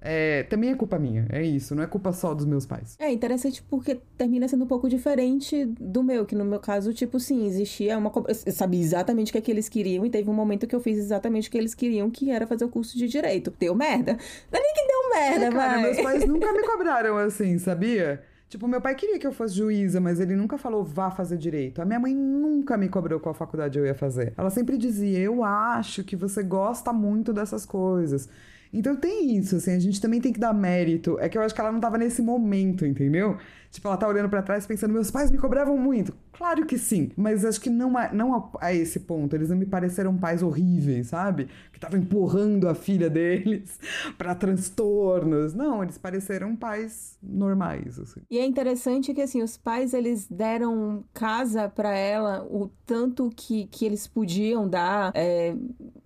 É, 0.00 0.44
também 0.44 0.70
é 0.70 0.76
culpa 0.76 0.96
minha, 0.96 1.26
é 1.28 1.42
isso, 1.42 1.74
não 1.74 1.82
é 1.82 1.86
culpa 1.86 2.12
só 2.12 2.32
dos 2.32 2.46
meus 2.46 2.64
pais. 2.64 2.94
É 3.00 3.10
interessante 3.10 3.60
porque 3.64 4.00
termina 4.16 4.46
sendo 4.46 4.62
um 4.62 4.66
pouco 4.66 4.88
diferente 4.88 5.64
do 5.64 6.04
meu, 6.04 6.24
que 6.24 6.36
no 6.36 6.44
meu 6.44 6.60
caso, 6.60 6.94
tipo, 6.94 7.18
sim, 7.18 7.46
existia 7.46 7.98
uma. 7.98 8.12
Eu 8.46 8.52
sabia 8.52 8.80
exatamente 8.80 9.30
o 9.30 9.32
que, 9.32 9.38
é 9.38 9.40
que 9.40 9.50
eles 9.50 9.68
queriam 9.68 10.06
e 10.06 10.10
teve 10.10 10.30
um 10.30 10.34
momento 10.34 10.68
que 10.68 10.74
eu 10.74 10.80
fiz 10.80 10.98
exatamente 10.98 11.48
o 11.48 11.50
que 11.50 11.58
eles 11.58 11.74
queriam, 11.74 12.08
que 12.10 12.30
era 12.30 12.46
fazer 12.46 12.64
o 12.64 12.68
curso 12.68 12.96
de 12.96 13.08
direito. 13.08 13.52
Deu 13.58 13.74
merda. 13.74 14.12
Não 14.52 14.60
é 14.60 14.62
nem 14.62 14.72
que 14.72 14.86
deu 14.86 15.10
merda, 15.10 15.46
é, 15.46 15.50
cara, 15.50 15.72
vai. 15.72 15.82
meus 15.82 16.00
pais 16.00 16.26
nunca 16.26 16.52
me 16.52 16.62
cobraram 16.64 17.16
assim, 17.18 17.58
sabia? 17.58 18.22
Tipo, 18.48 18.66
meu 18.66 18.80
pai 18.80 18.94
queria 18.94 19.18
que 19.18 19.26
eu 19.26 19.32
fosse 19.32 19.54
juíza, 19.54 20.00
mas 20.00 20.20
ele 20.20 20.34
nunca 20.34 20.56
falou 20.56 20.82
vá 20.82 21.10
fazer 21.10 21.36
direito. 21.36 21.82
A 21.82 21.84
minha 21.84 22.00
mãe 22.00 22.14
nunca 22.14 22.78
me 22.78 22.88
cobrou 22.88 23.20
qual 23.20 23.34
faculdade 23.34 23.78
eu 23.78 23.84
ia 23.84 23.94
fazer. 23.94 24.32
Ela 24.36 24.48
sempre 24.50 24.78
dizia: 24.78 25.18
eu 25.18 25.44
acho 25.44 26.02
que 26.02 26.16
você 26.16 26.42
gosta 26.42 26.92
muito 26.92 27.32
dessas 27.32 27.66
coisas. 27.66 28.28
Então 28.72 28.96
tem 28.96 29.36
isso, 29.36 29.56
assim, 29.56 29.72
a 29.72 29.78
gente 29.78 30.00
também 30.00 30.20
tem 30.20 30.32
que 30.32 30.40
dar 30.40 30.52
mérito. 30.52 31.18
É 31.20 31.28
que 31.28 31.36
eu 31.36 31.42
acho 31.42 31.54
que 31.54 31.60
ela 31.60 31.72
não 31.72 31.80
tava 31.80 31.98
nesse 31.98 32.22
momento, 32.22 32.84
entendeu? 32.86 33.38
Tipo, 33.70 33.88
ela 33.88 33.96
tá 33.96 34.08
olhando 34.08 34.30
para 34.30 34.42
trás 34.42 34.66
pensando, 34.66 34.92
meus 34.94 35.10
pais 35.10 35.30
me 35.30 35.36
cobravam 35.36 35.76
muito. 35.76 36.14
Claro 36.32 36.64
que 36.64 36.78
sim, 36.78 37.10
mas 37.16 37.44
acho 37.44 37.60
que 37.60 37.68
não 37.68 37.98
a, 37.98 38.12
não 38.12 38.34
a, 38.34 38.50
a 38.68 38.74
esse 38.74 39.00
ponto. 39.00 39.34
Eles 39.34 39.50
não 39.50 39.56
me 39.56 39.66
pareceram 39.66 40.16
pais 40.16 40.42
horríveis, 40.42 41.08
sabe? 41.08 41.48
Que 41.70 41.78
estavam 41.78 41.98
empurrando 41.98 42.68
a 42.68 42.74
filha 42.74 43.10
deles 43.10 43.78
para 44.16 44.34
transtornos. 44.34 45.52
Não, 45.52 45.82
eles 45.82 45.98
pareceram 45.98 46.56
pais 46.56 47.18
normais, 47.22 47.98
assim. 47.98 48.20
E 48.30 48.38
é 48.38 48.46
interessante 48.46 49.12
que, 49.12 49.20
assim, 49.20 49.42
os 49.42 49.56
pais, 49.56 49.92
eles 49.92 50.26
deram 50.30 51.04
casa 51.12 51.68
para 51.68 51.94
ela 51.94 52.44
o 52.44 52.70
tanto 52.86 53.30
que, 53.34 53.66
que 53.66 53.84
eles 53.84 54.06
podiam 54.06 54.68
dar. 54.68 55.12
É... 55.14 55.54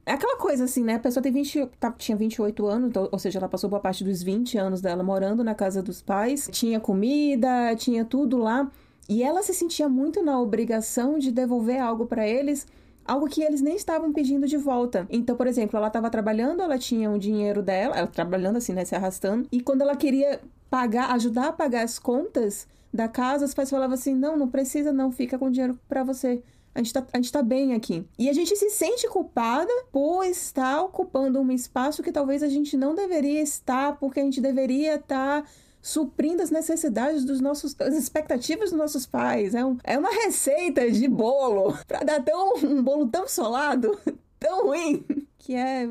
é 0.04 0.12
aquela 0.12 0.36
coisa, 0.36 0.64
assim, 0.64 0.82
né? 0.82 0.94
A 0.94 0.98
pessoa 0.98 1.22
tem 1.22 1.32
20, 1.32 1.66
tá, 1.78 1.92
tinha 1.92 2.16
28 2.16 2.66
anos, 2.66 2.88
então, 2.88 3.08
ou 3.10 3.18
seja, 3.18 3.38
ela 3.38 3.48
passou 3.48 3.70
boa 3.70 3.80
parte 3.80 4.02
dos 4.02 4.22
20 4.22 4.58
anos 4.58 4.80
dela 4.80 5.02
morando 5.02 5.44
na 5.44 5.54
casa 5.54 5.82
dos 5.82 6.02
pais. 6.02 6.48
Tinha 6.50 6.80
comida, 6.80 7.74
tinha 7.76 8.04
tudo 8.04 8.36
lá. 8.36 8.70
E 9.08 9.22
ela 9.22 9.42
se 9.42 9.54
sentia 9.54 9.88
muito 9.88 10.22
na 10.22 10.40
obrigação 10.40 11.18
de 11.18 11.30
devolver 11.30 11.80
algo 11.80 12.06
para 12.06 12.26
eles, 12.26 12.66
algo 13.04 13.28
que 13.28 13.42
eles 13.42 13.60
nem 13.60 13.76
estavam 13.76 14.12
pedindo 14.12 14.46
de 14.46 14.56
volta. 14.56 15.06
Então, 15.10 15.36
por 15.36 15.46
exemplo, 15.46 15.76
ela 15.76 15.88
estava 15.88 16.10
trabalhando, 16.10 16.62
ela 16.62 16.78
tinha 16.78 17.10
o 17.10 17.18
dinheiro 17.18 17.62
dela, 17.62 17.96
ela 17.96 18.06
trabalhando 18.06 18.56
assim, 18.56 18.72
né, 18.72 18.84
se 18.84 18.94
arrastando, 18.94 19.46
e 19.52 19.60
quando 19.60 19.82
ela 19.82 19.96
queria 19.96 20.40
pagar, 20.70 21.10
ajudar 21.12 21.48
a 21.48 21.52
pagar 21.52 21.82
as 21.84 21.98
contas 21.98 22.66
da 22.92 23.08
casa, 23.08 23.44
os 23.44 23.54
pais 23.54 23.70
falavam 23.70 23.94
assim: 23.94 24.14
"Não, 24.14 24.36
não 24.36 24.48
precisa 24.48 24.92
não, 24.92 25.10
fica 25.10 25.38
com 25.38 25.50
dinheiro 25.50 25.78
para 25.88 26.02
você". 26.04 26.42
A 26.74 26.78
gente, 26.78 26.92
tá, 26.92 27.06
a 27.12 27.16
gente 27.18 27.32
tá 27.32 27.42
bem 27.42 27.74
aqui. 27.74 28.06
E 28.18 28.28
a 28.28 28.32
gente 28.32 28.56
se 28.56 28.70
sente 28.70 29.06
culpada 29.08 29.70
por 29.90 30.24
estar 30.24 30.82
ocupando 30.82 31.40
um 31.40 31.52
espaço 31.52 32.02
que 32.02 32.10
talvez 32.10 32.42
a 32.42 32.48
gente 32.48 32.76
não 32.76 32.94
deveria 32.94 33.42
estar, 33.42 33.98
porque 33.98 34.20
a 34.20 34.22
gente 34.22 34.40
deveria 34.40 34.96
estar 34.96 35.46
suprindo 35.82 36.42
as 36.42 36.50
necessidades 36.50 37.24
dos 37.24 37.40
nossos, 37.40 37.74
as 37.80 37.94
expectativas 37.94 38.70
dos 38.70 38.78
nossos 38.78 39.04
pais. 39.04 39.54
É, 39.54 39.64
um, 39.64 39.76
é 39.84 39.98
uma 39.98 40.10
receita 40.10 40.90
de 40.90 41.08
bolo 41.08 41.76
para 41.86 42.04
dar 42.04 42.22
tão, 42.22 42.56
um 42.56 42.82
bolo 42.82 43.06
tão 43.08 43.28
solado, 43.28 43.98
tão 44.40 44.68
ruim, 44.68 45.04
que 45.36 45.54
é, 45.54 45.90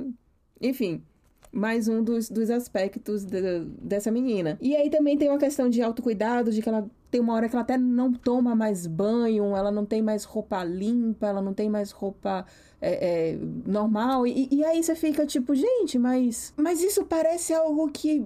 enfim, 0.60 1.04
mais 1.52 1.88
um 1.88 2.02
dos, 2.02 2.30
dos 2.30 2.50
aspectos 2.50 3.26
de, 3.26 3.60
dessa 3.82 4.10
menina. 4.10 4.58
E 4.62 4.76
aí 4.76 4.89
também 4.89 5.17
tem 5.17 5.30
uma 5.30 5.38
questão 5.38 5.70
de 5.70 5.82
autocuidado, 5.82 6.52
de 6.52 6.62
que 6.62 6.70
ela 6.70 6.89
tem 7.12 7.19
uma 7.19 7.34
hora 7.34 7.50
que 7.50 7.56
ela 7.56 7.62
até 7.62 7.78
não 7.78 8.13
toma 8.13 8.56
mais 8.56 8.88
banho, 8.88 9.56
ela 9.56 9.69
não 9.69 9.86
tem 9.86 10.02
mais 10.02 10.24
roupa 10.24 10.63
limpa, 10.63 11.28
ela 11.28 11.41
não 11.41 11.54
tem 11.54 11.69
mais 11.69 11.91
roupa 11.91 12.45
é, 12.82 13.34
é, 13.34 13.38
normal. 13.67 14.26
E, 14.26 14.47
e 14.50 14.63
aí 14.63 14.82
você 14.82 14.95
fica 14.95 15.26
tipo, 15.26 15.54
gente, 15.54 16.00
mas, 16.00 16.54
mas 16.56 16.82
isso 16.82 17.04
parece 17.04 17.54
algo 17.54 17.89
que 17.89 18.26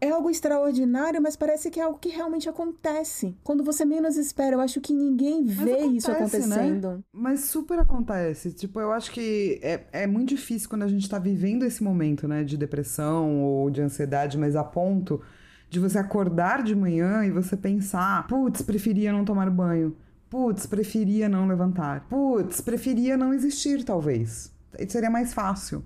é 0.00 0.10
algo 0.10 0.28
extraordinário, 0.28 1.22
mas 1.22 1.36
parece 1.36 1.70
que 1.70 1.80
é 1.80 1.84
algo 1.84 1.98
que 1.98 2.08
realmente 2.08 2.48
acontece. 2.48 3.34
Quando 3.42 3.64
você 3.64 3.84
menos 3.84 4.16
espera, 4.16 4.56
eu 4.56 4.60
acho 4.60 4.80
que 4.80 4.92
ninguém 4.92 5.44
vê 5.44 5.72
acontece, 5.72 5.96
isso 5.96 6.10
né? 6.10 6.16
acontecendo. 6.16 6.88
Né? 6.90 6.98
Mas 7.12 7.40
super 7.44 7.78
acontece. 7.78 8.52
Tipo, 8.52 8.80
eu 8.80 8.92
acho 8.92 9.10
que 9.12 9.58
é, 9.62 9.84
é 9.92 10.06
muito 10.06 10.30
difícil 10.30 10.68
quando 10.68 10.82
a 10.82 10.88
gente 10.88 11.08
tá 11.08 11.18
vivendo 11.18 11.64
esse 11.64 11.82
momento, 11.82 12.28
né, 12.28 12.44
de 12.44 12.56
depressão 12.56 13.42
ou 13.42 13.70
de 13.70 13.80
ansiedade, 13.80 14.36
mas 14.36 14.56
a 14.56 14.64
ponto 14.64 15.22
de 15.68 15.80
você 15.80 15.98
acordar 15.98 16.62
de 16.62 16.74
manhã 16.74 17.24
e 17.24 17.30
você 17.30 17.56
pensar: 17.56 18.26
putz, 18.26 18.62
preferia 18.62 19.12
não 19.12 19.24
tomar 19.24 19.50
banho. 19.50 19.96
Putz, 20.28 20.66
preferia 20.66 21.28
não 21.28 21.46
levantar. 21.46 22.06
Putz, 22.08 22.60
preferia 22.60 23.16
não 23.16 23.32
existir, 23.32 23.84
talvez. 23.84 24.52
Seria 24.88 25.10
mais 25.10 25.32
fácil 25.32 25.84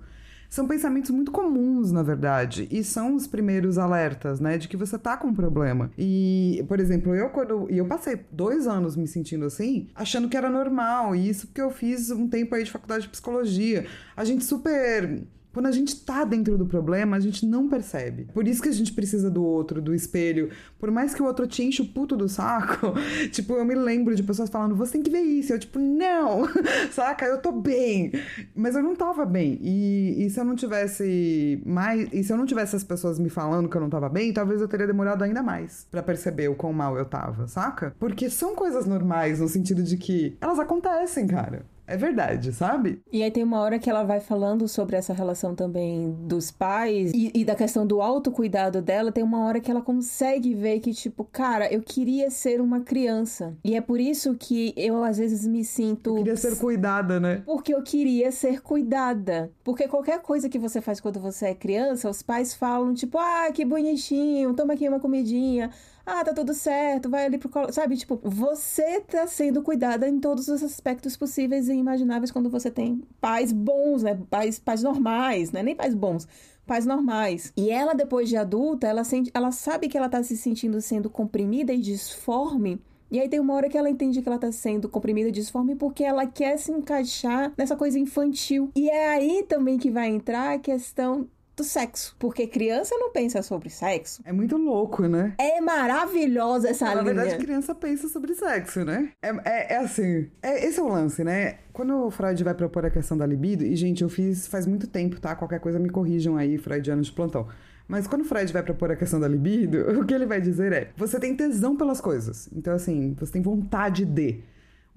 são 0.51 0.67
pensamentos 0.67 1.09
muito 1.11 1.31
comuns, 1.31 1.93
na 1.93 2.03
verdade, 2.03 2.67
e 2.69 2.83
são 2.83 3.15
os 3.15 3.25
primeiros 3.25 3.77
alertas, 3.77 4.41
né, 4.41 4.57
de 4.57 4.67
que 4.67 4.75
você 4.75 4.99
tá 4.99 5.15
com 5.15 5.29
um 5.29 5.33
problema. 5.33 5.89
E, 5.97 6.61
por 6.67 6.77
exemplo, 6.81 7.15
eu 7.15 7.29
quando 7.29 7.71
e 7.71 7.77
eu 7.77 7.85
passei 7.85 8.19
dois 8.29 8.67
anos 8.67 8.97
me 8.97 9.07
sentindo 9.07 9.45
assim, 9.45 9.87
achando 9.95 10.27
que 10.27 10.35
era 10.35 10.49
normal, 10.49 11.15
e 11.15 11.29
isso 11.29 11.47
porque 11.47 11.61
eu 11.61 11.71
fiz 11.71 12.11
um 12.11 12.27
tempo 12.27 12.53
aí 12.53 12.65
de 12.65 12.71
faculdade 12.71 13.03
de 13.03 13.09
psicologia. 13.09 13.87
A 14.13 14.25
gente 14.25 14.43
super 14.43 15.23
quando 15.53 15.65
a 15.67 15.71
gente 15.71 15.95
tá 16.05 16.23
dentro 16.23 16.57
do 16.57 16.65
problema, 16.65 17.17
a 17.17 17.19
gente 17.19 17.45
não 17.45 17.67
percebe. 17.67 18.27
Por 18.33 18.47
isso 18.47 18.61
que 18.61 18.69
a 18.69 18.73
gente 18.73 18.93
precisa 18.93 19.29
do 19.29 19.43
outro, 19.43 19.81
do 19.81 19.93
espelho. 19.93 20.49
Por 20.79 20.89
mais 20.89 21.13
que 21.13 21.21
o 21.21 21.25
outro 21.25 21.45
te 21.45 21.63
enche 21.63 21.81
o 21.81 21.85
puto 21.85 22.15
do 22.15 22.29
saco, 22.29 22.93
tipo, 23.31 23.53
eu 23.53 23.65
me 23.65 23.75
lembro 23.75 24.15
de 24.15 24.23
pessoas 24.23 24.49
falando, 24.49 24.75
você 24.75 24.93
tem 24.93 25.03
que 25.03 25.09
ver 25.09 25.21
isso. 25.21 25.51
Eu, 25.51 25.59
tipo, 25.59 25.77
não, 25.79 26.47
saca? 26.91 27.25
Eu 27.25 27.39
tô 27.39 27.51
bem. 27.51 28.11
Mas 28.55 28.75
eu 28.75 28.83
não 28.83 28.95
tava 28.95 29.25
bem. 29.25 29.59
E, 29.61 30.25
e 30.25 30.29
se 30.29 30.39
eu 30.39 30.45
não 30.45 30.55
tivesse 30.55 31.61
mais. 31.65 32.07
E 32.13 32.23
se 32.23 32.31
eu 32.31 32.37
não 32.37 32.45
tivesse 32.45 32.75
as 32.75 32.83
pessoas 32.83 33.19
me 33.19 33.29
falando 33.29 33.69
que 33.69 33.75
eu 33.75 33.81
não 33.81 33.89
tava 33.89 34.09
bem, 34.09 34.31
talvez 34.31 34.61
eu 34.61 34.67
teria 34.67 34.87
demorado 34.87 35.23
ainda 35.23 35.43
mais 35.43 35.87
para 35.91 36.01
perceber 36.01 36.47
o 36.47 36.55
quão 36.55 36.71
mal 36.71 36.97
eu 36.97 37.05
tava, 37.05 37.47
saca? 37.47 37.93
Porque 37.99 38.29
são 38.29 38.55
coisas 38.55 38.85
normais, 38.85 39.39
no 39.39 39.47
sentido 39.47 39.83
de 39.83 39.97
que 39.97 40.37
elas 40.39 40.59
acontecem, 40.59 41.27
cara. 41.27 41.65
É 41.87 41.97
verdade, 41.97 42.53
sabe? 42.53 43.01
E 43.11 43.21
aí 43.21 43.31
tem 43.31 43.43
uma 43.43 43.59
hora 43.59 43.77
que 43.77 43.89
ela 43.89 44.03
vai 44.03 44.19
falando 44.19 44.67
sobre 44.67 44.95
essa 44.95 45.13
relação 45.13 45.53
também 45.53 46.11
dos 46.21 46.49
pais 46.51 47.11
e, 47.13 47.31
e, 47.33 47.43
da 47.43 47.55
questão 47.55 47.85
do 47.85 48.01
autocuidado 48.01 48.81
dela. 48.81 49.11
Tem 49.11 49.23
uma 49.23 49.45
hora 49.45 49.59
que 49.59 49.69
ela 49.69 49.81
consegue 49.81 50.53
ver 50.53 50.79
que, 50.79 50.93
tipo, 50.93 51.23
cara, 51.23 51.71
eu 51.71 51.81
queria 51.81 52.29
ser 52.29 52.61
uma 52.61 52.81
criança. 52.81 53.55
E 53.63 53.75
é 53.75 53.81
por 53.81 53.99
isso 53.99 54.35
que 54.35 54.73
eu 54.77 55.03
às 55.03 55.17
vezes 55.17 55.45
me 55.45 55.65
sinto. 55.65 56.11
Eu 56.11 56.15
queria 56.17 56.37
ser 56.37 56.57
cuidada, 56.57 57.19
né? 57.19 57.41
Porque 57.45 57.73
eu 57.73 57.81
queria 57.81 58.31
ser 58.31 58.61
cuidada. 58.61 59.51
Porque 59.63 59.87
qualquer 59.87 60.21
coisa 60.21 60.47
que 60.47 60.59
você 60.59 60.79
faz 60.79 60.99
quando 60.99 61.19
você 61.19 61.47
é 61.47 61.55
criança, 61.55 62.09
os 62.09 62.21
pais 62.21 62.53
falam, 62.53 62.93
tipo, 62.93 63.17
ah, 63.17 63.51
que 63.53 63.65
bonitinho, 63.65 64.53
toma 64.53 64.73
aqui 64.73 64.87
uma 64.87 64.99
comidinha 64.99 65.69
ah, 66.05 66.23
tá 66.23 66.33
tudo 66.33 66.53
certo, 66.53 67.09
vai 67.09 67.25
ali 67.25 67.37
pro 67.37 67.49
colo. 67.49 67.71
Sabe, 67.71 67.97
tipo, 67.97 68.19
você 68.23 69.01
tá 69.01 69.27
sendo 69.27 69.61
cuidada 69.61 70.07
em 70.07 70.19
todos 70.19 70.47
os 70.47 70.63
aspectos 70.63 71.15
possíveis 71.15 71.69
e 71.69 71.73
imagináveis 71.73 72.31
quando 72.31 72.49
você 72.49 72.71
tem 72.71 73.01
pais 73.19 73.51
bons, 73.51 74.03
né? 74.03 74.19
Pais, 74.29 74.59
pais 74.59 74.83
normais, 74.83 75.51
né? 75.51 75.61
Nem 75.63 75.75
pais 75.75 75.93
bons 75.93 76.27
pais 76.65 76.85
normais. 76.85 77.51
E 77.57 77.69
ela, 77.69 77.93
depois 77.93 78.29
de 78.29 78.37
adulta, 78.37 78.87
ela, 78.87 79.03
sente, 79.03 79.29
ela 79.33 79.51
sabe 79.51 79.89
que 79.89 79.97
ela 79.97 80.07
tá 80.07 80.23
se 80.23 80.37
sentindo 80.37 80.79
sendo 80.79 81.09
comprimida 81.09 81.73
e 81.73 81.81
disforme. 81.81 82.79
E 83.11 83.19
aí 83.19 83.27
tem 83.27 83.41
uma 83.41 83.53
hora 83.53 83.67
que 83.67 83.77
ela 83.77 83.89
entende 83.89 84.21
que 84.21 84.29
ela 84.29 84.39
tá 84.39 84.53
sendo 84.53 84.87
comprimida 84.87 85.27
e 85.27 85.33
disforme 85.33 85.75
porque 85.75 86.01
ela 86.01 86.25
quer 86.25 86.57
se 86.57 86.71
encaixar 86.71 87.51
nessa 87.57 87.75
coisa 87.75 87.99
infantil. 87.99 88.71
E 88.73 88.89
é 88.89 89.09
aí 89.09 89.43
também 89.49 89.77
que 89.77 89.91
vai 89.91 90.07
entrar 90.07 90.53
a 90.53 90.59
questão 90.59 91.27
do 91.55 91.63
sexo. 91.63 92.15
Porque 92.17 92.47
criança 92.47 92.95
não 92.97 93.11
pensa 93.11 93.41
sobre 93.41 93.69
sexo. 93.69 94.21
É 94.25 94.31
muito 94.31 94.57
louco, 94.57 95.07
né? 95.07 95.35
É 95.37 95.59
maravilhosa 95.61 96.69
essa 96.69 96.85
Na 96.85 96.91
linha. 97.01 97.13
Na 97.13 97.21
verdade, 97.23 97.43
criança 97.43 97.75
pensa 97.75 98.07
sobre 98.07 98.33
sexo, 98.33 98.83
né? 98.83 99.11
É, 99.21 99.29
é, 99.29 99.73
é 99.73 99.77
assim. 99.77 100.29
É, 100.41 100.65
esse 100.65 100.79
é 100.79 100.83
o 100.83 100.89
lance, 100.89 101.23
né? 101.23 101.59
Quando 101.73 102.05
o 102.05 102.11
Freud 102.11 102.43
vai 102.43 102.53
propor 102.53 102.85
a 102.85 102.89
questão 102.89 103.17
da 103.17 103.25
libido, 103.25 103.63
e 103.63 103.75
gente, 103.75 104.01
eu 104.01 104.09
fiz 104.09 104.47
faz 104.47 104.65
muito 104.65 104.87
tempo, 104.87 105.19
tá? 105.19 105.35
Qualquer 105.35 105.59
coisa 105.59 105.79
me 105.79 105.89
corrijam 105.89 106.37
aí, 106.37 106.57
freudianos 106.57 107.07
de 107.07 107.13
plantão. 107.13 107.47
Mas 107.87 108.07
quando 108.07 108.21
o 108.21 108.25
Freud 108.25 108.53
vai 108.53 108.63
propor 108.63 108.89
a 108.91 108.95
questão 108.95 109.19
da 109.19 109.27
libido, 109.27 109.79
o 109.99 110.05
que 110.05 110.13
ele 110.13 110.25
vai 110.25 110.39
dizer 110.39 110.71
é: 110.71 110.91
você 110.95 111.19
tem 111.19 111.35
tesão 111.35 111.75
pelas 111.75 111.99
coisas. 111.99 112.49
Então, 112.53 112.73
assim, 112.73 113.13
você 113.19 113.33
tem 113.33 113.41
vontade 113.41 114.05
de. 114.05 114.41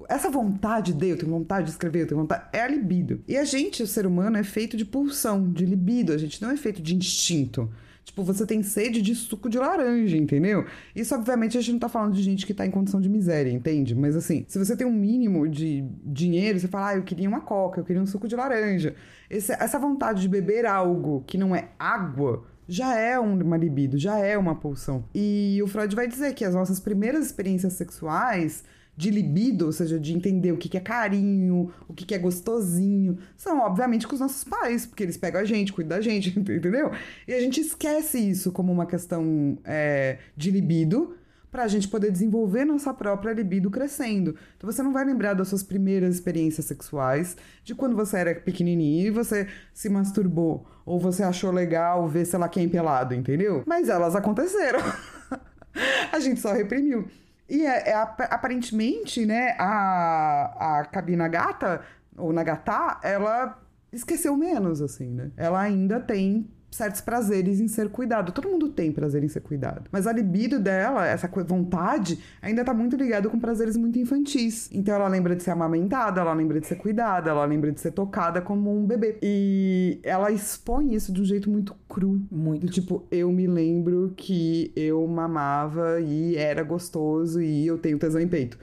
Essa 0.08 0.28
vontade 0.28 0.92
de, 0.92 1.08
eu 1.08 1.16
tenho 1.16 1.30
vontade 1.30 1.66
de 1.66 1.72
escrever, 1.72 2.02
eu 2.02 2.06
tenho 2.08 2.20
vontade, 2.20 2.48
é 2.52 2.60
a 2.60 2.68
libido. 2.68 3.22
E 3.28 3.36
a 3.36 3.44
gente, 3.44 3.82
o 3.82 3.86
ser 3.86 4.06
humano, 4.06 4.36
é 4.36 4.42
feito 4.42 4.76
de 4.76 4.84
pulsão, 4.84 5.52
de 5.52 5.64
libido, 5.64 6.12
a 6.12 6.18
gente 6.18 6.42
não 6.42 6.50
é 6.50 6.56
feito 6.56 6.82
de 6.82 6.94
instinto. 6.96 7.70
Tipo, 8.04 8.22
você 8.22 8.44
tem 8.44 8.62
sede 8.62 9.00
de 9.00 9.14
suco 9.14 9.48
de 9.48 9.58
laranja, 9.58 10.16
entendeu? 10.16 10.66
Isso, 10.94 11.14
obviamente, 11.14 11.56
a 11.56 11.60
gente 11.60 11.72
não 11.72 11.78
tá 11.78 11.88
falando 11.88 12.12
de 12.12 12.22
gente 12.22 12.44
que 12.44 12.52
tá 12.52 12.66
em 12.66 12.70
condição 12.70 13.00
de 13.00 13.08
miséria, 13.08 13.50
entende? 13.50 13.94
Mas 13.94 14.14
assim, 14.14 14.44
se 14.46 14.58
você 14.58 14.76
tem 14.76 14.86
um 14.86 14.92
mínimo 14.92 15.48
de 15.48 15.82
dinheiro, 16.04 16.60
você 16.60 16.68
fala, 16.68 16.88
ah, 16.90 16.96
eu 16.96 17.02
queria 17.02 17.28
uma 17.28 17.40
coca, 17.40 17.80
eu 17.80 17.84
queria 17.84 18.02
um 18.02 18.06
suco 18.06 18.28
de 18.28 18.36
laranja. 18.36 18.94
Esse, 19.30 19.52
essa 19.52 19.78
vontade 19.78 20.20
de 20.20 20.28
beber 20.28 20.66
algo 20.66 21.24
que 21.26 21.38
não 21.38 21.56
é 21.56 21.70
água 21.78 22.44
já 22.68 22.94
é 22.94 23.18
uma 23.18 23.56
libido, 23.56 23.98
já 23.98 24.18
é 24.18 24.36
uma 24.36 24.54
pulsão. 24.54 25.04
E 25.14 25.60
o 25.62 25.66
Freud 25.66 25.94
vai 25.96 26.06
dizer 26.06 26.34
que 26.34 26.44
as 26.44 26.54
nossas 26.54 26.78
primeiras 26.78 27.24
experiências 27.24 27.72
sexuais 27.72 28.64
de 28.96 29.10
libido, 29.10 29.66
ou 29.66 29.72
seja, 29.72 29.98
de 29.98 30.12
entender 30.12 30.52
o 30.52 30.56
que, 30.56 30.76
é 30.76 30.80
carinho, 30.80 31.72
o 31.88 31.92
que, 31.92 32.14
é 32.14 32.18
gostosinho, 32.18 33.18
são 33.36 33.60
obviamente 33.60 34.06
com 34.06 34.14
os 34.14 34.20
nossos 34.20 34.44
pais, 34.44 34.86
porque 34.86 35.02
eles 35.02 35.16
pegam 35.16 35.40
a 35.40 35.44
gente, 35.44 35.72
cuidam 35.72 35.96
da 35.96 36.02
gente, 36.02 36.30
entendeu? 36.38 36.92
E 37.26 37.34
a 37.34 37.40
gente 37.40 37.60
esquece 37.60 38.18
isso 38.18 38.52
como 38.52 38.72
uma 38.72 38.86
questão 38.86 39.58
é, 39.64 40.18
de 40.36 40.50
libido 40.50 41.16
para 41.50 41.62
a 41.62 41.68
gente 41.68 41.86
poder 41.86 42.10
desenvolver 42.10 42.64
nossa 42.64 42.92
própria 42.92 43.32
libido 43.32 43.70
crescendo. 43.70 44.34
Então 44.56 44.70
você 44.70 44.82
não 44.82 44.92
vai 44.92 45.04
lembrar 45.04 45.34
das 45.34 45.46
suas 45.46 45.62
primeiras 45.62 46.16
experiências 46.16 46.66
sexuais, 46.66 47.36
de 47.62 47.76
quando 47.76 47.94
você 47.94 48.16
era 48.16 48.34
pequenininho 48.34 49.06
e 49.06 49.10
você 49.10 49.46
se 49.72 49.88
masturbou, 49.88 50.66
ou 50.84 50.98
você 50.98 51.22
achou 51.22 51.52
legal 51.52 52.08
ver, 52.08 52.24
sei 52.24 52.40
lá, 52.40 52.48
quem 52.48 52.68
pelado, 52.68 53.14
entendeu? 53.14 53.62
Mas 53.66 53.88
elas 53.88 54.16
aconteceram. 54.16 54.80
a 56.12 56.18
gente 56.18 56.40
só 56.40 56.52
reprimiu. 56.52 57.06
E 57.48 57.66
é, 57.66 57.90
é, 57.90 57.94
aparentemente, 57.94 59.26
né, 59.26 59.54
a, 59.58 60.78
a 60.80 60.84
cabina 60.86 61.28
gata, 61.28 61.82
ou 62.16 62.32
Nagatá, 62.32 63.00
ela 63.02 63.60
esqueceu 63.92 64.36
menos, 64.36 64.80
assim, 64.80 65.10
né? 65.10 65.30
Ela 65.36 65.60
ainda 65.60 66.00
tem 66.00 66.48
certos 66.74 67.00
prazeres 67.00 67.60
em 67.60 67.68
ser 67.68 67.88
cuidado. 67.88 68.32
Todo 68.32 68.48
mundo 68.48 68.68
tem 68.68 68.90
prazer 68.90 69.22
em 69.22 69.28
ser 69.28 69.40
cuidado. 69.40 69.88
Mas 69.92 70.06
a 70.06 70.12
libido 70.12 70.58
dela, 70.58 71.06
essa 71.06 71.28
vontade, 71.46 72.18
ainda 72.42 72.64
tá 72.64 72.74
muito 72.74 72.96
ligada 72.96 73.28
com 73.28 73.38
prazeres 73.38 73.76
muito 73.76 73.98
infantis. 73.98 74.68
Então 74.72 74.94
ela 74.94 75.08
lembra 75.08 75.36
de 75.36 75.42
ser 75.42 75.52
amamentada, 75.52 76.20
ela 76.20 76.32
lembra 76.32 76.60
de 76.60 76.66
ser 76.66 76.76
cuidada, 76.76 77.30
ela 77.30 77.44
lembra 77.44 77.70
de 77.70 77.80
ser 77.80 77.92
tocada 77.92 78.40
como 78.40 78.76
um 78.76 78.84
bebê. 78.84 79.18
E 79.22 80.00
ela 80.02 80.32
expõe 80.32 80.94
isso 80.94 81.12
de 81.12 81.22
um 81.22 81.24
jeito 81.24 81.48
muito 81.48 81.76
cru. 81.88 82.20
Muito. 82.30 82.66
tipo, 82.66 83.06
eu 83.10 83.30
me 83.30 83.46
lembro 83.46 84.12
que 84.16 84.72
eu 84.74 85.06
mamava 85.06 86.00
e 86.00 86.36
era 86.36 86.62
gostoso 86.62 87.40
e 87.40 87.66
eu 87.66 87.78
tenho 87.78 87.98
tesão 87.98 88.20
em 88.20 88.28
peito. 88.28 88.58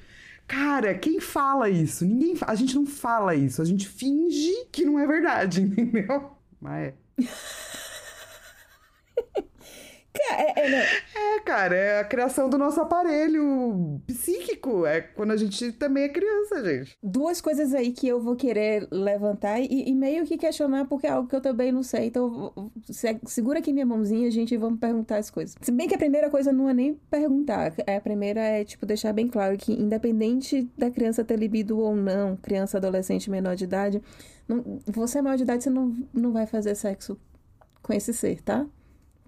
Cara, 0.47 0.93
quem 0.95 1.21
fala 1.21 1.69
isso? 1.69 2.05
Ninguém. 2.05 2.35
A 2.41 2.55
gente 2.55 2.75
não 2.75 2.85
fala 2.85 3.33
isso. 3.33 3.61
A 3.61 3.65
gente 3.65 3.87
finge 3.87 4.65
que 4.69 4.83
não 4.83 4.99
é 4.99 5.07
verdade, 5.07 5.61
entendeu? 5.63 6.31
Mas 6.59 6.87
é. 6.87 6.93
É, 10.13 10.59
é, 10.59 10.85
é, 11.15 11.39
cara, 11.45 11.75
é 11.75 11.99
a 11.99 12.03
criação 12.03 12.49
do 12.49 12.57
nosso 12.57 12.81
aparelho 12.81 14.01
psíquico. 14.05 14.85
É 14.85 15.01
quando 15.01 15.31
a 15.31 15.37
gente 15.37 15.71
também 15.73 16.03
é 16.03 16.09
criança, 16.09 16.63
gente. 16.63 16.97
Duas 17.01 17.39
coisas 17.39 17.73
aí 17.73 17.91
que 17.91 18.07
eu 18.07 18.21
vou 18.21 18.35
querer 18.35 18.87
levantar 18.91 19.59
e, 19.61 19.89
e 19.89 19.93
meio 19.93 20.25
que 20.25 20.37
questionar, 20.37 20.85
porque 20.85 21.07
é 21.07 21.11
algo 21.11 21.29
que 21.29 21.35
eu 21.35 21.41
também 21.41 21.71
não 21.71 21.81
sei. 21.81 22.07
Então, 22.07 22.53
segura 23.25 23.59
aqui 23.59 23.71
minha 23.71 23.85
mãozinha, 23.85 24.29
gente, 24.29 24.53
e 24.53 24.57
vamos 24.57 24.79
perguntar 24.79 25.17
as 25.17 25.29
coisas. 25.29 25.55
Se 25.61 25.71
bem 25.71 25.87
que 25.87 25.95
a 25.95 25.99
primeira 25.99 26.29
coisa 26.29 26.51
não 26.51 26.69
é 26.69 26.73
nem 26.73 26.93
perguntar. 27.09 27.73
A 27.87 28.01
primeira 28.01 28.41
é, 28.41 28.65
tipo, 28.65 28.85
deixar 28.85 29.13
bem 29.13 29.27
claro 29.27 29.57
que, 29.57 29.71
independente 29.71 30.69
da 30.77 30.91
criança 30.91 31.23
ter 31.23 31.37
libido 31.37 31.79
ou 31.79 31.95
não, 31.95 32.35
criança, 32.35 32.77
adolescente, 32.77 33.29
menor 33.29 33.55
de 33.55 33.63
idade, 33.63 34.01
não, 34.47 34.79
você 34.85 35.19
é 35.19 35.21
maior 35.21 35.37
de 35.37 35.43
idade, 35.43 35.63
você 35.63 35.69
não, 35.69 35.95
não 36.13 36.33
vai 36.33 36.45
fazer 36.45 36.75
sexo 36.75 37.17
com 37.81 37.93
esse 37.93 38.13
ser, 38.13 38.41
tá? 38.41 38.67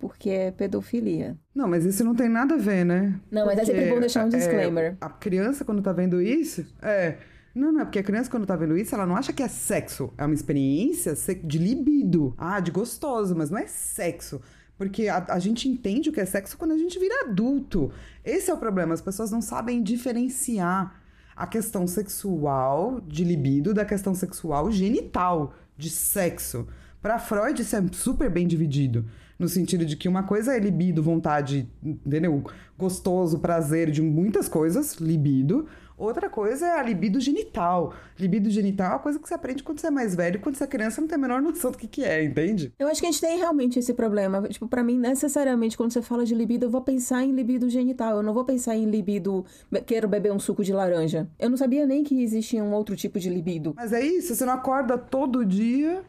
Porque 0.03 0.29
é 0.29 0.51
pedofilia. 0.51 1.37
Não, 1.55 1.65
mas 1.65 1.85
isso 1.85 2.03
não 2.03 2.13
tem 2.13 2.27
nada 2.27 2.55
a 2.55 2.57
ver, 2.57 2.83
né? 2.83 3.17
Não, 3.31 3.45
mas 3.45 3.57
é 3.57 3.63
sempre 3.63 3.89
bom 3.89 4.01
deixar 4.01 4.25
um 4.25 4.29
disclaimer. 4.29 4.83
É, 4.83 4.97
a 4.99 5.07
criança, 5.07 5.63
quando 5.63 5.81
tá 5.81 5.93
vendo 5.93 6.21
isso, 6.21 6.65
é. 6.81 7.15
Não, 7.55 7.71
não, 7.71 7.79
é 7.79 7.85
porque 7.85 7.99
a 7.99 8.03
criança, 8.03 8.29
quando 8.29 8.45
tá 8.45 8.57
vendo 8.57 8.77
isso, 8.77 8.93
ela 8.93 9.05
não 9.05 9.15
acha 9.15 9.31
que 9.31 9.41
é 9.41 9.47
sexo. 9.47 10.11
É 10.17 10.25
uma 10.25 10.33
experiência 10.33 11.15
de 11.41 11.57
libido. 11.57 12.33
Ah, 12.37 12.59
de 12.59 12.69
gostoso, 12.69 13.33
mas 13.33 13.49
não 13.49 13.57
é 13.57 13.65
sexo. 13.65 14.41
Porque 14.77 15.07
a, 15.07 15.23
a, 15.29 15.39
gente 15.39 15.69
entende 15.69 16.09
o 16.09 16.11
que 16.11 16.19
é 16.19 16.25
sexo 16.25 16.57
quando 16.57 16.73
a 16.73 16.77
gente 16.77 16.99
vira 16.99 17.29
adulto. 17.29 17.93
Esse 18.25 18.51
é 18.51 18.53
o 18.53 18.57
problema. 18.57 18.93
As 18.93 19.01
pessoas 19.01 19.31
não 19.31 19.41
sabem 19.41 19.81
diferenciar 19.81 20.99
a 21.33 21.47
questão 21.47 21.87
sexual 21.87 22.99
de 22.99 23.23
libido 23.23 23.73
da 23.73 23.85
questão 23.85 24.13
sexual 24.13 24.69
genital 24.69 25.53
de 25.77 25.89
sexo. 25.89 26.67
Para 27.01 27.19
Freud, 27.19 27.61
isso 27.61 27.75
é 27.75 27.83
super 27.91 28.29
bem 28.29 28.47
dividido. 28.47 29.05
No 29.37 29.47
sentido 29.47 29.85
de 29.85 29.95
que 29.95 30.07
uma 30.07 30.23
coisa 30.23 30.55
é 30.55 30.59
libido, 30.59 31.01
vontade, 31.01 31.67
entendeu? 31.83 32.43
Gostoso, 32.77 33.39
prazer 33.39 33.89
de 33.91 34.01
muitas 34.01 34.47
coisas, 34.47 34.95
libido. 34.95 35.67
Outra 35.97 36.29
coisa 36.29 36.65
é 36.65 36.79
a 36.79 36.83
libido 36.83 37.19
genital. 37.19 37.93
Libido 38.19 38.49
genital 38.49 38.87
é 38.87 38.89
uma 38.93 38.99
coisa 38.99 39.19
que 39.19 39.27
você 39.27 39.33
aprende 39.33 39.63
quando 39.63 39.79
você 39.79 39.87
é 39.87 39.91
mais 39.91 40.15
velho, 40.15 40.39
quando 40.39 40.55
você 40.55 40.63
é 40.63 40.67
criança 40.67 40.99
não 40.99 41.07
tem 41.07 41.15
a 41.15 41.19
menor 41.19 41.41
noção 41.41 41.71
do 41.71 41.77
que, 41.77 41.87
que 41.87 42.03
é, 42.03 42.23
entende? 42.23 42.73
Eu 42.79 42.87
acho 42.87 42.99
que 42.99 43.07
a 43.07 43.11
gente 43.11 43.21
tem 43.21 43.37
realmente 43.37 43.77
esse 43.77 43.93
problema. 43.93 44.41
Tipo, 44.49 44.67
para 44.67 44.83
mim, 44.83 44.97
necessariamente, 44.97 45.77
quando 45.77 45.91
você 45.91 46.01
fala 46.01 46.25
de 46.25 46.33
libido, 46.33 46.65
eu 46.65 46.69
vou 46.69 46.81
pensar 46.81 47.23
em 47.23 47.31
libido 47.31 47.69
genital. 47.69 48.17
Eu 48.17 48.23
não 48.23 48.33
vou 48.33 48.43
pensar 48.43 48.75
em 48.75 48.85
libido, 48.85 49.45
quero 49.85 50.07
beber 50.07 50.31
um 50.31 50.39
suco 50.39 50.63
de 50.63 50.73
laranja. 50.73 51.29
Eu 51.39 51.49
não 51.49 51.57
sabia 51.57 51.85
nem 51.85 52.03
que 52.03 52.21
existia 52.21 52.63
um 52.63 52.73
outro 52.73 52.95
tipo 52.95 53.19
de 53.19 53.29
libido. 53.29 53.73
Mas 53.75 53.93
é 53.93 54.01
isso, 54.01 54.35
você 54.35 54.45
não 54.45 54.53
acorda 54.53 54.97
todo 54.97 55.45
dia 55.45 56.03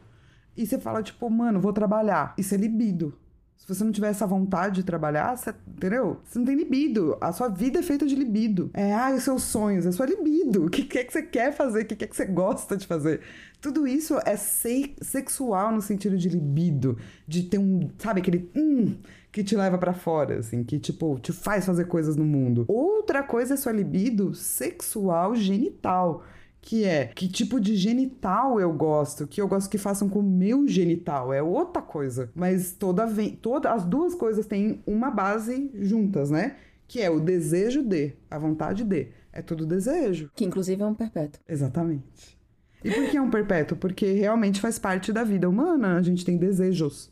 e 0.55 0.65
você 0.65 0.79
fala, 0.79 1.03
tipo, 1.03 1.29
mano, 1.29 1.59
vou 1.59 1.73
trabalhar. 1.73 2.33
Isso 2.37 2.53
é 2.53 2.57
libido. 2.57 3.17
Se 3.57 3.73
você 3.73 3.83
não 3.83 3.91
tiver 3.91 4.09
essa 4.09 4.27
vontade 4.27 4.75
de 4.75 4.83
trabalhar, 4.83 5.35
você, 5.35 5.53
entendeu? 5.67 6.19
Você 6.23 6.37
não 6.37 6.45
tem 6.45 6.55
libido. 6.55 7.17
A 7.19 7.31
sua 7.31 7.47
vida 7.47 7.79
é 7.79 7.81
feita 7.81 8.05
de 8.05 8.13
libido. 8.13 8.69
É, 8.73 8.93
ah, 8.93 9.11
os 9.15 9.23
seus 9.23 9.43
sonhos, 9.43 9.85
é 9.87 9.91
sua 9.91 10.05
libido. 10.05 10.65
O 10.65 10.69
que, 10.69 10.83
que 10.83 10.99
é 10.99 11.03
que 11.03 11.11
você 11.11 11.23
quer 11.23 11.51
fazer? 11.51 11.81
O 11.81 11.85
que, 11.85 11.95
que 11.95 12.03
é 12.03 12.07
que 12.07 12.15
você 12.15 12.25
gosta 12.25 12.77
de 12.77 12.85
fazer? 12.85 13.21
Tudo 13.59 13.87
isso 13.87 14.19
é 14.23 14.35
se 14.35 14.95
sexual 15.01 15.71
no 15.71 15.81
sentido 15.81 16.15
de 16.15 16.29
libido. 16.29 16.97
De 17.27 17.43
ter 17.43 17.57
um, 17.57 17.89
sabe, 17.97 18.21
aquele 18.21 18.51
hum 18.55 18.97
que 19.31 19.43
te 19.43 19.55
leva 19.55 19.77
para 19.77 19.93
fora, 19.93 20.37
assim, 20.37 20.63
que, 20.63 20.79
tipo, 20.79 21.19
te 21.19 21.33
faz 21.33 21.65
fazer 21.65 21.85
coisas 21.85 22.15
no 22.15 22.23
mundo. 22.23 22.63
Outra 22.69 23.21
coisa 23.23 23.55
é 23.55 23.57
sua 23.57 23.71
libido 23.71 24.33
sexual 24.33 25.35
genital 25.35 26.23
que 26.65 26.83
é 26.83 27.05
que 27.05 27.27
tipo 27.27 27.59
de 27.59 27.75
genital 27.75 28.59
eu 28.59 28.73
gosto, 28.73 29.27
que 29.27 29.39
eu 29.39 29.47
gosto 29.47 29.69
que 29.69 29.77
façam 29.77 30.09
com 30.09 30.19
o 30.19 30.23
meu 30.23 30.67
genital, 30.67 31.31
é 31.31 31.41
outra 31.41 31.79
coisa. 31.79 32.31
Mas 32.33 32.73
toda 32.73 33.05
vem, 33.05 33.35
toda 33.35 33.71
as 33.71 33.85
duas 33.85 34.15
coisas 34.15 34.47
têm 34.47 34.81
uma 34.85 35.11
base 35.11 35.69
juntas, 35.75 36.31
né? 36.31 36.55
Que 36.87 37.01
é 37.01 37.09
o 37.09 37.19
desejo 37.19 37.83
de, 37.83 38.13
a 38.29 38.39
vontade 38.39 38.83
de. 38.83 39.09
É 39.31 39.43
tudo 39.43 39.65
desejo. 39.65 40.31
Que 40.35 40.43
inclusive 40.43 40.81
é 40.81 40.85
um 40.85 40.95
perpétuo. 40.95 41.39
Exatamente. 41.47 42.35
E 42.83 42.89
por 42.89 43.09
que 43.09 43.17
é 43.17 43.21
um 43.21 43.29
perpétuo? 43.29 43.77
Porque 43.77 44.13
realmente 44.13 44.59
faz 44.59 44.79
parte 44.79 45.13
da 45.13 45.23
vida 45.23 45.47
humana. 45.47 45.97
A 45.97 46.01
gente 46.01 46.25
tem 46.25 46.37
desejos 46.37 47.11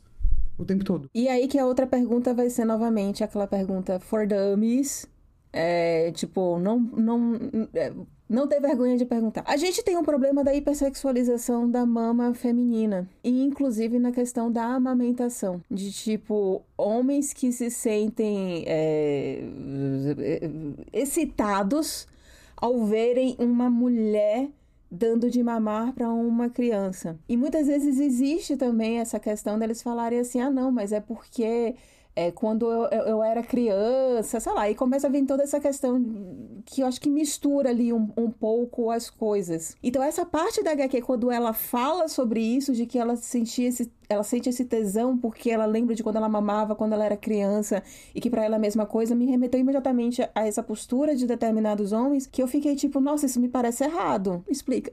o 0.58 0.64
tempo 0.64 0.84
todo. 0.84 1.08
E 1.14 1.28
aí 1.28 1.46
que 1.46 1.58
a 1.58 1.66
outra 1.66 1.86
pergunta 1.86 2.34
vai 2.34 2.50
ser 2.50 2.64
novamente 2.64 3.22
aquela 3.22 3.46
pergunta 3.46 4.00
for 4.00 4.26
dummies. 4.26 5.06
É, 5.56 6.10
tipo, 6.10 6.58
não, 6.58 6.80
não, 6.80 7.34
é, 7.72 7.92
não 8.28 8.48
ter 8.48 8.60
vergonha 8.60 8.96
de 8.96 9.04
perguntar. 9.04 9.44
A 9.46 9.56
gente 9.56 9.84
tem 9.84 9.96
um 9.96 10.02
problema 10.02 10.42
da 10.42 10.52
hipersexualização 10.52 11.70
da 11.70 11.86
mama 11.86 12.34
feminina. 12.34 13.08
E 13.22 13.44
inclusive 13.44 14.00
na 14.00 14.10
questão 14.10 14.50
da 14.50 14.64
amamentação. 14.64 15.62
De 15.70 15.92
tipo, 15.92 16.62
homens 16.76 17.32
que 17.32 17.52
se 17.52 17.70
sentem 17.70 18.64
é, 18.66 19.44
excitados 20.92 22.08
ao 22.56 22.84
verem 22.84 23.36
uma 23.38 23.70
mulher 23.70 24.48
dando 24.90 25.30
de 25.30 25.40
mamar 25.40 25.92
para 25.92 26.10
uma 26.10 26.48
criança. 26.48 27.16
E 27.28 27.36
muitas 27.36 27.68
vezes 27.68 28.00
existe 28.00 28.56
também 28.56 28.98
essa 28.98 29.20
questão 29.20 29.56
deles 29.56 29.82
falarem 29.82 30.18
assim: 30.18 30.40
ah, 30.40 30.50
não, 30.50 30.72
mas 30.72 30.90
é 30.90 31.00
porque 31.00 31.76
é, 32.16 32.30
quando 32.30 32.70
eu, 32.70 32.84
eu, 33.06 33.22
era 33.24 33.42
criança, 33.42 34.38
sei 34.38 34.52
lá, 34.52 34.70
e 34.70 34.74
começa 34.74 35.06
a 35.06 35.10
vir 35.10 35.24
toda 35.26 35.42
essa 35.42 35.58
questão 35.58 36.04
que 36.64 36.80
eu 36.80 36.86
acho 36.86 37.00
que 37.00 37.10
mistura 37.10 37.70
ali 37.70 37.92
um, 37.92 38.08
um 38.16 38.30
pouco 38.30 38.90
as 38.90 39.10
coisas. 39.10 39.76
Então, 39.82 40.02
essa 40.02 40.24
parte 40.24 40.62
da 40.62 40.72
HQ, 40.72 41.02
quando 41.02 41.30
ela 41.30 41.52
fala 41.52 42.06
sobre 42.08 42.40
isso, 42.40 42.72
de 42.72 42.86
que 42.86 42.98
ela 42.98 43.16
sentia 43.16 43.68
esse, 43.68 43.90
ela 44.08 44.22
sente 44.22 44.48
esse 44.48 44.64
tesão 44.64 45.18
porque 45.18 45.50
ela 45.50 45.66
lembra 45.66 45.94
de 45.94 46.02
quando 46.02 46.16
ela 46.16 46.28
mamava, 46.28 46.76
quando 46.76 46.92
ela 46.92 47.04
era 47.04 47.16
criança, 47.16 47.82
e 48.14 48.20
que 48.20 48.30
para 48.30 48.44
ela 48.44 48.54
é 48.54 48.58
a 48.58 48.60
mesma 48.60 48.86
coisa, 48.86 49.14
me 49.14 49.26
remeteu 49.26 49.58
imediatamente 49.58 50.22
a 50.34 50.46
essa 50.46 50.62
postura 50.62 51.16
de 51.16 51.26
determinados 51.26 51.92
homens 51.92 52.26
que 52.26 52.42
eu 52.42 52.46
fiquei 52.46 52.76
tipo, 52.76 53.00
nossa, 53.00 53.26
isso 53.26 53.40
me 53.40 53.48
parece 53.48 53.84
errado. 53.84 54.44
explica. 54.48 54.92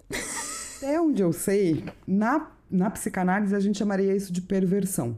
Até 0.78 1.00
onde 1.00 1.22
eu 1.22 1.32
sei, 1.32 1.86
na, 2.08 2.50
na 2.70 2.90
psicanálise 2.90 3.56
a 3.56 3.60
gente 3.60 3.78
chamaria 3.78 4.16
isso 4.16 4.34
de 4.34 4.42
perversão. 4.42 5.16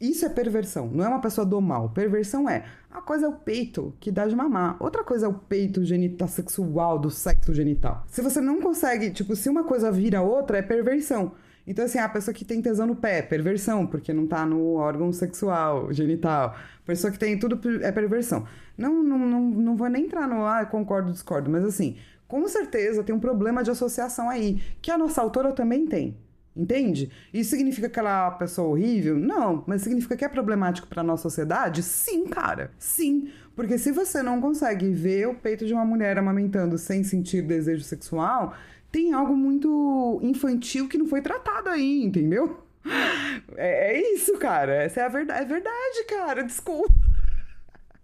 Isso 0.00 0.26
é 0.26 0.28
perversão, 0.28 0.88
não 0.88 1.04
é 1.04 1.08
uma 1.08 1.20
pessoa 1.20 1.46
do 1.46 1.60
mal. 1.60 1.88
Perversão 1.90 2.48
é 2.48 2.64
uma 2.90 3.02
coisa 3.02 3.26
é 3.26 3.28
o 3.28 3.32
peito 3.32 3.94
que 4.00 4.10
dá 4.10 4.26
de 4.26 4.36
mamar, 4.36 4.76
outra 4.80 5.02
coisa 5.02 5.26
é 5.26 5.28
o 5.28 5.34
peito 5.34 5.84
genital 5.84 6.28
sexual 6.28 6.98
do 6.98 7.10
sexo 7.10 7.54
genital. 7.54 8.04
Se 8.08 8.20
você 8.20 8.40
não 8.40 8.60
consegue, 8.60 9.10
tipo, 9.10 9.34
se 9.34 9.48
uma 9.48 9.64
coisa 9.64 9.90
vira 9.90 10.20
outra, 10.20 10.58
é 10.58 10.62
perversão. 10.62 11.32
Então, 11.66 11.84
assim, 11.84 11.98
a 11.98 12.08
pessoa 12.08 12.34
que 12.34 12.44
tem 12.44 12.60
tesão 12.60 12.86
no 12.86 12.96
pé, 12.96 13.22
perversão, 13.22 13.86
porque 13.86 14.12
não 14.12 14.26
tá 14.26 14.44
no 14.44 14.74
órgão 14.74 15.10
sexual, 15.12 15.92
genital. 15.92 16.54
A 16.54 16.86
pessoa 16.86 17.10
que 17.10 17.18
tem 17.18 17.38
tudo 17.38 17.58
é 17.82 17.90
perversão. 17.90 18.46
Não, 18.76 19.02
não, 19.02 19.18
não, 19.18 19.40
não 19.40 19.76
vou 19.76 19.88
nem 19.88 20.04
entrar 20.04 20.28
no, 20.28 20.44
ah, 20.44 20.66
concordo, 20.66 21.10
discordo, 21.10 21.50
mas 21.50 21.64
assim, 21.64 21.96
com 22.28 22.46
certeza 22.48 23.02
tem 23.02 23.14
um 23.14 23.20
problema 23.20 23.62
de 23.62 23.70
associação 23.70 24.28
aí, 24.28 24.60
que 24.82 24.90
a 24.90 24.98
nossa 24.98 25.22
autora 25.22 25.52
também 25.52 25.86
tem. 25.86 26.16
Entende? 26.56 27.10
Isso 27.32 27.50
significa 27.50 27.88
que 27.88 27.98
ela 27.98 28.10
é 28.10 28.22
uma 28.28 28.38
pessoa 28.38 28.68
horrível? 28.68 29.16
Não, 29.18 29.64
mas 29.66 29.82
significa 29.82 30.16
que 30.16 30.24
é 30.24 30.28
problemático 30.28 30.86
para 30.86 31.02
nossa 31.02 31.24
sociedade? 31.24 31.82
Sim, 31.82 32.26
cara. 32.26 32.70
Sim, 32.78 33.28
porque 33.56 33.76
se 33.76 33.90
você 33.90 34.22
não 34.22 34.40
consegue 34.40 34.90
ver 34.90 35.26
o 35.26 35.34
peito 35.34 35.66
de 35.66 35.72
uma 35.72 35.84
mulher 35.84 36.16
amamentando 36.16 36.78
sem 36.78 37.02
sentir 37.02 37.42
desejo 37.42 37.82
sexual, 37.82 38.54
tem 38.92 39.12
algo 39.12 39.36
muito 39.36 40.20
infantil 40.22 40.88
que 40.88 40.96
não 40.96 41.06
foi 41.06 41.20
tratado 41.20 41.68
aí, 41.68 42.04
entendeu? 42.04 42.60
É, 43.56 43.94
é 43.94 44.14
isso, 44.14 44.36
cara. 44.38 44.74
Essa 44.84 45.00
é 45.00 45.04
a 45.04 45.08
verdade. 45.08 45.42
É 45.42 45.44
verdade, 45.46 46.04
cara. 46.08 46.42
Desculpa. 46.42 46.92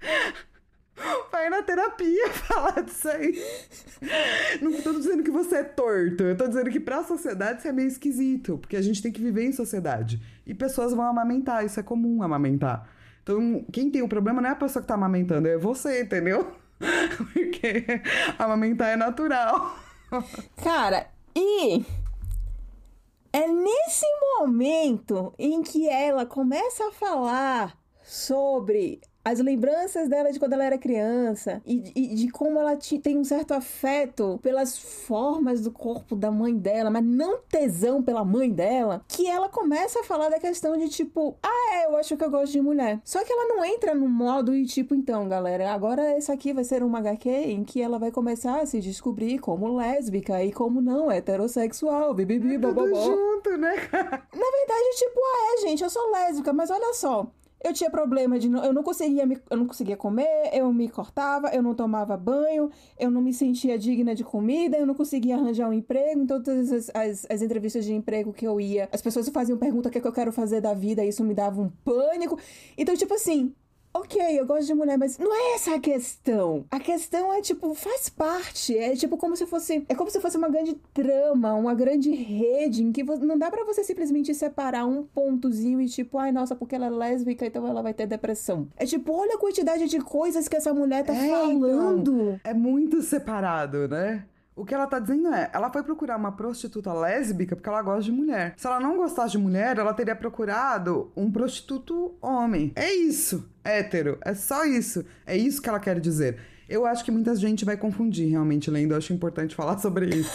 Vai 1.31 1.49
na 1.49 1.63
terapia 1.63 2.31
falar 2.33 2.83
disso 2.83 3.09
aí. 3.09 3.43
Não 4.61 4.73
tô 4.83 4.93
dizendo 4.93 5.23
que 5.23 5.31
você 5.31 5.57
é 5.57 5.65
torto. 5.65 6.25
Eu 6.25 6.37
tô 6.37 6.47
dizendo 6.47 6.71
que 6.71 6.81
pra 6.81 7.05
sociedade 7.05 7.63
você 7.63 7.69
é 7.69 7.73
meio 7.73 7.89
esquisito. 7.89 8.59
Porque 8.59 8.77
a 8.77 8.83
gente 8.83 9.03
tem 9.03 9.13
que 9.13 9.21
viver 9.21 9.45
em 9.45 9.53
sociedade. 9.53 10.21
E 10.47 10.55
pessoas 10.55 10.93
vão 10.93 11.05
amamentar. 11.05 11.65
Isso 11.65 11.81
é 11.81 11.83
comum 11.83 12.23
amamentar. 12.23 12.89
Então, 13.23 13.65
quem 13.73 13.91
tem 13.91 14.03
o 14.03 14.09
problema 14.09 14.41
não 14.41 14.49
é 14.49 14.53
a 14.53 14.57
pessoa 14.57 14.83
que 14.83 14.89
tá 14.89 14.95
amamentando, 14.95 15.47
é 15.47 15.57
você, 15.57 16.03
entendeu? 16.03 16.53
Porque 17.33 17.85
amamentar 18.39 18.89
é 18.89 18.97
natural. 18.97 19.77
Cara, 20.63 21.07
e 21.37 21.85
é 23.33 23.47
nesse 23.47 24.07
momento 24.39 25.33
em 25.39 25.63
que 25.63 25.89
ela 25.89 26.27
começa 26.27 26.89
a 26.89 26.93
falar 26.93 27.79
sobre 28.03 29.01
as 29.31 29.41
lembranças 29.41 30.09
dela 30.09 30.33
de 30.33 30.39
quando 30.39 30.55
ela 30.55 30.65
era 30.65 30.79
criança 30.79 31.63
e, 31.65 31.93
e 31.95 32.15
de 32.15 32.29
como 32.31 32.59
ela 32.59 32.77
tem 33.03 33.17
um 33.17 33.25
certo 33.25 33.53
afeto 33.53 34.39
pelas 34.43 34.79
formas 34.79 35.61
do 35.61 35.71
corpo 35.71 36.17
da 36.17 36.31
mãe 36.31 36.57
dela, 36.57 36.91
mas 36.91 37.05
não 37.05 37.39
tesão 37.49 38.03
pela 38.03 38.25
mãe 38.25 38.51
dela, 38.51 39.03
que 39.09 39.27
ela 39.27 39.49
começa 39.49 40.01
a 40.01 40.05
falar 40.05 40.29
da 40.29 40.39
questão 40.39 40.77
de 40.77 40.89
tipo, 40.89 41.37
ah, 41.43 41.75
é, 41.75 41.87
eu 41.87 41.97
acho 41.97 42.17
que 42.17 42.25
eu 42.25 42.31
gosto 42.31 42.53
de 42.53 42.61
mulher. 42.61 43.01
Só 43.05 43.25
que 43.25 43.33
ela 43.33 43.47
não 43.47 43.65
entra 43.65 43.95
no 43.95 44.09
modo 44.09 44.55
e 44.55 44.67
tipo, 44.67 44.95
então, 44.95 45.29
galera, 45.29 45.73
agora 45.73 46.17
esse 46.17 46.31
aqui 46.31 46.53
vai 46.53 46.65
ser 46.65 46.83
uma 46.83 46.99
HQ 46.99 47.29
em 47.29 47.65
que 47.65 47.81
ela 47.81 47.99
vai 47.99 48.11
começar 48.11 48.61
a 48.61 48.67
se 48.67 48.81
descobrir 48.81 49.39
como 49.39 49.77
lésbica 49.77 50.43
e 50.43 50.53
como 50.53 50.81
não 50.81 51.11
heterossexual, 51.11 52.15
bibibi, 52.15 52.57
é 52.57 52.59
tudo 52.59 52.95
junto, 52.95 53.57
né? 53.57 53.75
Na 53.93 54.51
verdade, 54.51 54.97
tipo, 54.97 55.21
ah, 55.21 55.55
é, 55.55 55.61
gente, 55.63 55.83
eu 55.83 55.91
sou 55.91 56.11
lésbica, 56.11 56.53
mas 56.53 56.71
olha 56.71 56.93
só, 56.95 57.27
eu 57.63 57.73
tinha 57.75 57.91
problema 57.91 58.39
de 58.39 58.49
não, 58.49 58.65
eu 58.65 58.73
não 58.73 58.83
conseguia 58.83 59.27
me, 59.27 59.39
eu 59.51 59.57
não 59.57 59.67
conseguia 59.67 59.97
comer, 59.97 60.51
eu 60.53 60.73
me 60.73 60.89
cortava, 60.89 61.49
eu 61.49 61.63
não 61.63 61.75
tomava 61.75 62.17
banho, 62.17 62.71
eu 62.99 63.11
não 63.11 63.21
me 63.21 63.35
sentia 63.35 63.79
digna 63.79 64.15
de 64.15 64.25
comida, 64.25 64.79
eu 64.79 64.87
não 64.87 64.95
conseguia 64.95 65.37
arranjar 65.37 65.69
um 65.69 65.73
emprego. 65.73 66.23
Em 66.23 66.27
todas 66.27 66.73
as, 66.73 66.91
as, 66.95 67.27
as 67.31 67.43
entrevistas 67.43 67.85
de 67.85 67.93
emprego 67.93 68.33
que 68.33 68.47
eu 68.47 68.61
ia, 68.61 68.89
as 68.91 69.03
pessoas 69.03 69.29
faziam 69.29 69.59
pergunta 69.59 69.89
o 69.89 69.93
que, 69.93 69.99
é 69.99 70.01
que 70.01 70.09
eu 70.09 70.13
quero 70.13 70.33
fazer 70.33 70.61
da 70.61 70.73
vida, 70.73 71.05
isso 71.05 71.23
me 71.23 71.35
dava 71.35 71.61
um 71.61 71.69
pânico. 71.85 72.39
Então, 72.79 72.97
tipo 72.97 73.13
assim, 73.13 73.55
Ok, 73.93 74.21
eu 74.39 74.47
gosto 74.47 74.67
de 74.67 74.75
mulher, 74.75 74.97
mas 74.97 75.19
não 75.19 75.35
é 75.35 75.55
essa 75.55 75.75
a 75.75 75.81
questão. 75.81 76.65
A 76.71 76.79
questão 76.79 77.33
é, 77.33 77.41
tipo, 77.41 77.75
faz 77.75 78.09
parte. 78.09 78.77
É 78.77 78.95
tipo 78.95 79.17
como 79.17 79.37
se 79.37 79.47
fosse. 79.47 79.85
É 79.89 79.95
como 79.95 80.11
se 80.11 80.21
fosse 80.21 80.37
uma 80.37 80.49
grande 80.49 80.75
trama, 80.95 81.55
uma 81.55 81.75
grande 81.75 82.11
rede 82.11 82.85
em 82.85 82.93
que 82.93 83.03
não 83.03 83.37
dá 83.37 83.51
para 83.51 83.65
você 83.65 83.83
simplesmente 83.83 84.33
separar 84.33 84.87
um 84.87 85.03
pontozinho 85.03 85.81
e, 85.81 85.89
tipo, 85.89 86.19
ai, 86.19 86.31
nossa, 86.31 86.55
porque 86.55 86.77
ela 86.77 86.87
é 86.87 86.91
lésbica, 86.91 87.45
então 87.47 87.67
ela 87.67 87.83
vai 87.83 87.93
ter 87.93 88.07
depressão. 88.07 88.69
É 88.77 88.87
tipo, 88.87 89.13
olha 89.13 89.35
a 89.35 89.39
quantidade 89.39 89.87
de 89.89 89.99
coisas 89.99 90.47
que 90.47 90.57
essa 90.57 90.73
mulher 90.73 91.05
tá 91.05 91.15
é, 91.15 91.29
falando. 91.29 92.23
Então, 92.23 92.41
é 92.45 92.55
muito 92.55 93.03
separado, 93.03 93.89
né? 93.89 94.25
O 94.61 94.65
que 94.67 94.75
ela 94.75 94.87
tá 94.87 94.99
dizendo 94.99 95.33
é, 95.33 95.51
ela 95.55 95.73
foi 95.73 95.83
procurar 95.83 96.19
uma 96.19 96.33
prostituta 96.33 96.93
lésbica 96.93 97.57
porque 97.57 97.67
ela 97.67 97.81
gosta 97.81 98.03
de 98.03 98.13
mulher. 98.13 98.53
Se 98.59 98.67
ela 98.67 98.79
não 98.79 98.95
gostasse 98.95 99.33
de 99.33 99.39
mulher, 99.39 99.79
ela 99.79 99.95
teria 99.95 100.15
procurado 100.15 101.11
um 101.17 101.33
prostituto 101.33 102.15
homem. 102.21 102.71
É 102.77 102.93
isso, 102.93 103.49
hétero. 103.65 104.19
É 104.23 104.35
só 104.35 104.67
isso. 104.67 105.03
É 105.25 105.35
isso 105.35 105.63
que 105.63 105.69
ela 105.71 105.81
quer 105.81 105.99
dizer. 105.99 106.37
Eu 106.69 106.85
acho 106.85 107.03
que 107.03 107.11
muita 107.11 107.35
gente 107.37 107.65
vai 107.65 107.75
confundir 107.75 108.29
realmente 108.29 108.71
lendo, 108.71 108.93
eu 108.93 108.99
acho 108.99 109.15
importante 109.15 109.55
falar 109.55 109.79
sobre 109.81 110.15
isso. 110.15 110.31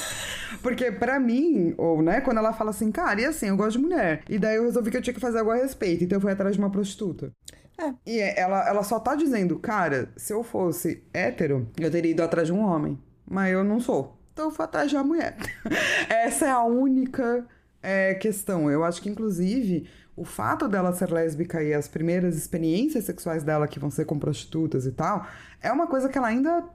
Porque 0.64 0.92
para 0.92 1.20
mim, 1.20 1.76
ou 1.78 2.02
né, 2.02 2.20
quando 2.20 2.40
ela 2.40 2.52
fala 2.52 2.72
assim, 2.72 2.92
cara, 2.92 3.22
e 3.22 3.26
assim, 3.26 3.50
eu 3.50 3.56
gosto 3.56 3.78
de 3.78 3.84
mulher. 3.84 4.24
E 4.28 4.40
daí 4.40 4.56
eu 4.56 4.64
resolvi 4.64 4.90
que 4.90 4.98
eu 4.98 5.04
tinha 5.04 5.14
que 5.14 5.20
fazer 5.20 5.38
algo 5.38 5.52
a 5.52 5.56
respeito, 5.58 6.04
então 6.04 6.18
eu 6.18 6.22
fui 6.22 6.32
atrás 6.32 6.56
de 6.56 6.60
uma 6.60 6.72
prostituta. 6.72 7.32
É. 7.80 7.94
E 8.08 8.20
ela, 8.20 8.68
ela 8.68 8.82
só 8.82 9.00
tá 9.00 9.14
dizendo, 9.14 9.60
cara, 9.60 10.10
se 10.18 10.34
eu 10.34 10.42
fosse 10.42 11.04
hétero, 11.14 11.70
eu 11.80 11.92
teria 11.92 12.10
ido 12.10 12.24
atrás 12.24 12.48
de 12.48 12.54
um 12.54 12.62
homem 12.62 12.98
mas 13.28 13.52
eu 13.52 13.64
não 13.64 13.80
sou. 13.80 14.15
Então 14.36 14.48
eu 14.48 14.52
vou 14.52 14.66
atrás 14.66 14.90
de 14.90 14.98
uma 14.98 15.04
mulher. 15.06 15.38
Essa 16.12 16.48
é 16.48 16.52
a 16.52 16.62
única 16.62 17.48
é, 17.82 18.16
questão. 18.16 18.70
Eu 18.70 18.84
acho 18.84 19.02
que, 19.02 19.10
inclusive, 19.10 19.88
o 20.14 20.26
fato 20.26 20.68
dela 20.68 20.92
ser 20.92 21.10
lésbica 21.10 21.64
e 21.64 21.74
as 21.74 21.88
primeiras 21.88 22.36
experiências 22.36 23.06
sexuais 23.06 23.44
dela, 23.44 23.66
que 23.66 23.80
vão 23.80 23.90
ser 23.90 24.04
com 24.04 24.20
prostitutas 24.20 24.86
e 24.86 24.92
tal, 24.92 25.26
é 25.62 25.72
uma 25.72 25.88
coisa 25.88 26.10
que 26.10 26.18
ela 26.18 26.28
ainda 26.28 26.66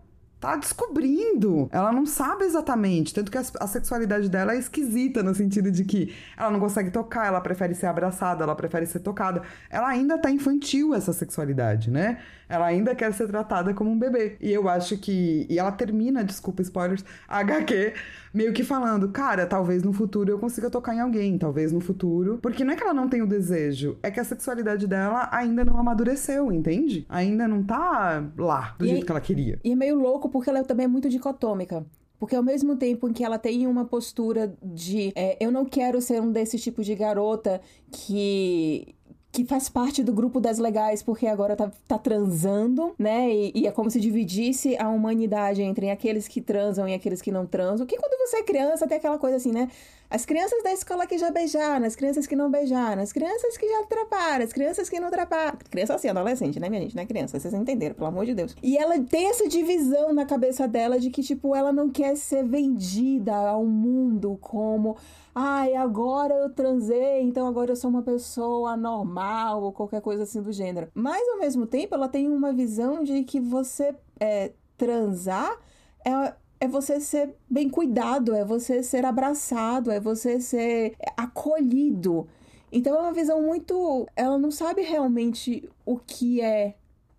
tá 0.40 0.56
descobrindo. 0.56 1.68
Ela 1.70 1.92
não 1.92 2.06
sabe 2.06 2.44
exatamente. 2.44 3.12
Tanto 3.12 3.30
que 3.30 3.36
a, 3.36 3.42
a, 3.60 3.66
sexualidade 3.66 4.28
dela 4.28 4.54
é 4.54 4.58
esquisita, 4.58 5.22
no 5.22 5.34
sentido 5.34 5.70
de 5.70 5.84
que 5.84 6.14
ela 6.36 6.50
não 6.50 6.58
consegue 6.58 6.90
tocar, 6.90 7.26
ela 7.26 7.40
prefere 7.40 7.74
ser 7.74 7.86
abraçada, 7.86 8.42
ela 8.42 8.56
prefere 8.56 8.86
ser 8.86 9.00
tocada. 9.00 9.42
Ela 9.68 9.88
ainda 9.88 10.16
tá 10.16 10.30
infantil, 10.30 10.94
essa 10.94 11.12
sexualidade, 11.12 11.90
né? 11.90 12.18
Ela 12.48 12.66
ainda 12.66 12.94
quer 12.94 13.12
ser 13.12 13.28
tratada 13.28 13.74
como 13.74 13.90
um 13.90 13.98
bebê. 13.98 14.36
E 14.40 14.50
eu 14.50 14.68
acho 14.68 14.96
que. 14.96 15.46
E 15.48 15.58
ela 15.58 15.70
termina, 15.70 16.24
desculpa, 16.24 16.62
spoilers, 16.62 17.04
HQ, 17.28 17.92
meio 18.32 18.52
que 18.52 18.64
falando, 18.64 19.08
cara, 19.08 19.46
talvez 19.46 19.82
no 19.82 19.92
futuro 19.92 20.30
eu 20.30 20.38
consiga 20.38 20.70
tocar 20.70 20.94
em 20.94 21.00
alguém, 21.00 21.36
talvez 21.38 21.72
no 21.72 21.80
futuro. 21.80 22.38
Porque 22.42 22.64
não 22.64 22.72
é 22.72 22.76
que 22.76 22.82
ela 22.82 22.94
não 22.94 23.08
tem 23.08 23.22
o 23.22 23.26
desejo, 23.26 23.98
é 24.02 24.10
que 24.10 24.20
a 24.20 24.24
sexualidade 24.24 24.86
dela 24.86 25.28
ainda 25.32 25.64
não 25.64 25.78
amadureceu, 25.78 26.52
entende? 26.52 27.04
Ainda 27.08 27.46
não 27.46 27.62
tá 27.62 28.24
lá 28.36 28.74
do 28.78 28.84
e 28.84 28.88
jeito 28.88 29.02
é, 29.02 29.06
que 29.06 29.12
ela 29.12 29.20
queria. 29.20 29.58
E 29.64 29.72
é 29.72 29.76
meio 29.76 29.96
louco 29.96 30.28
porque 30.28 30.50
ela 30.50 30.64
também 30.64 30.84
é 30.84 30.88
muito 30.88 31.08
dicotômica. 31.08 31.84
Porque 32.18 32.36
ao 32.36 32.42
mesmo 32.42 32.76
tempo 32.76 33.08
em 33.08 33.14
que 33.14 33.24
ela 33.24 33.38
tem 33.38 33.66
uma 33.66 33.86
postura 33.86 34.54
de 34.62 35.10
é, 35.16 35.42
eu 35.42 35.50
não 35.50 35.64
quero 35.64 36.02
ser 36.02 36.20
um 36.20 36.30
desse 36.30 36.58
tipo 36.58 36.82
de 36.84 36.94
garota 36.94 37.62
que 37.90 38.94
que 39.32 39.44
faz 39.44 39.68
parte 39.68 40.02
do 40.02 40.12
grupo 40.12 40.40
das 40.40 40.58
legais 40.58 41.02
porque 41.02 41.26
agora 41.26 41.54
tá, 41.54 41.70
tá 41.86 41.98
transando, 41.98 42.94
né? 42.98 43.32
E, 43.32 43.52
e, 43.54 43.66
é 43.66 43.72
como 43.72 43.90
se 43.90 44.00
dividisse 44.00 44.76
a 44.76 44.88
humanidade 44.88 45.62
entre 45.62 45.88
aqueles 45.90 46.26
que 46.26 46.40
transam 46.40 46.88
e 46.88 46.94
aqueles 46.94 47.22
que 47.22 47.30
não 47.30 47.46
transam. 47.46 47.86
Que 47.86 47.96
quando 47.96 48.18
você 48.18 48.38
é 48.38 48.42
criança 48.42 48.88
tem 48.88 48.98
aquela 48.98 49.18
coisa 49.18 49.36
assim, 49.36 49.52
né? 49.52 49.68
As 50.10 50.26
crianças 50.26 50.60
da 50.64 50.72
escola 50.72 51.06
que 51.06 51.16
já 51.16 51.30
beijaram, 51.30 51.86
as 51.86 51.94
crianças 51.94 52.26
que 52.26 52.34
não 52.34 52.50
beijaram, 52.50 53.00
as 53.00 53.12
crianças 53.12 53.56
que 53.56 53.68
já 53.68 53.84
traparam, 53.84 54.44
as 54.44 54.52
crianças 54.52 54.88
que 54.88 54.98
não 54.98 55.08
traparam. 55.08 55.56
Criança 55.70 55.94
assim, 55.94 56.08
adolescente, 56.08 56.58
né, 56.58 56.68
minha 56.68 56.82
gente? 56.82 56.96
Não 56.96 57.02
é 57.04 57.06
criança, 57.06 57.38
vocês 57.38 57.54
entenderam, 57.54 57.94
pelo 57.94 58.08
amor 58.08 58.26
de 58.26 58.34
Deus. 58.34 58.56
E 58.60 58.76
ela 58.76 58.98
tem 58.98 59.28
essa 59.28 59.48
divisão 59.48 60.12
na 60.12 60.26
cabeça 60.26 60.66
dela 60.66 60.98
de 60.98 61.10
que, 61.10 61.22
tipo, 61.22 61.54
ela 61.54 61.72
não 61.72 61.88
quer 61.88 62.16
ser 62.16 62.44
vendida 62.44 63.36
ao 63.36 63.64
mundo 63.64 64.36
como 64.40 64.96
ai, 65.32 65.76
agora 65.76 66.34
eu 66.34 66.50
transei, 66.50 67.22
então 67.22 67.46
agora 67.46 67.70
eu 67.70 67.76
sou 67.76 67.88
uma 67.88 68.02
pessoa 68.02 68.76
normal 68.76 69.62
ou 69.62 69.72
qualquer 69.72 70.00
coisa 70.00 70.24
assim 70.24 70.42
do 70.42 70.52
gênero. 70.52 70.88
Mas 70.92 71.26
ao 71.28 71.38
mesmo 71.38 71.66
tempo, 71.66 71.94
ela 71.94 72.08
tem 72.08 72.28
uma 72.28 72.52
visão 72.52 73.04
de 73.04 73.22
que 73.22 73.40
você 73.40 73.94
é, 74.18 74.52
transar 74.76 75.56
é, 76.04 76.34
é 76.60 76.68
você 76.68 77.00
ser 77.00 77.34
bem 77.48 77.68
cuidado, 77.68 78.34
é 78.34 78.44
você 78.44 78.82
ser 78.82 79.04
abraçado, 79.06 79.90
é 79.90 79.98
você 79.98 80.40
ser 80.40 80.94
acolhido. 81.16 82.28
Então 82.70 82.94
é 82.94 83.00
uma 83.00 83.12
visão 83.12 83.42
muito. 83.42 84.06
Ela 84.14 84.38
não 84.38 84.50
sabe 84.50 84.82
realmente 84.82 85.68
o 85.84 85.98
que 85.98 86.40
é 86.40 86.74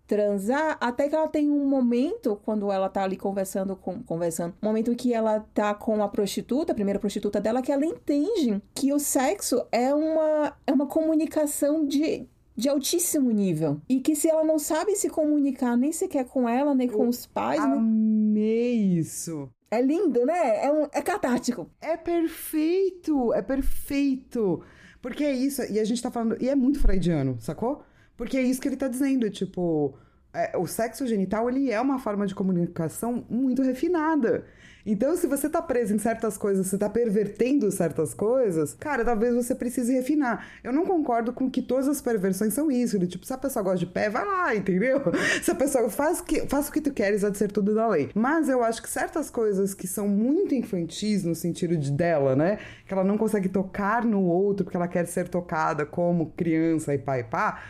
transar, 0.06 0.76
até 0.80 1.08
que 1.08 1.14
ela 1.14 1.28
tem 1.28 1.50
um 1.50 1.66
momento, 1.66 2.38
quando 2.44 2.70
ela 2.70 2.88
tá 2.88 3.02
ali 3.02 3.16
conversando 3.16 3.74
com. 3.74 4.02
Conversando, 4.02 4.54
um 4.62 4.66
momento 4.66 4.94
que 4.94 5.12
ela 5.12 5.40
tá 5.52 5.74
com 5.74 6.02
a 6.02 6.08
prostituta, 6.08 6.72
a 6.72 6.74
primeira 6.74 7.00
prostituta 7.00 7.40
dela, 7.40 7.62
que 7.62 7.72
ela 7.72 7.84
entende 7.84 8.62
que 8.74 8.92
o 8.92 8.98
sexo 8.98 9.66
é 9.72 9.92
uma, 9.94 10.56
é 10.66 10.72
uma 10.72 10.86
comunicação 10.86 11.84
de, 11.86 12.28
de 12.56 12.68
altíssimo 12.68 13.30
nível. 13.30 13.80
E 13.88 14.00
que 14.00 14.14
se 14.14 14.28
ela 14.28 14.44
não 14.44 14.58
sabe 14.58 14.94
se 14.96 15.08
comunicar 15.08 15.76
nem 15.76 15.92
sequer 15.92 16.24
com 16.26 16.48
ela, 16.48 16.74
nem 16.74 16.88
com 16.88 17.08
os 17.08 17.26
pais. 17.26 17.60
Amei 17.60 18.78
nem... 18.78 18.98
isso. 18.98 19.48
É 19.70 19.80
lindo, 19.80 20.26
né? 20.26 20.64
É, 20.64 20.70
um, 20.70 20.86
é 20.92 21.00
catártico. 21.00 21.70
É 21.80 21.96
perfeito, 21.96 23.32
é 23.32 23.40
perfeito. 23.40 24.62
Porque 25.00 25.24
é 25.24 25.32
isso, 25.32 25.62
e 25.70 25.80
a 25.80 25.84
gente 25.84 26.02
tá 26.02 26.10
falando. 26.10 26.36
E 26.40 26.48
é 26.48 26.54
muito 26.54 26.78
freudiano, 26.78 27.36
sacou? 27.40 27.82
Porque 28.16 28.36
é 28.36 28.42
isso 28.42 28.60
que 28.60 28.68
ele 28.68 28.76
tá 28.76 28.86
dizendo, 28.86 29.28
tipo, 29.30 29.96
é, 30.32 30.56
o 30.56 30.66
sexo 30.66 31.06
genital, 31.06 31.48
ele 31.48 31.70
é 31.70 31.80
uma 31.80 31.98
forma 31.98 32.26
de 32.26 32.34
comunicação 32.34 33.24
muito 33.28 33.62
refinada. 33.62 34.46
Então, 34.84 35.16
se 35.16 35.26
você 35.26 35.48
tá 35.48 35.62
preso 35.62 35.94
em 35.94 35.98
certas 35.98 36.36
coisas, 36.36 36.66
você 36.66 36.76
tá 36.76 36.88
pervertendo 36.88 37.70
certas 37.70 38.12
coisas, 38.14 38.74
cara, 38.74 39.04
talvez 39.04 39.34
você 39.34 39.54
precise 39.54 39.92
refinar. 39.92 40.46
Eu 40.62 40.72
não 40.72 40.84
concordo 40.84 41.32
com 41.32 41.50
que 41.50 41.62
todas 41.62 41.88
as 41.88 42.00
perversões 42.00 42.54
são 42.54 42.70
isso. 42.70 42.98
Tipo, 43.06 43.24
se 43.24 43.32
a 43.32 43.38
pessoa 43.38 43.62
gosta 43.62 43.78
de 43.78 43.86
pé, 43.86 44.10
vai 44.10 44.24
lá, 44.24 44.54
entendeu? 44.54 45.00
Se 45.42 45.50
a 45.50 45.54
pessoa 45.54 45.88
faz, 45.90 46.20
que, 46.20 46.46
faz 46.48 46.68
o 46.68 46.72
que 46.72 46.80
tu 46.80 46.92
queres, 46.92 47.24
há 47.24 47.30
de 47.30 47.38
ser 47.38 47.50
tudo 47.50 47.74
da 47.74 47.88
lei. 47.88 48.10
Mas 48.14 48.48
eu 48.48 48.62
acho 48.62 48.82
que 48.82 48.88
certas 48.88 49.30
coisas 49.30 49.74
que 49.74 49.86
são 49.86 50.08
muito 50.08 50.54
infantis 50.54 51.24
no 51.24 51.34
sentido 51.34 51.76
de 51.76 51.90
dela, 51.90 52.36
né? 52.36 52.58
Que 52.86 52.92
ela 52.92 53.04
não 53.04 53.16
consegue 53.16 53.48
tocar 53.48 54.04
no 54.04 54.22
outro 54.22 54.64
porque 54.64 54.76
ela 54.76 54.88
quer 54.88 55.06
ser 55.06 55.28
tocada 55.28 55.84
como 55.86 56.32
criança 56.32 56.94
e 56.94 56.98
pai 56.98 57.20
e 57.20 57.24
pá 57.24 57.60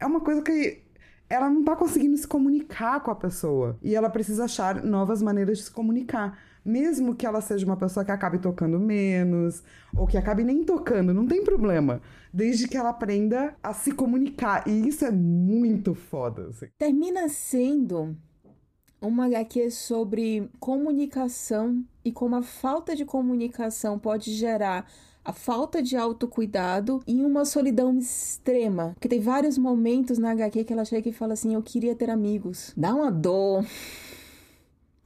é 0.00 0.06
uma 0.06 0.20
coisa 0.20 0.40
que 0.42 0.82
ela 1.28 1.48
não 1.48 1.62
tá 1.62 1.76
conseguindo 1.76 2.16
se 2.16 2.26
comunicar 2.26 3.00
com 3.00 3.10
a 3.10 3.14
pessoa. 3.14 3.78
E 3.82 3.94
ela 3.94 4.10
precisa 4.10 4.44
achar 4.44 4.82
novas 4.82 5.22
maneiras 5.22 5.58
de 5.58 5.64
se 5.64 5.70
comunicar. 5.70 6.36
Mesmo 6.64 7.14
que 7.14 7.26
ela 7.26 7.40
seja 7.40 7.64
uma 7.64 7.76
pessoa 7.76 8.04
que 8.04 8.10
acabe 8.10 8.38
tocando 8.38 8.78
menos, 8.78 9.62
ou 9.96 10.06
que 10.06 10.16
acabe 10.16 10.44
nem 10.44 10.62
tocando, 10.64 11.14
não 11.14 11.26
tem 11.26 11.42
problema. 11.42 12.00
Desde 12.32 12.68
que 12.68 12.76
ela 12.76 12.90
aprenda 12.90 13.54
a 13.62 13.72
se 13.72 13.92
comunicar. 13.92 14.66
E 14.66 14.88
isso 14.88 15.04
é 15.04 15.10
muito 15.10 15.94
foda. 15.94 16.48
Assim. 16.48 16.66
Termina 16.78 17.28
sendo 17.28 18.16
uma 19.00 19.26
HQ 19.26 19.70
sobre 19.70 20.50
comunicação 20.58 21.82
e 22.04 22.12
como 22.12 22.36
a 22.36 22.42
falta 22.42 22.94
de 22.94 23.04
comunicação 23.04 23.98
pode 23.98 24.32
gerar 24.34 24.86
a 25.24 25.32
falta 25.32 25.82
de 25.82 25.96
autocuidado 25.96 27.00
e 27.06 27.22
uma 27.24 27.44
solidão 27.44 27.98
extrema. 27.98 28.94
Que 29.00 29.08
tem 29.08 29.20
vários 29.20 29.56
momentos 29.58 30.18
na 30.18 30.32
HQ 30.32 30.64
que 30.64 30.72
ela 30.72 30.84
chega 30.84 31.08
e 31.08 31.12
fala 31.12 31.34
assim: 31.34 31.54
Eu 31.54 31.62
queria 31.62 31.94
ter 31.94 32.10
amigos. 32.10 32.72
Dá 32.76 32.94
uma 32.94 33.10
dor. 33.10 33.64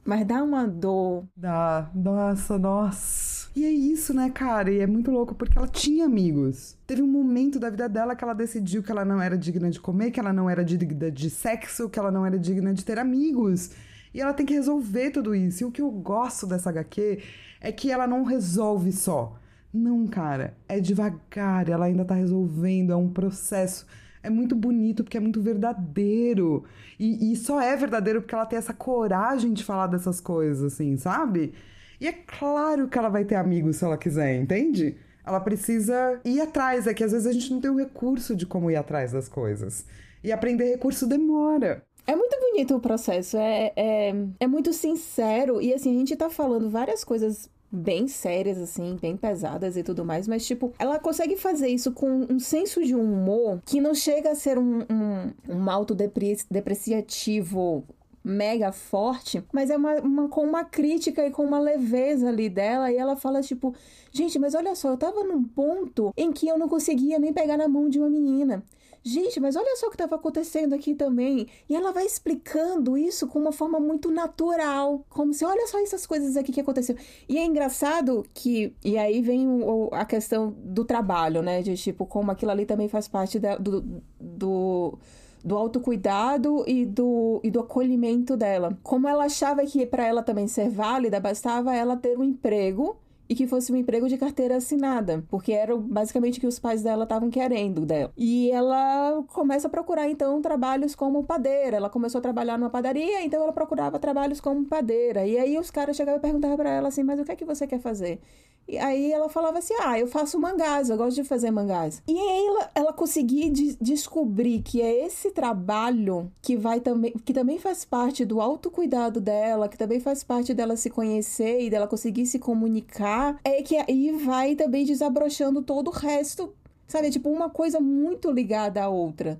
Mas 0.05 0.25
dá 0.25 0.43
uma 0.43 0.67
dor. 0.67 1.25
Dá. 1.35 1.89
Nossa, 1.95 2.59
nossa. 2.59 3.49
E 3.55 3.65
é 3.65 3.71
isso, 3.71 4.13
né, 4.13 4.29
cara? 4.29 4.71
E 4.71 4.79
é 4.79 4.85
muito 4.85 5.09
louco 5.09 5.33
porque 5.33 5.57
ela 5.57 5.67
tinha 5.67 6.05
amigos. 6.05 6.77
Teve 6.85 7.01
um 7.01 7.07
momento 7.07 7.57
da 7.57 7.71
vida 7.71 7.89
dela 7.89 8.15
que 8.15 8.23
ela 8.23 8.33
decidiu 8.33 8.83
que 8.83 8.91
ela 8.91 9.03
não 9.03 9.19
era 9.19 9.35
digna 9.35 9.69
de 9.71 9.79
comer, 9.79 10.11
que 10.11 10.19
ela 10.19 10.31
não 10.31 10.47
era 10.47 10.63
digna 10.63 11.09
de 11.09 11.29
sexo, 11.29 11.89
que 11.89 11.97
ela 11.97 12.11
não 12.11 12.23
era 12.23 12.37
digna 12.37 12.71
de 12.71 12.85
ter 12.85 12.99
amigos. 12.99 13.71
E 14.13 14.21
ela 14.21 14.33
tem 14.33 14.45
que 14.45 14.53
resolver 14.53 15.09
tudo 15.09 15.33
isso. 15.33 15.63
E 15.63 15.65
o 15.65 15.71
que 15.71 15.81
eu 15.81 15.89
gosto 15.89 16.45
dessa 16.45 16.69
HQ 16.69 17.19
é 17.59 17.71
que 17.71 17.89
ela 17.89 18.05
não 18.05 18.23
resolve 18.23 18.91
só. 18.91 19.39
Não, 19.73 20.05
cara, 20.05 20.55
é 20.69 20.79
devagar, 20.79 21.67
ela 21.67 21.85
ainda 21.85 22.05
tá 22.05 22.13
resolvendo, 22.15 22.93
é 22.93 22.95
um 22.95 23.09
processo. 23.09 23.87
É 24.25 24.29
muito 24.29 24.55
bonito 24.55 25.03
porque 25.03 25.17
é 25.17 25.19
muito 25.19 25.41
verdadeiro. 25.41 26.63
E, 26.99 27.31
e 27.31 27.35
só 27.35 27.61
é 27.61 27.75
verdadeiro 27.75 28.21
porque 28.21 28.33
ela 28.33 28.45
tem 28.45 28.57
essa 28.57 28.73
coragem 28.73 29.53
de 29.53 29.63
falar 29.63 29.87
dessas 29.87 30.19
coisas, 30.19 30.73
assim, 30.73 30.97
sabe? 30.97 31.53
E 32.01 32.07
é 32.07 32.11
claro 32.11 32.87
que 32.87 32.97
ela 32.97 33.09
vai 33.09 33.23
ter 33.23 33.35
amigos 33.35 33.77
se 33.77 33.85
ela 33.85 33.97
quiser, 33.97 34.35
entende? 34.35 34.97
Ela 35.25 35.39
precisa 35.39 36.19
ir 36.25 36.41
atrás, 36.41 36.87
é 36.87 36.93
que 36.93 37.03
às 37.03 37.11
vezes 37.11 37.27
a 37.27 37.31
gente 37.31 37.51
não 37.51 37.61
tem 37.61 37.71
o 37.71 37.77
recurso 37.77 38.35
de 38.35 38.45
como 38.45 38.69
ir 38.69 38.75
atrás 38.75 39.11
das 39.11 39.29
coisas. 39.29 39.85
E 40.23 40.31
aprender 40.31 40.65
recurso 40.65 41.07
demora. 41.07 41.83
É 42.07 42.15
muito 42.15 42.37
bonito 42.39 42.75
o 42.75 42.79
processo, 42.79 43.37
é, 43.37 43.73
é, 43.75 44.13
é 44.39 44.47
muito 44.47 44.73
sincero. 44.73 45.61
E 45.61 45.73
assim, 45.73 45.95
a 45.95 45.99
gente 45.99 46.15
tá 46.15 46.29
falando 46.29 46.69
várias 46.69 47.03
coisas 47.03 47.49
bem 47.75 48.07
sérias, 48.07 48.57
assim, 48.57 48.97
bem 49.01 49.17
pesadas 49.17 49.75
e 49.77 49.83
tudo 49.83 50.05
mais, 50.05 50.27
mas, 50.27 50.45
tipo, 50.45 50.73
ela 50.79 50.99
consegue 50.99 51.35
fazer 51.35 51.67
isso 51.67 51.91
com 51.91 52.25
um 52.29 52.39
senso 52.39 52.81
de 52.83 52.95
humor 52.95 53.61
que 53.65 53.81
não 53.81 53.93
chega 53.93 54.31
a 54.31 54.35
ser 54.35 54.57
um, 54.57 54.85
um, 54.89 55.33
um 55.49 55.69
autodepreciativo 55.69 57.83
mega 58.25 58.71
forte, 58.71 59.43
mas 59.53 59.69
é 59.69 59.77
uma, 59.77 59.95
uma, 60.01 60.27
com 60.27 60.41
uma 60.41 60.63
crítica 60.63 61.25
e 61.25 61.31
com 61.31 61.43
uma 61.43 61.59
leveza 61.59 62.29
ali 62.29 62.49
dela, 62.49 62.91
e 62.91 62.97
ela 62.97 63.15
fala, 63.15 63.41
tipo, 63.41 63.73
gente, 64.11 64.39
mas 64.39 64.55
olha 64.55 64.75
só, 64.75 64.89
eu 64.89 64.97
tava 64.97 65.23
num 65.23 65.43
ponto 65.43 66.11
em 66.17 66.31
que 66.31 66.47
eu 66.47 66.57
não 66.57 66.67
conseguia 66.67 67.19
nem 67.19 67.31
pegar 67.31 67.57
na 67.57 67.67
mão 67.67 67.87
de 67.87 67.99
uma 67.99 68.09
menina 68.09 68.63
gente, 69.05 69.39
mas 69.39 69.55
olha 69.55 69.75
só 69.75 69.85
o 69.85 69.89
que 69.89 69.95
estava 69.95 70.15
acontecendo 70.15 70.73
aqui 70.73 70.95
também. 70.95 71.47
E 71.69 71.75
ela 71.75 71.91
vai 71.91 72.05
explicando 72.05 72.97
isso 72.97 73.27
com 73.27 73.39
uma 73.39 73.51
forma 73.51 73.79
muito 73.79 74.09
natural, 74.09 75.05
como 75.09 75.31
se, 75.31 75.45
olha 75.45 75.67
só 75.67 75.79
essas 75.79 76.07
coisas 76.07 76.35
aqui 76.35 76.51
que 76.51 76.59
aconteceu. 76.59 76.95
E 77.29 77.37
é 77.37 77.45
engraçado 77.45 78.25
que, 78.33 78.73
e 78.83 78.97
aí 78.97 79.21
vem 79.21 79.47
o, 79.47 79.89
a 79.91 80.03
questão 80.05 80.55
do 80.57 80.83
trabalho, 80.83 81.43
né? 81.43 81.61
De 81.61 81.77
tipo, 81.77 82.05
como 82.07 82.31
aquilo 82.31 82.51
ali 82.51 82.65
também 82.65 82.89
faz 82.89 83.07
parte 83.07 83.37
da, 83.37 83.57
do, 83.57 84.01
do 84.19 84.97
do 85.45 85.55
autocuidado 85.55 86.63
e 86.67 86.83
do, 86.85 87.39
e 87.43 87.51
do 87.51 87.59
acolhimento 87.59 88.35
dela. 88.35 88.75
Como 88.81 89.07
ela 89.07 89.25
achava 89.25 89.63
que 89.63 89.85
para 89.85 90.03
ela 90.03 90.23
também 90.23 90.47
ser 90.47 90.69
válida, 90.69 91.19
bastava 91.19 91.75
ela 91.75 91.95
ter 91.95 92.17
um 92.17 92.23
emprego 92.23 92.97
e 93.29 93.35
que 93.35 93.47
fosse 93.47 93.71
um 93.71 93.75
emprego 93.75 94.07
de 94.07 94.17
carteira 94.17 94.57
assinada, 94.57 95.23
porque 95.29 95.51
era 95.51 95.75
basicamente 95.75 96.37
o 96.37 96.41
que 96.41 96.47
os 96.47 96.59
pais 96.59 96.83
dela 96.83 97.03
estavam 97.03 97.29
querendo 97.29 97.85
dela. 97.85 98.11
E 98.17 98.51
ela 98.51 99.23
começa 99.33 99.67
a 99.67 99.69
procurar 99.69 100.09
então 100.09 100.41
trabalhos 100.41 100.95
como 100.95 101.23
padeira. 101.23 101.77
Ela 101.77 101.89
começou 101.89 102.19
a 102.19 102.21
trabalhar 102.21 102.57
numa 102.57 102.69
padaria, 102.69 103.23
então 103.23 103.41
ela 103.41 103.53
procurava 103.53 103.99
trabalhos 103.99 104.39
como 104.39 104.65
padeira. 104.65 105.25
E 105.25 105.37
aí 105.37 105.57
os 105.57 105.71
caras 105.71 105.95
chegavam 105.95 106.19
e 106.19 106.21
perguntavam 106.21 106.57
para 106.57 106.69
ela 106.71 106.87
assim: 106.87 107.03
"Mas 107.03 107.19
o 107.19 107.25
que 107.25 107.31
é 107.31 107.35
que 107.35 107.45
você 107.45 107.65
quer 107.65 107.79
fazer?" 107.79 108.19
E 108.67 108.77
aí 108.77 109.11
ela 109.11 109.29
falava 109.29 109.59
assim: 109.59 109.75
Ah, 109.79 109.99
eu 109.99 110.07
faço 110.07 110.39
mangás, 110.39 110.89
eu 110.89 110.97
gosto 110.97 111.15
de 111.15 111.23
fazer 111.23 111.51
mangás. 111.51 112.01
E 112.07 112.17
aí 112.17 112.45
ela, 112.47 112.71
ela 112.75 112.93
conseguia 112.93 113.49
de 113.49 113.75
descobrir 113.79 114.61
que 114.61 114.81
é 114.81 115.05
esse 115.05 115.31
trabalho 115.31 116.31
que 116.41 116.57
vai 116.57 116.79
também, 116.79 117.11
que 117.23 117.33
também 117.33 117.59
faz 117.59 117.85
parte 117.85 118.25
do 118.25 118.41
autocuidado 118.41 119.21
dela, 119.21 119.69
que 119.69 119.77
também 119.77 119.99
faz 119.99 120.23
parte 120.23 120.53
dela 120.53 120.75
se 120.75 120.89
conhecer 120.89 121.61
e 121.61 121.69
dela 121.69 121.87
conseguir 121.87 122.25
se 122.25 122.39
comunicar, 122.39 123.39
é 123.43 123.61
que 123.61 123.77
aí 123.77 124.11
vai 124.11 124.55
também 124.55 124.85
desabrochando 124.85 125.61
todo 125.61 125.89
o 125.89 125.91
resto. 125.91 126.53
Sabe? 126.87 127.09
Tipo, 127.09 127.29
uma 127.29 127.49
coisa 127.49 127.79
muito 127.79 128.31
ligada 128.31 128.83
à 128.83 128.89
outra. 128.89 129.39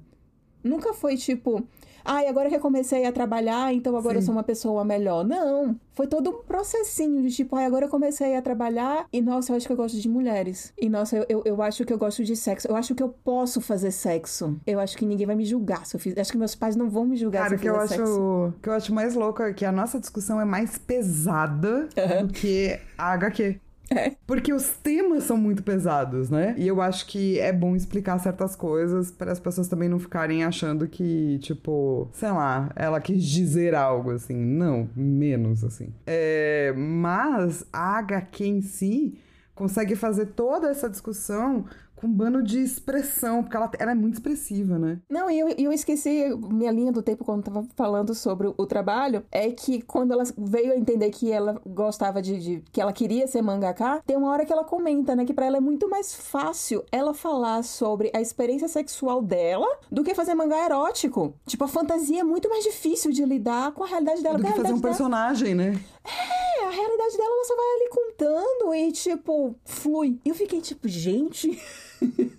Nunca 0.63 0.93
foi 0.93 1.15
tipo, 1.15 1.63
ai, 2.06 2.28
ah, 2.28 2.30
agora 2.30 2.49
que 2.49 2.56
eu 2.56 2.60
comecei 2.60 3.06
a 3.06 3.12
trabalhar, 3.12 3.74
então 3.74 3.97
agora 3.97 4.16
Sim. 4.16 4.20
eu 4.20 4.26
sou 4.26 4.36
uma 4.36 4.43
pessoa 4.43 4.86
melhor. 4.86 5.26
Não. 5.26 5.76
Foi 5.93 6.08
todo 6.08 6.30
um 6.30 6.43
processinho 6.43 7.22
de 7.24 7.34
tipo, 7.34 7.56
ai, 7.56 7.66
agora 7.66 7.86
eu 7.86 7.89
comecei 7.89 8.36
a 8.36 8.41
trabalhar 8.41 9.08
e, 9.12 9.22
nossa, 9.22 9.51
eu 9.51 9.58
acho 9.58 9.66
que 9.66 9.74
eu 9.74 9.78
gosto 9.78 9.99
de 9.99 10.08
mulheres. 10.08 10.72
E, 10.78 10.88
nossa, 10.88 11.18
eu, 11.18 11.26
eu, 11.28 11.41
eu 11.45 11.62
acho 11.62 11.84
que 11.84 11.91
eu 11.91 11.97
gosto 11.97 12.24
de 12.24 12.36
sexo. 12.36 12.68
Eu 12.68 12.76
acho 12.76 12.93
que 12.93 13.01
eu 13.01 13.10
posso 13.10 13.60
fazer 13.60 13.91
sexo. 13.91 14.60
Eu 14.68 14.80
acho 14.80 14.97
que 14.97 15.06
ninguém 15.06 15.26
vai 15.26 15.36
me 15.36 15.45
julgar 15.45 15.86
se 15.86 15.95
eu 15.95 15.99
fiz. 15.99 16.18
Acho 16.18 16.32
que 16.32 16.38
meus 16.38 16.53
pais 16.53 16.76
não 16.76 16.89
vão 16.89 17.06
me 17.06 17.18
julgar 17.18 17.43
Cara, 17.43 17.58
se 17.58 17.66
eu 17.66 17.74
fizer 17.74 17.88
sexo. 17.88 18.03
Acho, 18.03 18.22
o 18.49 18.53
que 18.62 18.70
eu 18.70 18.74
acho 18.74 18.93
mais 18.93 19.16
louco 19.16 19.41
é 19.41 19.53
que 19.53 19.66
a 19.66 19.72
nossa 19.72 19.99
discussão 19.99 20.39
é 20.39 20.45
mais 20.45 20.78
pesada 20.78 21.89
uhum. 21.97 22.28
do 22.28 22.34
que 22.34 22.80
a 22.97 23.14
HQ. 23.14 23.60
É. 23.89 24.15
Porque 24.25 24.53
os 24.53 24.69
temas 24.69 25.23
são 25.23 25.38
muito 25.38 25.63
pesados, 25.63 26.29
né? 26.29 26.55
E 26.57 26.67
eu 26.67 26.81
acho 26.81 27.05
que 27.05 27.39
é 27.39 27.53
bom 27.53 27.75
explicar 27.75 28.17
certas 28.19 28.55
coisas 28.55 29.11
para 29.11 29.31
as 29.31 29.39
pessoas 29.39 29.67
também 29.67 29.88
não 29.88 29.99
ficarem 29.99 30.43
achando 30.43 30.88
que, 30.88 31.38
tipo, 31.39 32.09
sei 32.13 32.31
lá, 32.31 32.71
ela 32.75 32.99
quis 32.99 33.23
dizer 33.23 33.75
algo 33.75 34.11
assim. 34.11 34.36
Não, 34.36 34.89
menos 34.95 35.63
assim. 35.63 35.89
É, 36.05 36.73
mas 36.75 37.65
a 37.71 37.97
HQ 37.99 38.45
em 38.45 38.61
si 38.61 39.19
consegue 39.53 39.95
fazer 39.95 40.27
toda 40.27 40.69
essa 40.69 40.89
discussão 40.89 41.65
com 41.96 42.08
um 42.08 42.14
bando 42.14 42.43
de 42.43 42.60
expressão, 42.60 43.41
porque 43.41 43.56
ela, 43.56 43.72
ela 43.80 43.91
é 43.91 43.96
muito 43.96 44.16
expressiva, 44.16 44.78
né? 44.78 45.00
Não, 45.10 45.30
e 45.30 45.39
eu, 45.39 45.50
eu 45.50 45.72
esqueci 45.72 46.26
minha 46.50 46.72
linha 46.72 46.91
do 46.91 47.02
tempo 47.02 47.24
quando 47.24 47.43
tava 47.43 47.66
falando 47.76 48.14
sobre 48.14 48.48
o 48.48 48.66
trabalho, 48.66 49.24
é 49.32 49.50
que 49.52 49.82
quando 49.82 50.12
ela 50.12 50.24
veio 50.38 50.74
a 50.74 50.76
entender 50.76 51.10
que 51.10 51.32
ela 51.32 51.62
gostava 51.66 52.22
de, 52.22 52.39
de 52.39 52.64
que 52.72 52.82
ela 52.82 52.93
queria 52.93 53.28
ser 53.28 53.41
mangaka, 53.41 54.02
tem 54.06 54.18
uma 54.18 54.32
hora 54.32 54.46
que 54.46 54.54
ela 54.54 54.64
comenta, 54.64 55.16
né, 55.16 55.26
que 55.26 55.34
para 55.34 55.46
ela 55.46 55.58
é 55.58 55.62
muito 55.62 55.89
mais 55.89 56.14
fácil 56.14 56.84
ela 56.91 57.14
falar 57.14 57.64
sobre 57.64 58.12
a 58.14 58.22
experiência 58.22 58.68
sexual 58.68 59.22
dela 59.22 59.68
do 59.91 60.04
que 60.04 60.14
fazer 60.14 60.34
mangá 60.34 60.66
erótico. 60.66 61.34
Tipo, 61.46 61.64
a 61.64 61.68
fantasia 61.68 62.22
é 62.22 62.24
muito 62.24 62.50
mais 62.50 62.64
difícil 62.64 63.12
de 63.12 63.24
lidar 63.26 63.72
com 63.72 63.84
a 63.84 63.88
realidade 63.88 64.22
dela. 64.22 64.38
Do 64.38 64.43
que 64.43 64.52
fazer 64.52 64.74
um 64.74 64.80
dela... 64.80 64.82
personagem, 64.82 65.56
né? 65.56 65.80
É, 66.06 66.66
a 66.66 66.70
realidade 66.70 67.18
dela 67.18 67.36
ela 67.36 67.45
só 67.45 67.56
vai 67.56 67.66
ali 67.66 67.89
contando 67.89 68.76
e, 68.76 68.91
tipo, 68.91 69.56
flui. 69.66 70.20
E 70.24 70.30
eu 70.30 70.36
fiquei 70.36 70.62
tipo, 70.62 70.88
gente. 70.88 71.60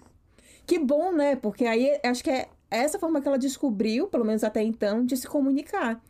que 0.66 0.78
bom, 0.78 1.12
né? 1.12 1.36
Porque 1.36 1.64
aí 1.66 1.98
acho 2.04 2.22
que 2.22 2.30
é 2.30 2.48
essa 2.70 2.98
forma 2.98 3.20
que 3.20 3.28
ela 3.28 3.38
descobriu, 3.38 4.06
pelo 4.08 4.24
menos 4.24 4.44
até 4.44 4.62
então, 4.62 5.04
de 5.04 5.16
se 5.16 5.26
comunicar. 5.26 6.00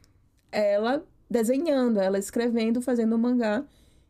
Ela 0.53 1.05
desenhando, 1.29 2.01
ela 2.01 2.19
escrevendo, 2.19 2.81
fazendo 2.81 3.17
um 3.17 3.19
mangá 3.19 3.65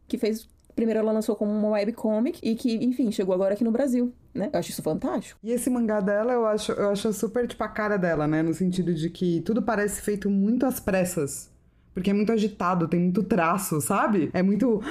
que 0.06 0.18
fez. 0.18 0.48
Primeiro 0.74 1.00
ela 1.00 1.10
lançou 1.10 1.34
como 1.34 1.50
uma 1.50 1.70
webcomic 1.70 2.38
e 2.42 2.54
que, 2.54 2.74
enfim, 2.84 3.10
chegou 3.10 3.34
agora 3.34 3.54
aqui 3.54 3.64
no 3.64 3.70
Brasil, 3.70 4.12
né? 4.34 4.50
Eu 4.52 4.58
acho 4.58 4.70
isso 4.70 4.82
fantástico. 4.82 5.40
E 5.42 5.50
esse 5.50 5.70
mangá 5.70 6.00
dela, 6.00 6.34
eu 6.34 6.44
acho, 6.44 6.72
eu 6.72 6.90
acho 6.90 7.10
super, 7.14 7.48
tipo, 7.48 7.64
a 7.64 7.68
cara 7.68 7.96
dela, 7.96 8.26
né? 8.26 8.42
No 8.42 8.52
sentido 8.52 8.92
de 8.92 9.08
que 9.08 9.40
tudo 9.40 9.62
parece 9.62 10.02
feito 10.02 10.28
muito 10.28 10.66
às 10.66 10.78
pressas. 10.78 11.50
Porque 11.96 12.10
é 12.10 12.12
muito 12.12 12.30
agitado, 12.30 12.86
tem 12.86 13.00
muito 13.00 13.22
traço, 13.22 13.80
sabe? 13.80 14.28
É 14.34 14.42
muito. 14.42 14.82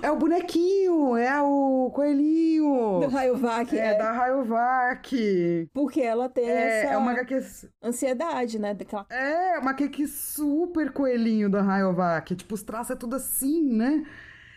É 0.00 0.08
o 0.12 0.16
bonequinho, 0.16 1.16
é 1.16 1.42
o 1.42 1.90
coelhinho. 1.92 3.00
Do 3.00 3.08
Rayovac. 3.08 3.76
É, 3.76 3.94
é. 3.94 3.98
da 3.98 4.12
Rayovac. 4.12 5.68
Porque 5.74 6.00
ela 6.00 6.28
tem 6.28 6.48
é, 6.48 6.82
essa. 6.82 6.92
É 6.92 6.96
uma 6.96 7.10
HQ. 7.10 7.40
Ansiedade, 7.82 8.60
né? 8.60 8.74
Daquela... 8.74 9.04
É, 9.10 9.58
uma 9.58 9.72
HQ 9.72 10.06
super 10.06 10.92
coelhinho 10.92 11.50
da 11.50 11.62
Rayovac. 11.62 12.32
Tipo, 12.36 12.54
os 12.54 12.62
traços 12.62 12.92
é 12.92 12.96
tudo 12.96 13.16
assim, 13.16 13.60
né? 13.72 14.04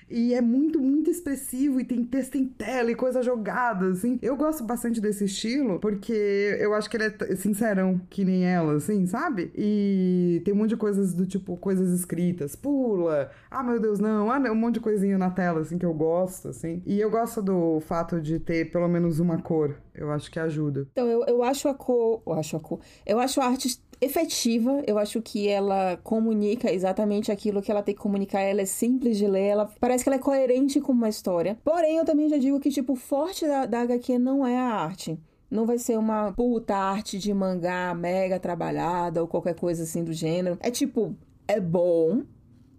E 0.09 0.33
é 0.33 0.41
muito, 0.41 0.79
muito 0.79 1.09
expressivo 1.09 1.79
e 1.79 1.83
tem 1.83 2.03
texto 2.03 2.35
em 2.35 2.45
tela 2.45 2.91
e 2.91 2.95
coisa 2.95 3.21
jogada, 3.21 3.87
assim. 3.87 4.19
Eu 4.21 4.35
gosto 4.35 4.63
bastante 4.63 5.01
desse 5.01 5.25
estilo 5.25 5.79
porque 5.79 6.57
eu 6.59 6.73
acho 6.73 6.89
que 6.89 6.97
ele 6.97 7.05
é 7.05 7.35
sincerão, 7.35 7.99
que 8.09 8.23
nem 8.23 8.45
ela, 8.45 8.73
assim, 8.75 9.05
sabe? 9.07 9.51
E 9.55 10.41
tem 10.45 10.53
um 10.53 10.57
monte 10.57 10.69
de 10.69 10.77
coisas 10.77 11.13
do 11.13 11.25
tipo, 11.25 11.57
coisas 11.57 11.91
escritas. 11.91 12.55
Pula! 12.55 13.31
Ah, 13.49 13.63
meu 13.63 13.79
Deus, 13.79 13.99
não! 13.99 14.31
Ah, 14.31 14.37
um 14.51 14.55
monte 14.55 14.75
de 14.75 14.79
coisinha 14.79 15.17
na 15.17 15.31
tela, 15.31 15.61
assim, 15.61 15.77
que 15.77 15.85
eu 15.85 15.93
gosto, 15.93 16.49
assim. 16.49 16.81
E 16.85 16.99
eu 16.99 17.09
gosto 17.09 17.41
do 17.41 17.79
fato 17.81 18.21
de 18.21 18.39
ter 18.39 18.71
pelo 18.71 18.87
menos 18.87 19.19
uma 19.19 19.41
cor. 19.41 19.75
Eu 19.93 20.11
acho 20.11 20.29
que 20.29 20.39
ajuda. 20.39 20.87
Então, 20.91 21.07
eu, 21.07 21.23
eu 21.25 21.43
acho 21.43 21.69
a 21.69 21.73
cor. 21.73 22.21
Eu 22.25 22.33
acho 22.33 22.57
a 22.57 22.59
cor. 22.59 22.79
Eu 23.05 23.19
acho 23.19 23.39
a 23.39 23.45
arte 23.45 23.81
efetiva. 24.01 24.83
Eu 24.85 24.97
acho 24.97 25.21
que 25.21 25.47
ela 25.47 25.97
comunica 26.03 26.71
exatamente 26.71 27.31
aquilo 27.31 27.61
que 27.61 27.71
ela 27.71 27.83
tem 27.83 27.95
que 27.95 28.01
comunicar. 28.01 28.41
Ela 28.41 28.61
é 28.61 28.65
simples 28.65 29.17
de 29.17 29.27
ler, 29.27 29.47
ela 29.47 29.69
parece 29.79 30.03
que 30.03 30.09
ela 30.09 30.17
é 30.17 30.19
coerente 30.19 30.79
com 30.81 30.91
uma 30.91 31.09
história. 31.09 31.57
Porém, 31.63 31.97
eu 31.97 32.05
também 32.05 32.29
já 32.29 32.37
digo 32.37 32.59
que, 32.59 32.69
tipo, 32.69 32.93
o 32.93 32.95
forte 32.95 33.45
da, 33.45 33.65
da 33.65 33.81
HQ 33.81 34.17
não 34.19 34.45
é 34.45 34.57
a 34.57 34.69
arte. 34.69 35.19
Não 35.49 35.65
vai 35.65 35.77
ser 35.77 35.97
uma 35.97 36.31
puta 36.33 36.75
arte 36.75 37.17
de 37.17 37.33
mangá 37.33 37.93
mega 37.93 38.39
trabalhada 38.39 39.21
ou 39.21 39.27
qualquer 39.27 39.55
coisa 39.55 39.83
assim 39.83 40.03
do 40.03 40.11
gênero. 40.11 40.57
É 40.59 40.71
tipo, 40.71 41.15
é 41.47 41.59
bom, 41.59 42.23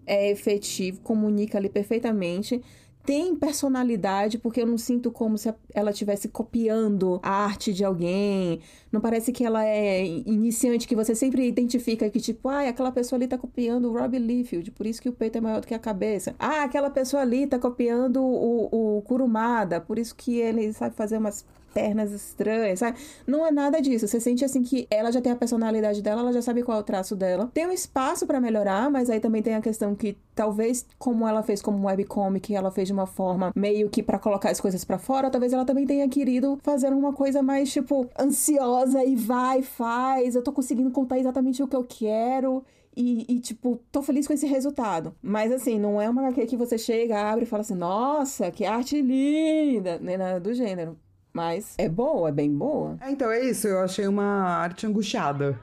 é 0.07 0.31
efetivo, 0.31 1.01
comunica 1.01 1.59
ali 1.59 1.69
perfeitamente 1.69 2.62
tem 3.07 3.36
personalidade, 3.36 4.36
porque 4.36 4.61
eu 4.61 4.66
não 4.66 4.76
sinto 4.76 5.12
como 5.12 5.38
se 5.38 5.54
ela 5.72 5.92
estivesse 5.92 6.28
copiando 6.28 7.20
a 7.22 7.44
arte 7.44 7.72
de 7.72 7.84
alguém. 7.84 8.61
Não 8.90 9.00
parece 9.00 9.32
que 9.32 9.44
ela 9.44 9.64
é 9.64 10.04
iniciante, 10.04 10.88
que 10.88 10.96
você 10.96 11.14
sempre 11.14 11.46
identifica 11.46 12.11
que, 12.11 12.20
tipo, 12.20 12.48
ah, 12.48 12.68
aquela 12.68 12.90
pessoa 12.90 13.16
ali 13.16 13.28
tá 13.28 13.38
copiando 13.38 13.88
o 13.88 13.96
Robbie 13.96 14.18
Liefeld, 14.18 14.72
por 14.72 14.86
isso 14.86 15.00
que 15.00 15.09
o 15.09 15.12
peito 15.12 15.38
é 15.38 15.40
maior 15.40 15.61
do 15.61 15.66
que 15.66 15.74
a 15.74 15.78
cabeça. 15.78 16.34
Ah, 16.36 16.64
aquela 16.64 16.90
pessoa 16.90 17.22
ali 17.22 17.46
tá 17.46 17.59
copiando 17.59 18.20
o, 18.20 18.98
o 18.98 19.02
Kurumada, 19.02 19.80
por 19.80 19.98
isso 19.98 20.14
que 20.16 20.38
ele 20.38 20.72
sabe 20.72 20.96
fazer 20.96 21.18
umas 21.18 21.44
pernas 21.77 22.11
estranhas, 22.11 22.79
sabe? 22.79 22.97
Não 23.27 23.47
é 23.47 23.51
nada 23.51 23.83
disso. 23.83 24.09
Você 24.09 24.18
sente 24.18 24.43
assim 24.43 24.62
que 24.62 24.87
ela 24.91 25.12
já 25.12 25.20
tem 25.20 25.31
a 25.31 25.37
personalidade 25.37 26.01
dela, 26.01 26.22
ela 26.22 26.33
já 26.33 26.41
sabe 26.41 26.62
qual 26.62 26.79
é 26.79 26.81
o 26.81 26.83
traço 26.83 27.14
dela. 27.14 27.51
Tem 27.53 27.66
um 27.66 27.70
espaço 27.70 28.27
para 28.27 28.41
melhorar, 28.41 28.91
mas 28.91 29.11
aí 29.11 29.20
também 29.20 29.43
tem 29.43 29.55
a 29.55 29.61
questão 29.61 29.95
que 29.95 30.16
talvez 30.35 30.87
como 30.99 31.29
ela 31.29 31.43
fez 31.43 31.61
como 31.61 31.87
webcomic, 31.87 32.55
ela 32.55 32.70
fez 32.70 32.89
de 32.89 32.95
uma 32.95 33.07
forma 33.07 33.53
meio 33.55 33.91
que 33.91 34.03
para 34.03 34.18
colocar 34.18 34.49
as 34.49 34.59
coisas 34.59 34.87
para 34.87 34.99
fora, 34.99 35.29
talvez 35.29 35.53
ela 35.53 35.66
também 35.66 35.87
tenha 35.87 36.09
querido 36.09 36.59
fazer 36.62 36.95
uma 36.95 37.12
coisa 37.12 37.43
mais 37.43 37.70
tipo 37.70 38.09
ansiosa 38.18 39.05
e 39.05 39.14
vai, 39.14 39.61
faz, 39.61 40.35
eu 40.35 40.43
tô 40.43 40.53
conseguindo 40.53 40.91
contar 40.91 41.18
exatamente 41.18 41.62
o 41.62 41.68
que 41.68 41.77
eu 41.77 41.85
quero. 41.85 42.64
E, 42.97 43.27
e, 43.29 43.41
tipo, 43.41 43.79
tô 43.93 44.01
feliz 44.01 44.27
com 44.27 44.33
esse 44.33 44.47
resultado. 44.47 45.14
Mas, 45.20 45.53
assim, 45.53 45.79
não 45.79 46.01
é 46.01 46.09
uma 46.09 46.22
HQ 46.29 46.47
que 46.47 46.57
você 46.57 46.79
chega, 46.79 47.31
abre 47.31 47.45
e 47.45 47.47
fala 47.47 47.61
assim, 47.61 47.74
nossa, 47.74 48.51
que 48.51 48.64
arte 48.64 49.03
linda, 49.03 49.99
nem 49.99 50.16
nada 50.16 50.41
do 50.41 50.55
gênero. 50.55 50.99
Mas 51.37 51.74
é 51.76 51.87
boa, 51.87 52.30
é 52.30 52.32
bem 52.32 52.51
boa. 52.51 52.97
É, 52.99 53.11
então 53.11 53.30
é 53.30 53.45
isso, 53.45 53.68
eu 53.68 53.80
achei 53.80 54.09
uma 54.09 54.24
arte 54.24 54.87
angustiada. 54.87 55.61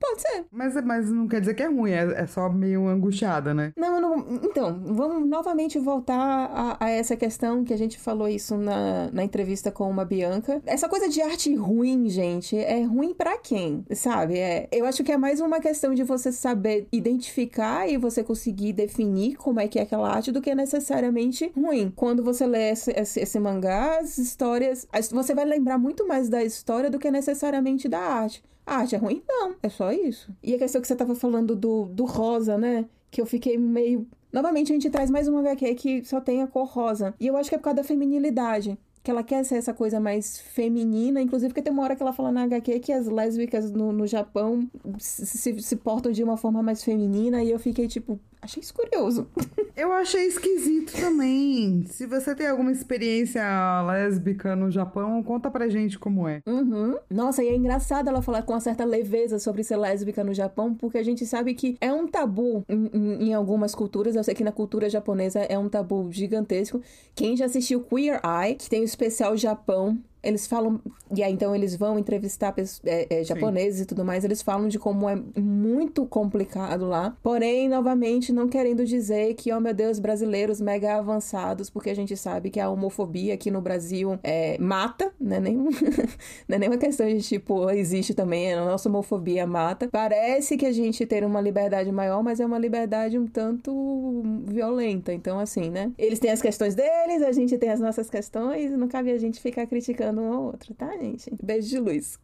Pode 0.00 0.22
ser. 0.22 0.46
Mas, 0.50 0.74
mas 0.84 1.10
não 1.10 1.28
quer 1.28 1.40
dizer 1.40 1.54
que 1.54 1.62
é 1.62 1.66
ruim, 1.66 1.90
é, 1.90 2.22
é 2.22 2.26
só 2.26 2.48
meio 2.48 2.88
angustiada, 2.88 3.52
né? 3.52 3.72
Não, 3.76 4.00
não, 4.00 4.18
então, 4.42 4.80
vamos 4.82 5.28
novamente 5.28 5.78
voltar 5.78 6.16
a, 6.16 6.76
a, 6.80 6.90
essa 6.90 7.16
questão 7.16 7.62
que 7.62 7.74
a 7.74 7.76
gente 7.76 7.98
falou 7.98 8.26
isso 8.26 8.56
na, 8.56 9.10
na 9.12 9.22
entrevista 9.22 9.70
com 9.70 9.88
uma 9.90 10.04
Bianca. 10.04 10.62
Essa 10.64 10.88
coisa 10.88 11.08
de 11.08 11.20
arte 11.20 11.54
ruim, 11.54 12.08
gente, 12.08 12.56
é 12.56 12.82
ruim 12.82 13.14
para 13.14 13.36
quem, 13.36 13.84
sabe? 13.92 14.38
É, 14.38 14.68
eu 14.72 14.86
acho 14.86 15.04
que 15.04 15.12
é 15.12 15.18
mais 15.18 15.40
uma 15.40 15.60
questão 15.60 15.94
de 15.94 16.02
você 16.02 16.32
saber 16.32 16.88
identificar 16.90 17.86
e 17.86 17.98
você 17.98 18.24
conseguir 18.24 18.72
definir 18.72 19.36
como 19.36 19.60
é 19.60 19.68
que 19.68 19.78
é 19.78 19.82
aquela 19.82 20.10
arte 20.10 20.32
do 20.32 20.40
que 20.40 20.54
necessariamente 20.54 21.52
ruim. 21.54 21.92
Quando 21.94 22.24
você 22.24 22.46
lê 22.46 22.70
esse, 22.70 22.90
esse, 22.92 23.20
esse 23.20 23.38
mangá, 23.38 23.98
as 23.98 24.16
histórias, 24.16 24.88
você 25.12 25.34
vai 25.34 25.44
lembrar 25.44 25.76
muito 25.76 26.06
mais 26.06 26.28
da 26.28 26.42
história 26.42 26.88
do 26.88 26.98
que 26.98 27.10
necessariamente 27.10 27.88
da 27.88 28.00
arte. 28.00 28.42
A 28.70 28.76
arte 28.76 28.94
é 28.94 28.98
ruim? 28.98 29.20
Não, 29.28 29.56
é 29.60 29.68
só 29.68 29.90
isso. 29.90 30.32
E 30.40 30.54
a 30.54 30.58
questão 30.58 30.80
que 30.80 30.86
você 30.86 30.94
tava 30.94 31.16
falando 31.16 31.56
do, 31.56 31.86
do 31.86 32.04
rosa, 32.04 32.56
né? 32.56 32.84
Que 33.10 33.20
eu 33.20 33.26
fiquei 33.26 33.58
meio. 33.58 34.06
Novamente, 34.32 34.70
a 34.70 34.74
gente 34.76 34.88
traz 34.88 35.10
mais 35.10 35.26
uma 35.26 35.40
HQ 35.40 35.74
que 35.74 36.04
só 36.04 36.20
tem 36.20 36.40
a 36.40 36.46
cor 36.46 36.68
rosa. 36.68 37.12
E 37.18 37.26
eu 37.26 37.36
acho 37.36 37.48
que 37.48 37.56
é 37.56 37.58
por 37.58 37.64
causa 37.64 37.78
da 37.78 37.84
feminilidade 37.84 38.78
que 39.02 39.10
ela 39.10 39.24
quer 39.24 39.44
ser 39.44 39.56
essa 39.56 39.74
coisa 39.74 39.98
mais 39.98 40.38
feminina, 40.38 41.20
inclusive 41.20 41.48
porque 41.48 41.62
tem 41.62 41.72
uma 41.72 41.82
hora 41.82 41.96
que 41.96 42.02
ela 42.02 42.12
fala 42.12 42.30
na 42.30 42.44
HQ 42.44 42.78
que 42.80 42.92
as 42.92 43.08
lésbicas 43.08 43.72
no, 43.72 43.92
no 43.92 44.06
Japão 44.06 44.70
se, 44.98 45.26
se, 45.26 45.60
se, 45.60 45.76
portam 45.76 46.12
de 46.12 46.22
uma 46.22 46.36
forma 46.36 46.62
mais 46.62 46.84
feminina, 46.84 47.42
e 47.42 47.50
eu 47.50 47.58
fiquei 47.58 47.88
tipo, 47.88 48.20
achei 48.42 48.62
isso 48.62 48.74
curioso. 48.74 49.26
Eu 49.76 49.92
achei 49.92 50.26
esquisito 50.26 50.92
também. 50.92 51.84
Se 51.86 52.06
você 52.06 52.34
tem 52.34 52.46
alguma 52.46 52.70
experiência 52.70 53.42
lésbica 53.82 54.54
no 54.54 54.70
Japão, 54.70 55.22
conta 55.22 55.50
pra 55.50 55.68
gente 55.68 55.98
como 55.98 56.28
é. 56.28 56.42
Uhum. 56.46 56.96
Nossa, 57.08 57.42
e 57.42 57.48
é 57.48 57.56
engraçado 57.56 58.08
ela 58.08 58.20
falar 58.20 58.42
com 58.42 58.52
uma 58.52 58.60
certa 58.60 58.84
leveza 58.84 59.38
sobre 59.38 59.64
ser 59.64 59.76
lésbica 59.76 60.22
no 60.22 60.34
Japão, 60.34 60.74
porque 60.74 60.98
a 60.98 61.02
gente 61.02 61.24
sabe 61.24 61.54
que 61.54 61.78
é 61.80 61.92
um 61.92 62.06
tabu 62.06 62.64
em, 62.68 62.90
em, 62.92 63.28
em 63.28 63.34
algumas 63.34 63.74
culturas. 63.74 64.16
Eu 64.16 64.24
sei 64.24 64.34
que 64.34 64.44
na 64.44 64.52
cultura 64.52 64.90
japonesa 64.90 65.40
é 65.40 65.58
um 65.58 65.68
tabu 65.68 66.10
gigantesco. 66.10 66.82
Quem 67.14 67.36
já 67.36 67.46
assistiu 67.46 67.80
Queer 67.82 68.20
Eye, 68.24 68.56
que 68.56 68.68
tem 68.68 68.82
o 68.82 68.84
especial 68.84 69.36
Japão, 69.36 69.98
eles 70.22 70.46
falam, 70.46 70.80
e 71.14 71.22
aí 71.22 71.32
então 71.32 71.54
eles 71.54 71.74
vão 71.74 71.98
entrevistar 71.98 72.54
é, 72.84 73.20
é, 73.20 73.24
japoneses 73.24 73.78
Sim. 73.78 73.82
e 73.84 73.86
tudo 73.86 74.04
mais, 74.04 74.24
eles 74.24 74.42
falam 74.42 74.68
de 74.68 74.78
como 74.78 75.08
é 75.08 75.16
muito 75.36 76.04
complicado 76.06 76.86
lá. 76.86 77.16
Porém, 77.22 77.68
novamente, 77.68 78.32
não 78.32 78.48
querendo 78.48 78.84
dizer 78.84 79.34
que, 79.34 79.52
oh 79.52 79.60
meu 79.60 79.72
Deus, 79.72 79.98
brasileiros 79.98 80.60
mega 80.60 80.96
avançados, 80.96 81.70
porque 81.70 81.90
a 81.90 81.94
gente 81.94 82.16
sabe 82.16 82.50
que 82.50 82.60
a 82.60 82.68
homofobia 82.68 83.34
aqui 83.34 83.50
no 83.50 83.60
Brasil 83.60 84.18
é, 84.22 84.58
mata, 84.58 85.12
né? 85.18 85.40
Nem, 85.40 85.56
não 86.48 86.56
é 86.56 86.58
nem 86.58 86.68
uma 86.68 86.78
questão 86.78 87.06
de 87.06 87.22
tipo, 87.22 87.70
existe 87.70 88.14
também, 88.14 88.52
a 88.52 88.64
nossa 88.64 88.88
homofobia 88.88 89.46
mata. 89.46 89.88
Parece 89.90 90.56
que 90.56 90.66
a 90.66 90.72
gente 90.72 91.06
tem 91.06 91.24
uma 91.24 91.40
liberdade 91.40 91.90
maior, 91.90 92.22
mas 92.22 92.40
é 92.40 92.46
uma 92.46 92.58
liberdade 92.58 93.18
um 93.18 93.26
tanto 93.26 94.22
violenta. 94.46 95.12
Então, 95.12 95.38
assim, 95.38 95.70
né? 95.70 95.92
Eles 95.98 96.18
têm 96.18 96.30
as 96.30 96.42
questões 96.42 96.74
deles, 96.74 97.22
a 97.22 97.32
gente 97.32 97.56
tem 97.58 97.70
as 97.70 97.80
nossas 97.80 98.10
questões, 98.10 98.70
não 98.72 98.88
cabe 98.88 99.10
a 99.10 99.18
gente 99.18 99.40
ficar 99.40 99.66
criticando 99.66 100.09
ajudando 100.10 100.20
um 100.20 100.32
ao 100.32 100.42
outro, 100.44 100.74
tá, 100.74 100.96
gente? 100.96 101.30
Beijo 101.42 101.68
de 101.68 101.78
luz. 101.78 102.18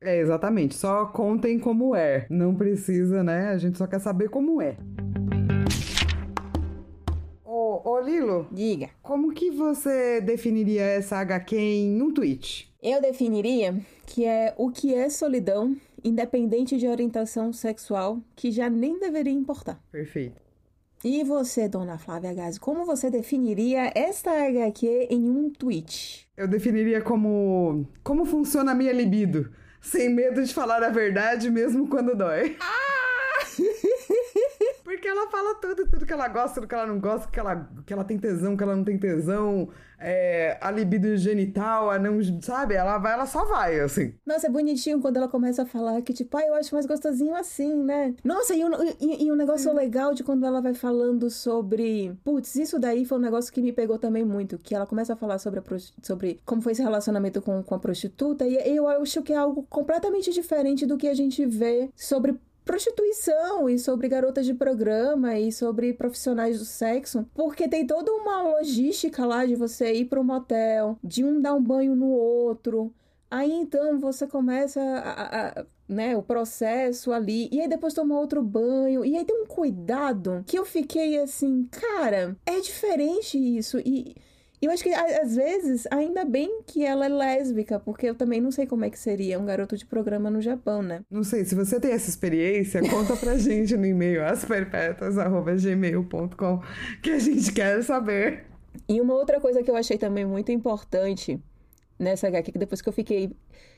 é, 0.00 0.18
exatamente. 0.18 0.74
Só 0.74 1.06
contem 1.06 1.58
como 1.58 1.94
é. 1.94 2.26
Não 2.30 2.54
precisa, 2.54 3.22
né? 3.22 3.48
A 3.48 3.58
gente 3.58 3.76
só 3.76 3.86
quer 3.86 4.00
saber 4.00 4.28
como 4.28 4.62
é. 4.62 4.76
Ô, 7.44 8.00
Lilo, 8.00 8.48
Diga. 8.50 8.88
como 9.02 9.32
que 9.32 9.50
você 9.50 10.20
definiria 10.20 10.82
essa 10.82 11.18
HQ 11.18 11.56
em 11.56 12.00
um 12.00 12.12
tweet? 12.12 12.72
Eu 12.82 13.00
definiria 13.00 13.78
que 14.06 14.24
é 14.24 14.54
o 14.56 14.70
que 14.70 14.94
é 14.94 15.10
solidão, 15.10 15.76
independente 16.02 16.78
de 16.78 16.86
orientação 16.88 17.52
sexual, 17.52 18.20
que 18.34 18.50
já 18.50 18.70
nem 18.70 18.98
deveria 18.98 19.32
importar. 19.32 19.80
Perfeito. 19.92 20.40
E 21.04 21.22
você, 21.22 21.68
dona 21.68 21.98
Flávia 21.98 22.32
Gazi, 22.32 22.58
como 22.58 22.86
você 22.86 23.10
definiria 23.10 23.92
esta 23.94 24.30
HQ 24.30 25.08
em 25.10 25.28
um 25.28 25.50
tweet? 25.50 26.26
Eu 26.34 26.48
definiria 26.48 27.02
como 27.02 27.86
como 28.02 28.24
funciona 28.24 28.72
a 28.72 28.74
minha 28.74 28.90
libido, 28.90 29.52
sem 29.82 30.08
medo 30.08 30.42
de 30.42 30.54
falar 30.54 30.82
a 30.82 30.88
verdade 30.88 31.50
mesmo 31.50 31.88
quando 31.88 32.16
dói. 32.16 32.56
Porque 35.04 35.18
ela 35.18 35.28
fala 35.30 35.54
tudo, 35.56 35.86
tudo 35.86 36.06
que 36.06 36.12
ela 36.14 36.26
gosta, 36.28 36.54
tudo 36.54 36.66
que 36.66 36.74
ela 36.74 36.86
não 36.86 36.98
gosta, 36.98 37.28
que 37.30 37.38
ela, 37.38 37.68
que 37.84 37.92
ela 37.92 38.04
tem 38.04 38.18
tesão, 38.18 38.56
que 38.56 38.62
ela 38.62 38.74
não 38.74 38.82
tem 38.82 38.96
tesão, 38.98 39.68
é, 39.98 40.56
a 40.62 40.70
libido 40.70 41.14
genital, 41.18 41.90
a 41.90 41.98
não, 41.98 42.22
sabe? 42.40 42.72
Ela 42.74 42.96
vai, 42.96 43.12
ela 43.12 43.26
só 43.26 43.44
vai, 43.44 43.78
assim. 43.80 44.14
Nossa, 44.24 44.46
é 44.46 44.50
bonitinho 44.50 45.02
quando 45.02 45.18
ela 45.18 45.28
começa 45.28 45.60
a 45.60 45.66
falar 45.66 46.00
que, 46.00 46.14
tipo, 46.14 46.34
ah, 46.38 46.46
eu 46.46 46.54
acho 46.54 46.74
mais 46.74 46.86
gostosinho 46.86 47.34
assim, 47.34 47.74
né? 47.84 48.14
Nossa, 48.24 48.54
e 48.54 48.64
um, 48.64 48.70
e, 48.98 49.26
e 49.26 49.30
um 49.30 49.36
negócio 49.36 49.70
legal 49.74 50.14
de 50.14 50.24
quando 50.24 50.46
ela 50.46 50.62
vai 50.62 50.72
falando 50.72 51.28
sobre. 51.28 52.18
Putz, 52.24 52.56
isso 52.56 52.78
daí 52.78 53.04
foi 53.04 53.18
um 53.18 53.20
negócio 53.20 53.52
que 53.52 53.60
me 53.60 53.74
pegou 53.74 53.98
também 53.98 54.24
muito. 54.24 54.56
Que 54.56 54.74
ela 54.74 54.86
começa 54.86 55.12
a 55.12 55.16
falar 55.16 55.36
sobre, 55.38 55.58
a 55.58 55.62
prosti- 55.62 55.92
sobre 56.02 56.40
como 56.46 56.62
foi 56.62 56.72
esse 56.72 56.82
relacionamento 56.82 57.42
com, 57.42 57.62
com 57.62 57.74
a 57.74 57.78
prostituta. 57.78 58.46
E 58.46 58.56
eu 58.74 58.88
acho 58.88 59.20
que 59.20 59.34
é 59.34 59.36
algo 59.36 59.64
completamente 59.64 60.32
diferente 60.32 60.86
do 60.86 60.96
que 60.96 61.08
a 61.08 61.14
gente 61.14 61.44
vê 61.44 61.90
sobre 61.94 62.40
prostituição 62.64 63.68
e 63.68 63.78
sobre 63.78 64.08
garotas 64.08 64.46
de 64.46 64.54
programa 64.54 65.38
e 65.38 65.52
sobre 65.52 65.92
profissionais 65.92 66.58
do 66.58 66.64
sexo, 66.64 67.26
porque 67.34 67.68
tem 67.68 67.86
toda 67.86 68.12
uma 68.12 68.42
logística 68.42 69.24
lá 69.24 69.44
de 69.46 69.54
você 69.54 69.92
ir 69.92 70.06
para 70.06 70.20
um 70.20 70.24
motel, 70.24 70.98
de 71.02 71.24
um 71.24 71.40
dar 71.40 71.54
um 71.54 71.62
banho 71.62 71.94
no 71.94 72.08
outro. 72.10 72.92
Aí 73.30 73.50
então 73.52 73.98
você 73.98 74.26
começa 74.26 74.80
a, 74.80 75.60
a- 75.60 75.66
né, 75.88 76.16
o 76.16 76.22
processo 76.22 77.12
ali, 77.12 77.48
e 77.52 77.60
aí 77.60 77.68
depois 77.68 77.92
toma 77.92 78.18
outro 78.18 78.42
banho, 78.42 79.04
e 79.04 79.16
aí 79.16 79.24
tem 79.24 79.42
um 79.42 79.46
cuidado 79.46 80.42
que 80.46 80.58
eu 80.58 80.64
fiquei 80.64 81.18
assim, 81.18 81.68
cara, 81.70 82.36
é 82.46 82.58
diferente 82.60 83.36
isso. 83.36 83.78
E 83.80 84.14
eu 84.62 84.70
acho 84.70 84.82
que 84.82 84.90
às 84.90 85.36
vezes, 85.36 85.86
ainda 85.90 86.24
bem 86.24 86.62
que 86.66 86.82
ela 86.84 87.06
é 87.06 87.08
lésbica, 87.08 87.78
porque 87.78 88.06
eu 88.06 88.14
também 88.14 88.40
não 88.40 88.50
sei 88.50 88.66
como 88.66 88.84
é 88.84 88.90
que 88.90 88.98
seria 88.98 89.38
um 89.38 89.44
garoto 89.44 89.76
de 89.76 89.84
programa 89.84 90.30
no 90.30 90.40
Japão, 90.40 90.82
né? 90.82 91.02
Não 91.10 91.22
sei, 91.22 91.44
se 91.44 91.54
você 91.54 91.78
tem 91.78 91.92
essa 91.92 92.08
experiência, 92.08 92.80
conta 92.88 93.14
pra 93.16 93.36
gente 93.38 93.76
no 93.76 93.84
e-mail 93.84 94.24
asperpetas.gmail.com 94.24 96.62
que 97.02 97.10
a 97.10 97.18
gente 97.18 97.52
quer 97.52 97.82
saber. 97.82 98.46
E 98.88 99.00
uma 99.00 99.14
outra 99.14 99.40
coisa 99.40 99.62
que 99.62 99.70
eu 99.70 99.76
achei 99.76 99.98
também 99.98 100.24
muito 100.24 100.50
importante 100.50 101.40
nessa 101.98 102.28
HQ, 102.28 102.52
que 102.52 102.58
depois 102.58 102.80
que 102.80 102.88
eu 102.88 102.92
fiquei 102.92 103.30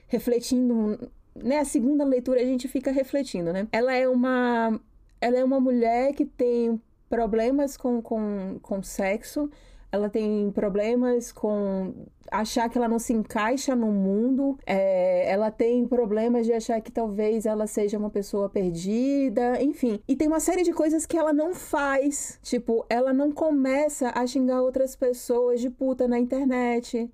refletindo, 0.08 0.98
né, 1.34 1.58
a 1.58 1.64
segunda 1.64 2.04
leitura 2.04 2.40
a 2.40 2.44
gente 2.44 2.68
fica 2.68 2.90
refletindo, 2.90 3.52
né? 3.52 3.66
Ela 3.72 3.94
é 3.94 4.08
uma 4.08 4.80
ela 5.20 5.38
é 5.38 5.44
uma 5.44 5.60
mulher 5.60 6.14
que 6.14 6.24
tem 6.24 6.80
problemas 7.08 7.76
com, 7.76 8.02
com, 8.02 8.58
com 8.60 8.82
sexo, 8.82 9.50
ela 9.90 10.08
tem 10.08 10.50
problemas 10.50 11.32
com 11.32 11.94
achar 12.30 12.68
que 12.68 12.76
ela 12.76 12.88
não 12.88 12.98
se 12.98 13.12
encaixa 13.12 13.74
no 13.74 13.86
mundo, 13.92 14.58
é, 14.66 15.30
ela 15.30 15.50
tem 15.50 15.86
problemas 15.86 16.46
de 16.46 16.52
achar 16.52 16.80
que 16.80 16.90
talvez 16.90 17.46
ela 17.46 17.66
seja 17.66 17.98
uma 17.98 18.10
pessoa 18.10 18.48
perdida, 18.48 19.62
enfim. 19.62 20.00
E 20.08 20.16
tem 20.16 20.28
uma 20.28 20.40
série 20.40 20.62
de 20.62 20.72
coisas 20.72 21.06
que 21.06 21.16
ela 21.16 21.32
não 21.32 21.54
faz. 21.54 22.38
Tipo, 22.42 22.84
ela 22.88 23.12
não 23.12 23.32
começa 23.32 24.10
a 24.14 24.26
xingar 24.26 24.62
outras 24.62 24.96
pessoas 24.96 25.60
de 25.60 25.70
puta 25.70 26.08
na 26.08 26.18
internet. 26.18 27.10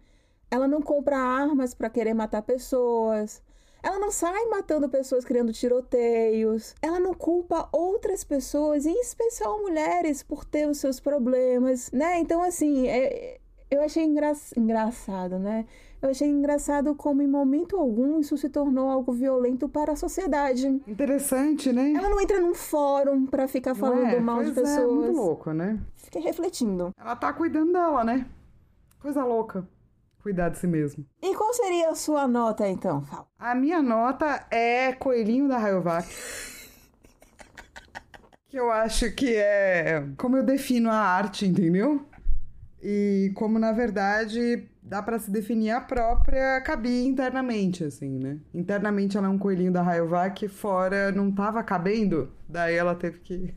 Ela 0.51 0.68
não 0.68 0.83
compra 0.83 1.16
armas 1.16 1.75
pra 1.75 1.91
querer 1.91 2.14
matar 2.14 2.43
pessoas. 2.43 3.43
Ela 3.83 3.99
não 3.99 4.11
sai 4.11 4.45
matando 4.47 4.89
pessoas, 4.89 5.24
criando 5.24 5.53
tiroteios. 5.53 6.74
Ela 6.80 7.01
não 7.01 7.14
culpa 7.14 7.68
outras 7.72 8.22
pessoas, 8.24 8.87
em 8.87 9.01
especial 9.01 9.61
mulheres, 9.61 10.22
por 10.22 10.45
ter 10.45 10.68
os 10.68 10.78
seus 10.78 11.01
problemas, 11.01 11.91
né? 11.93 12.18
Então, 12.20 12.43
assim, 12.43 12.87
é- 12.89 13.39
eu 13.70 13.83
achei 13.83 14.05
engra- 14.05 14.33
engraçado, 14.57 15.39
né? 15.39 15.66
Eu 16.01 16.11
achei 16.11 16.28
engraçado 16.28 16.95
como, 16.95 17.22
em 17.22 17.28
momento 17.28 17.76
algum, 17.76 18.18
isso 18.20 18.37
se 18.37 18.49
tornou 18.49 18.89
algo 18.89 19.12
violento 19.12 19.68
para 19.68 19.93
a 19.93 19.97
sociedade. 19.97 20.66
Interessante, 20.87 21.72
né? 21.72 21.93
Ela 21.97 22.09
não 22.09 22.20
entra 22.20 22.41
num 22.41 22.55
fórum 22.55 23.24
pra 23.26 23.47
ficar 23.49 23.74
falando 23.74 24.07
é? 24.07 24.20
mal 24.20 24.43
de 24.45 24.51
Pois 24.53 24.68
É, 24.68 24.76
pessoas. 24.76 24.95
muito 24.95 25.16
louco, 25.16 25.53
né? 25.53 25.78
Fiquei 25.97 26.20
refletindo. 26.22 26.91
Ela 26.99 27.14
tá 27.16 27.33
cuidando 27.33 27.72
dela, 27.72 28.03
né? 28.05 28.26
Coisa 29.01 29.24
louca. 29.24 29.66
Cuidar 30.23 30.51
de 30.51 30.59
si 30.59 30.66
mesmo. 30.66 31.05
E 31.20 31.35
qual 31.35 31.53
seria 31.53 31.91
a 31.91 31.95
sua 31.95 32.29
nota, 32.29 32.68
então, 32.68 33.03
Fal? 33.03 33.29
A 33.39 33.55
minha 33.55 33.83
nota 33.83 34.47
é 34.51 34.93
Coelhinho 34.93 35.49
da 35.49 35.59
Rayovac. 35.59 36.09
que 38.49 38.57
eu 38.57 38.70
acho 38.70 39.11
que 39.12 39.35
é 39.35 40.07
como 40.16 40.37
eu 40.37 40.45
defino 40.45 40.91
a 40.91 40.95
arte, 40.97 41.45
entendeu? 41.47 42.07
E 42.81 43.33
como, 43.35 43.59
na 43.59 43.73
verdade, 43.73 44.68
dá 44.83 45.03
pra 45.03 45.18
se 45.18 45.31
definir 45.31 45.70
a 45.70 45.81
própria 45.81 46.61
cabia 46.61 47.05
internamente, 47.05 47.83
assim, 47.85 48.18
né? 48.18 48.39
Internamente 48.55 49.16
ela 49.16 49.27
é 49.27 49.31
um 49.31 49.39
coelhinho 49.39 49.73
da 49.73 49.83
Rayovac, 49.83 50.47
fora 50.49 51.11
não 51.11 51.33
tava 51.33 51.62
cabendo, 51.64 52.33
daí 52.49 52.75
ela 52.77 52.95
teve 52.95 53.18
que 53.20 53.55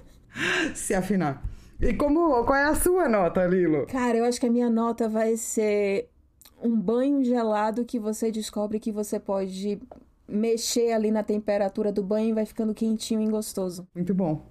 se 0.74 0.94
afinar. 0.94 1.42
E 1.80 1.94
como, 1.94 2.44
qual 2.44 2.56
é 2.56 2.64
a 2.64 2.74
sua 2.74 3.08
nota, 3.08 3.46
Lilo? 3.46 3.86
Cara, 3.86 4.18
eu 4.18 4.24
acho 4.24 4.40
que 4.40 4.46
a 4.46 4.50
minha 4.50 4.68
nota 4.68 5.08
vai 5.08 5.36
ser 5.36 6.08
um 6.62 6.76
banho 6.78 7.24
gelado 7.24 7.84
que 7.84 7.98
você 8.00 8.32
descobre 8.32 8.80
que 8.80 8.90
você 8.90 9.20
pode 9.20 9.80
mexer 10.26 10.92
ali 10.92 11.10
na 11.10 11.22
temperatura 11.22 11.92
do 11.92 12.02
banho 12.02 12.30
e 12.30 12.32
vai 12.32 12.44
ficando 12.44 12.74
quentinho 12.74 13.22
e 13.22 13.28
gostoso. 13.28 13.86
Muito 13.94 14.12
bom. 14.12 14.44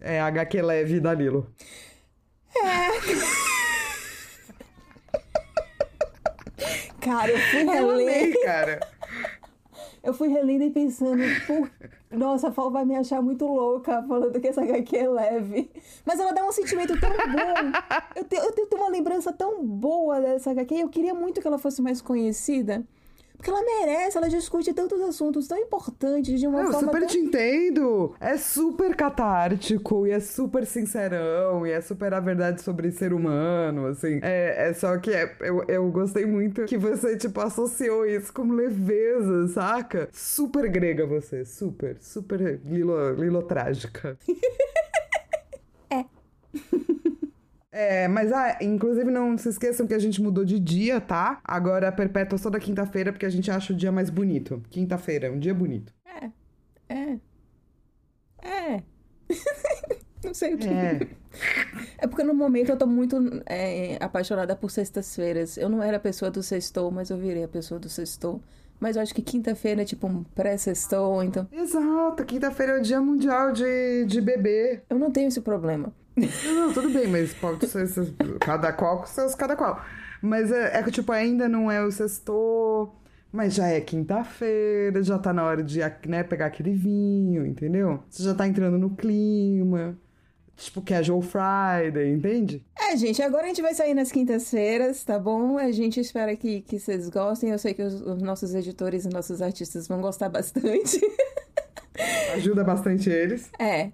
É 0.00 0.18
a 0.20 0.26
HQ 0.26 0.62
leve 0.62 0.98
da 0.98 1.14
Lilo. 1.14 1.52
Cara, 7.00 7.30
eu 7.30 7.38
fui 7.38 7.62
Eu 7.62 7.90
amei, 7.90 8.06
relendo, 8.06 8.40
cara. 8.44 8.80
eu 10.02 10.14
fui 10.14 10.28
relendo 10.28 10.62
e 10.64 10.70
pensando, 10.70 11.22
por... 11.46 11.70
nossa, 12.12 12.48
a 12.48 12.52
Fal 12.52 12.70
vai 12.70 12.84
me 12.84 12.96
achar 12.96 13.22
muito 13.22 13.46
louca 13.46 14.02
falando 14.02 14.40
que 14.40 14.48
essa 14.48 14.62
HQ 14.62 14.96
é 14.96 15.08
leve. 15.08 15.70
Mas 16.04 16.20
ela 16.20 16.32
dá 16.32 16.44
um 16.44 16.52
sentimento 16.52 16.98
tão 17.00 17.10
bom. 17.10 17.72
Eu 18.14 18.24
tenho, 18.24 18.42
eu 18.42 18.52
tenho 18.52 18.68
uma 18.74 18.88
lembrança 18.88 19.32
tão 19.32 19.64
boa 19.64 20.20
dessa 20.20 20.50
HQ 20.50 20.74
eu 20.74 20.88
queria 20.88 21.14
muito 21.14 21.40
que 21.40 21.46
ela 21.46 21.58
fosse 21.58 21.80
mais 21.80 22.00
conhecida. 22.00 22.84
Porque 23.42 23.50
ela 23.50 23.60
merece, 23.64 24.16
ela 24.16 24.28
discute 24.28 24.72
tantos 24.72 25.00
assuntos 25.00 25.48
tão 25.48 25.58
importantes 25.58 26.38
de 26.38 26.46
uma 26.46 26.62
Não, 26.62 26.70
forma 26.70 26.86
super 26.86 27.00
tão 27.00 27.08
te 27.08 27.18
entendo. 27.18 28.14
É 28.20 28.36
super 28.36 28.94
catártico 28.94 30.06
e 30.06 30.12
é 30.12 30.20
super 30.20 30.64
sincerão 30.64 31.66
e 31.66 31.72
é 31.72 31.80
super 31.80 32.14
a 32.14 32.20
verdade 32.20 32.62
sobre 32.62 32.92
ser 32.92 33.12
humano, 33.12 33.86
assim. 33.86 34.20
É, 34.22 34.68
é 34.68 34.72
só 34.74 34.96
que 34.96 35.10
é- 35.10 35.36
eu, 35.40 35.64
eu 35.66 35.90
gostei 35.90 36.24
muito 36.24 36.66
que 36.66 36.78
você, 36.78 37.16
tipo, 37.16 37.40
associou 37.40 38.06
isso 38.06 38.32
como 38.32 38.54
leveza, 38.54 39.48
saca? 39.48 40.08
Super 40.12 40.68
grega 40.68 41.04
você, 41.04 41.44
super, 41.44 41.96
super 42.00 42.60
lilo, 42.64 43.14
lilo 43.14 43.42
trágica. 43.42 44.16
É. 45.90 46.04
É, 47.72 48.06
mas 48.06 48.30
ah, 48.30 48.58
inclusive 48.60 49.10
não 49.10 49.36
se 49.38 49.48
esqueçam 49.48 49.86
que 49.86 49.94
a 49.94 49.98
gente 49.98 50.20
mudou 50.20 50.44
de 50.44 50.58
dia, 50.60 51.00
tá? 51.00 51.40
Agora 51.42 51.88
a 51.88 51.92
perpétua 51.92 52.38
só 52.38 52.50
da 52.50 52.60
quinta-feira, 52.60 53.10
porque 53.10 53.24
a 53.24 53.30
gente 53.30 53.50
acha 53.50 53.72
o 53.72 53.76
dia 53.76 53.90
mais 53.90 54.10
bonito. 54.10 54.62
Quinta-feira, 54.68 55.32
um 55.32 55.38
dia 55.38 55.54
bonito. 55.54 55.92
É. 56.88 57.18
É. 58.44 58.82
Não 60.22 60.34
sei 60.34 60.54
o 60.54 60.58
que. 60.58 60.68
É. 60.68 61.00
É 61.98 62.06
porque 62.06 62.22
no 62.22 62.34
momento 62.34 62.68
eu 62.68 62.76
tô 62.76 62.86
muito 62.86 63.16
é, 63.46 63.96
apaixonada 64.00 64.54
por 64.54 64.70
sextas-feiras. 64.70 65.56
Eu 65.56 65.68
não 65.68 65.82
era 65.82 65.96
a 65.96 66.00
pessoa 66.00 66.30
do 66.30 66.42
sextou, 66.42 66.90
mas 66.90 67.10
eu 67.10 67.16
virei 67.16 67.42
a 67.42 67.48
pessoa 67.48 67.80
do 67.80 67.88
sextou. 67.88 68.40
Mas 68.78 68.96
eu 68.96 69.02
acho 69.02 69.14
que 69.14 69.22
quinta-feira 69.22 69.82
é 69.82 69.84
tipo 69.84 70.06
um 70.06 70.22
pré-sextou, 70.22 71.22
então 71.22 71.48
Exato, 71.52 72.24
quinta-feira 72.24 72.72
é 72.72 72.78
o 72.78 72.82
dia 72.82 73.00
mundial 73.00 73.52
de, 73.52 74.04
de 74.06 74.20
bebê. 74.20 74.82
eu 74.90 74.98
não 74.98 75.10
tenho 75.10 75.28
esse 75.28 75.40
problema. 75.40 75.92
Não, 76.16 76.54
não, 76.54 76.72
tudo 76.72 76.90
bem, 76.90 77.06
mas 77.08 77.32
pode 77.34 77.66
ser 77.66 77.86
cada 78.40 78.72
qual 78.72 79.00
com 79.00 79.06
seus 79.06 79.34
cada 79.34 79.56
qual. 79.56 79.82
Mas 80.20 80.52
é, 80.52 80.78
é 80.78 80.82
que, 80.82 80.90
tipo, 80.90 81.10
ainda 81.12 81.48
não 81.48 81.70
é 81.70 81.82
o 81.84 81.90
sexto, 81.90 82.92
mas 83.32 83.54
já 83.54 83.66
é 83.68 83.80
quinta-feira, 83.80 85.02
já 85.02 85.18
tá 85.18 85.32
na 85.32 85.44
hora 85.44 85.62
de 85.62 85.80
né, 86.06 86.22
pegar 86.22 86.46
aquele 86.46 86.72
vinho, 86.74 87.46
entendeu? 87.46 88.02
Você 88.08 88.22
já 88.22 88.34
tá 88.34 88.46
entrando 88.46 88.78
no 88.78 88.90
clima. 88.94 89.98
Tipo, 90.54 90.82
casual 90.82 91.22
Friday, 91.22 92.12
entende? 92.12 92.64
É, 92.78 92.96
gente, 92.96 93.20
agora 93.22 93.44
a 93.44 93.48
gente 93.48 93.62
vai 93.62 93.74
sair 93.74 93.94
nas 93.94 94.12
quintas-feiras, 94.12 95.02
tá 95.02 95.18
bom? 95.18 95.58
A 95.58 95.72
gente 95.72 95.98
espera 95.98 96.36
que, 96.36 96.60
que 96.60 96.78
vocês 96.78 97.08
gostem. 97.08 97.50
Eu 97.50 97.58
sei 97.58 97.74
que 97.74 97.82
os, 97.82 97.94
os 98.00 98.22
nossos 98.22 98.54
editores 98.54 99.04
e 99.04 99.08
nossos 99.08 99.40
artistas 99.42 99.88
vão 99.88 100.00
gostar 100.00 100.28
bastante. 100.28 101.00
Ajuda 102.34 102.62
bastante 102.62 103.10
eles. 103.10 103.50
é. 103.58 103.90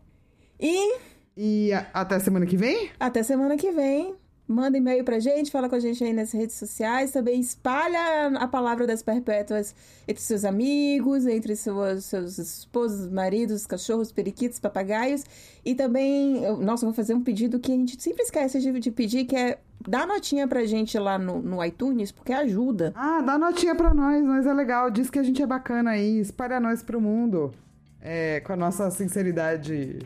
E 0.60 0.98
E 1.40 1.72
a- 1.72 1.86
até 1.94 2.18
semana 2.18 2.44
que 2.44 2.56
vem? 2.56 2.90
Até 2.98 3.22
semana 3.22 3.56
que 3.56 3.70
vem. 3.70 4.16
Manda 4.50 4.78
e-mail 4.78 5.04
pra 5.04 5.18
gente, 5.20 5.50
fala 5.50 5.68
com 5.68 5.74
a 5.74 5.78
gente 5.78 6.02
aí 6.02 6.12
nas 6.12 6.32
redes 6.32 6.56
sociais. 6.56 7.10
Também 7.12 7.38
espalha 7.38 8.28
a 8.38 8.48
palavra 8.48 8.86
das 8.86 9.02
perpétuas 9.02 9.74
entre 10.08 10.22
seus 10.22 10.42
amigos, 10.42 11.26
entre 11.26 11.54
seus, 11.54 12.06
seus 12.06 12.38
esposos, 12.38 13.08
maridos, 13.10 13.66
cachorros, 13.66 14.10
periquitos, 14.10 14.58
papagaios. 14.58 15.22
E 15.64 15.74
também, 15.74 16.40
nossa, 16.62 16.86
vou 16.86 16.94
fazer 16.94 17.12
um 17.12 17.22
pedido 17.22 17.60
que 17.60 17.70
a 17.70 17.74
gente 17.76 18.02
sempre 18.02 18.22
esquece 18.22 18.58
de, 18.58 18.72
de 18.80 18.90
pedir, 18.90 19.26
que 19.26 19.36
é 19.36 19.58
dar 19.86 20.06
notinha 20.06 20.48
pra 20.48 20.64
gente 20.64 20.98
lá 20.98 21.18
no, 21.18 21.40
no 21.42 21.62
iTunes, 21.62 22.10
porque 22.10 22.32
ajuda. 22.32 22.92
Ah, 22.96 23.20
dá 23.20 23.36
notinha 23.36 23.74
pra 23.74 23.92
nós, 23.92 24.24
nós 24.24 24.46
é 24.46 24.54
legal. 24.54 24.90
Diz 24.90 25.10
que 25.10 25.18
a 25.18 25.22
gente 25.22 25.42
é 25.42 25.46
bacana 25.46 25.90
aí, 25.90 26.20
espalha 26.20 26.58
nós 26.58 26.82
pro 26.82 27.00
mundo. 27.02 27.52
É, 28.00 28.40
com 28.40 28.54
a 28.54 28.56
nossa 28.56 28.90
sinceridade. 28.90 29.98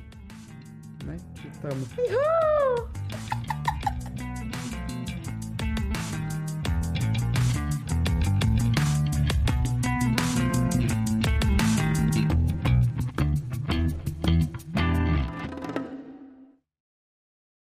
Estamos. 1.52 1.88
Uhul! 1.98 3.01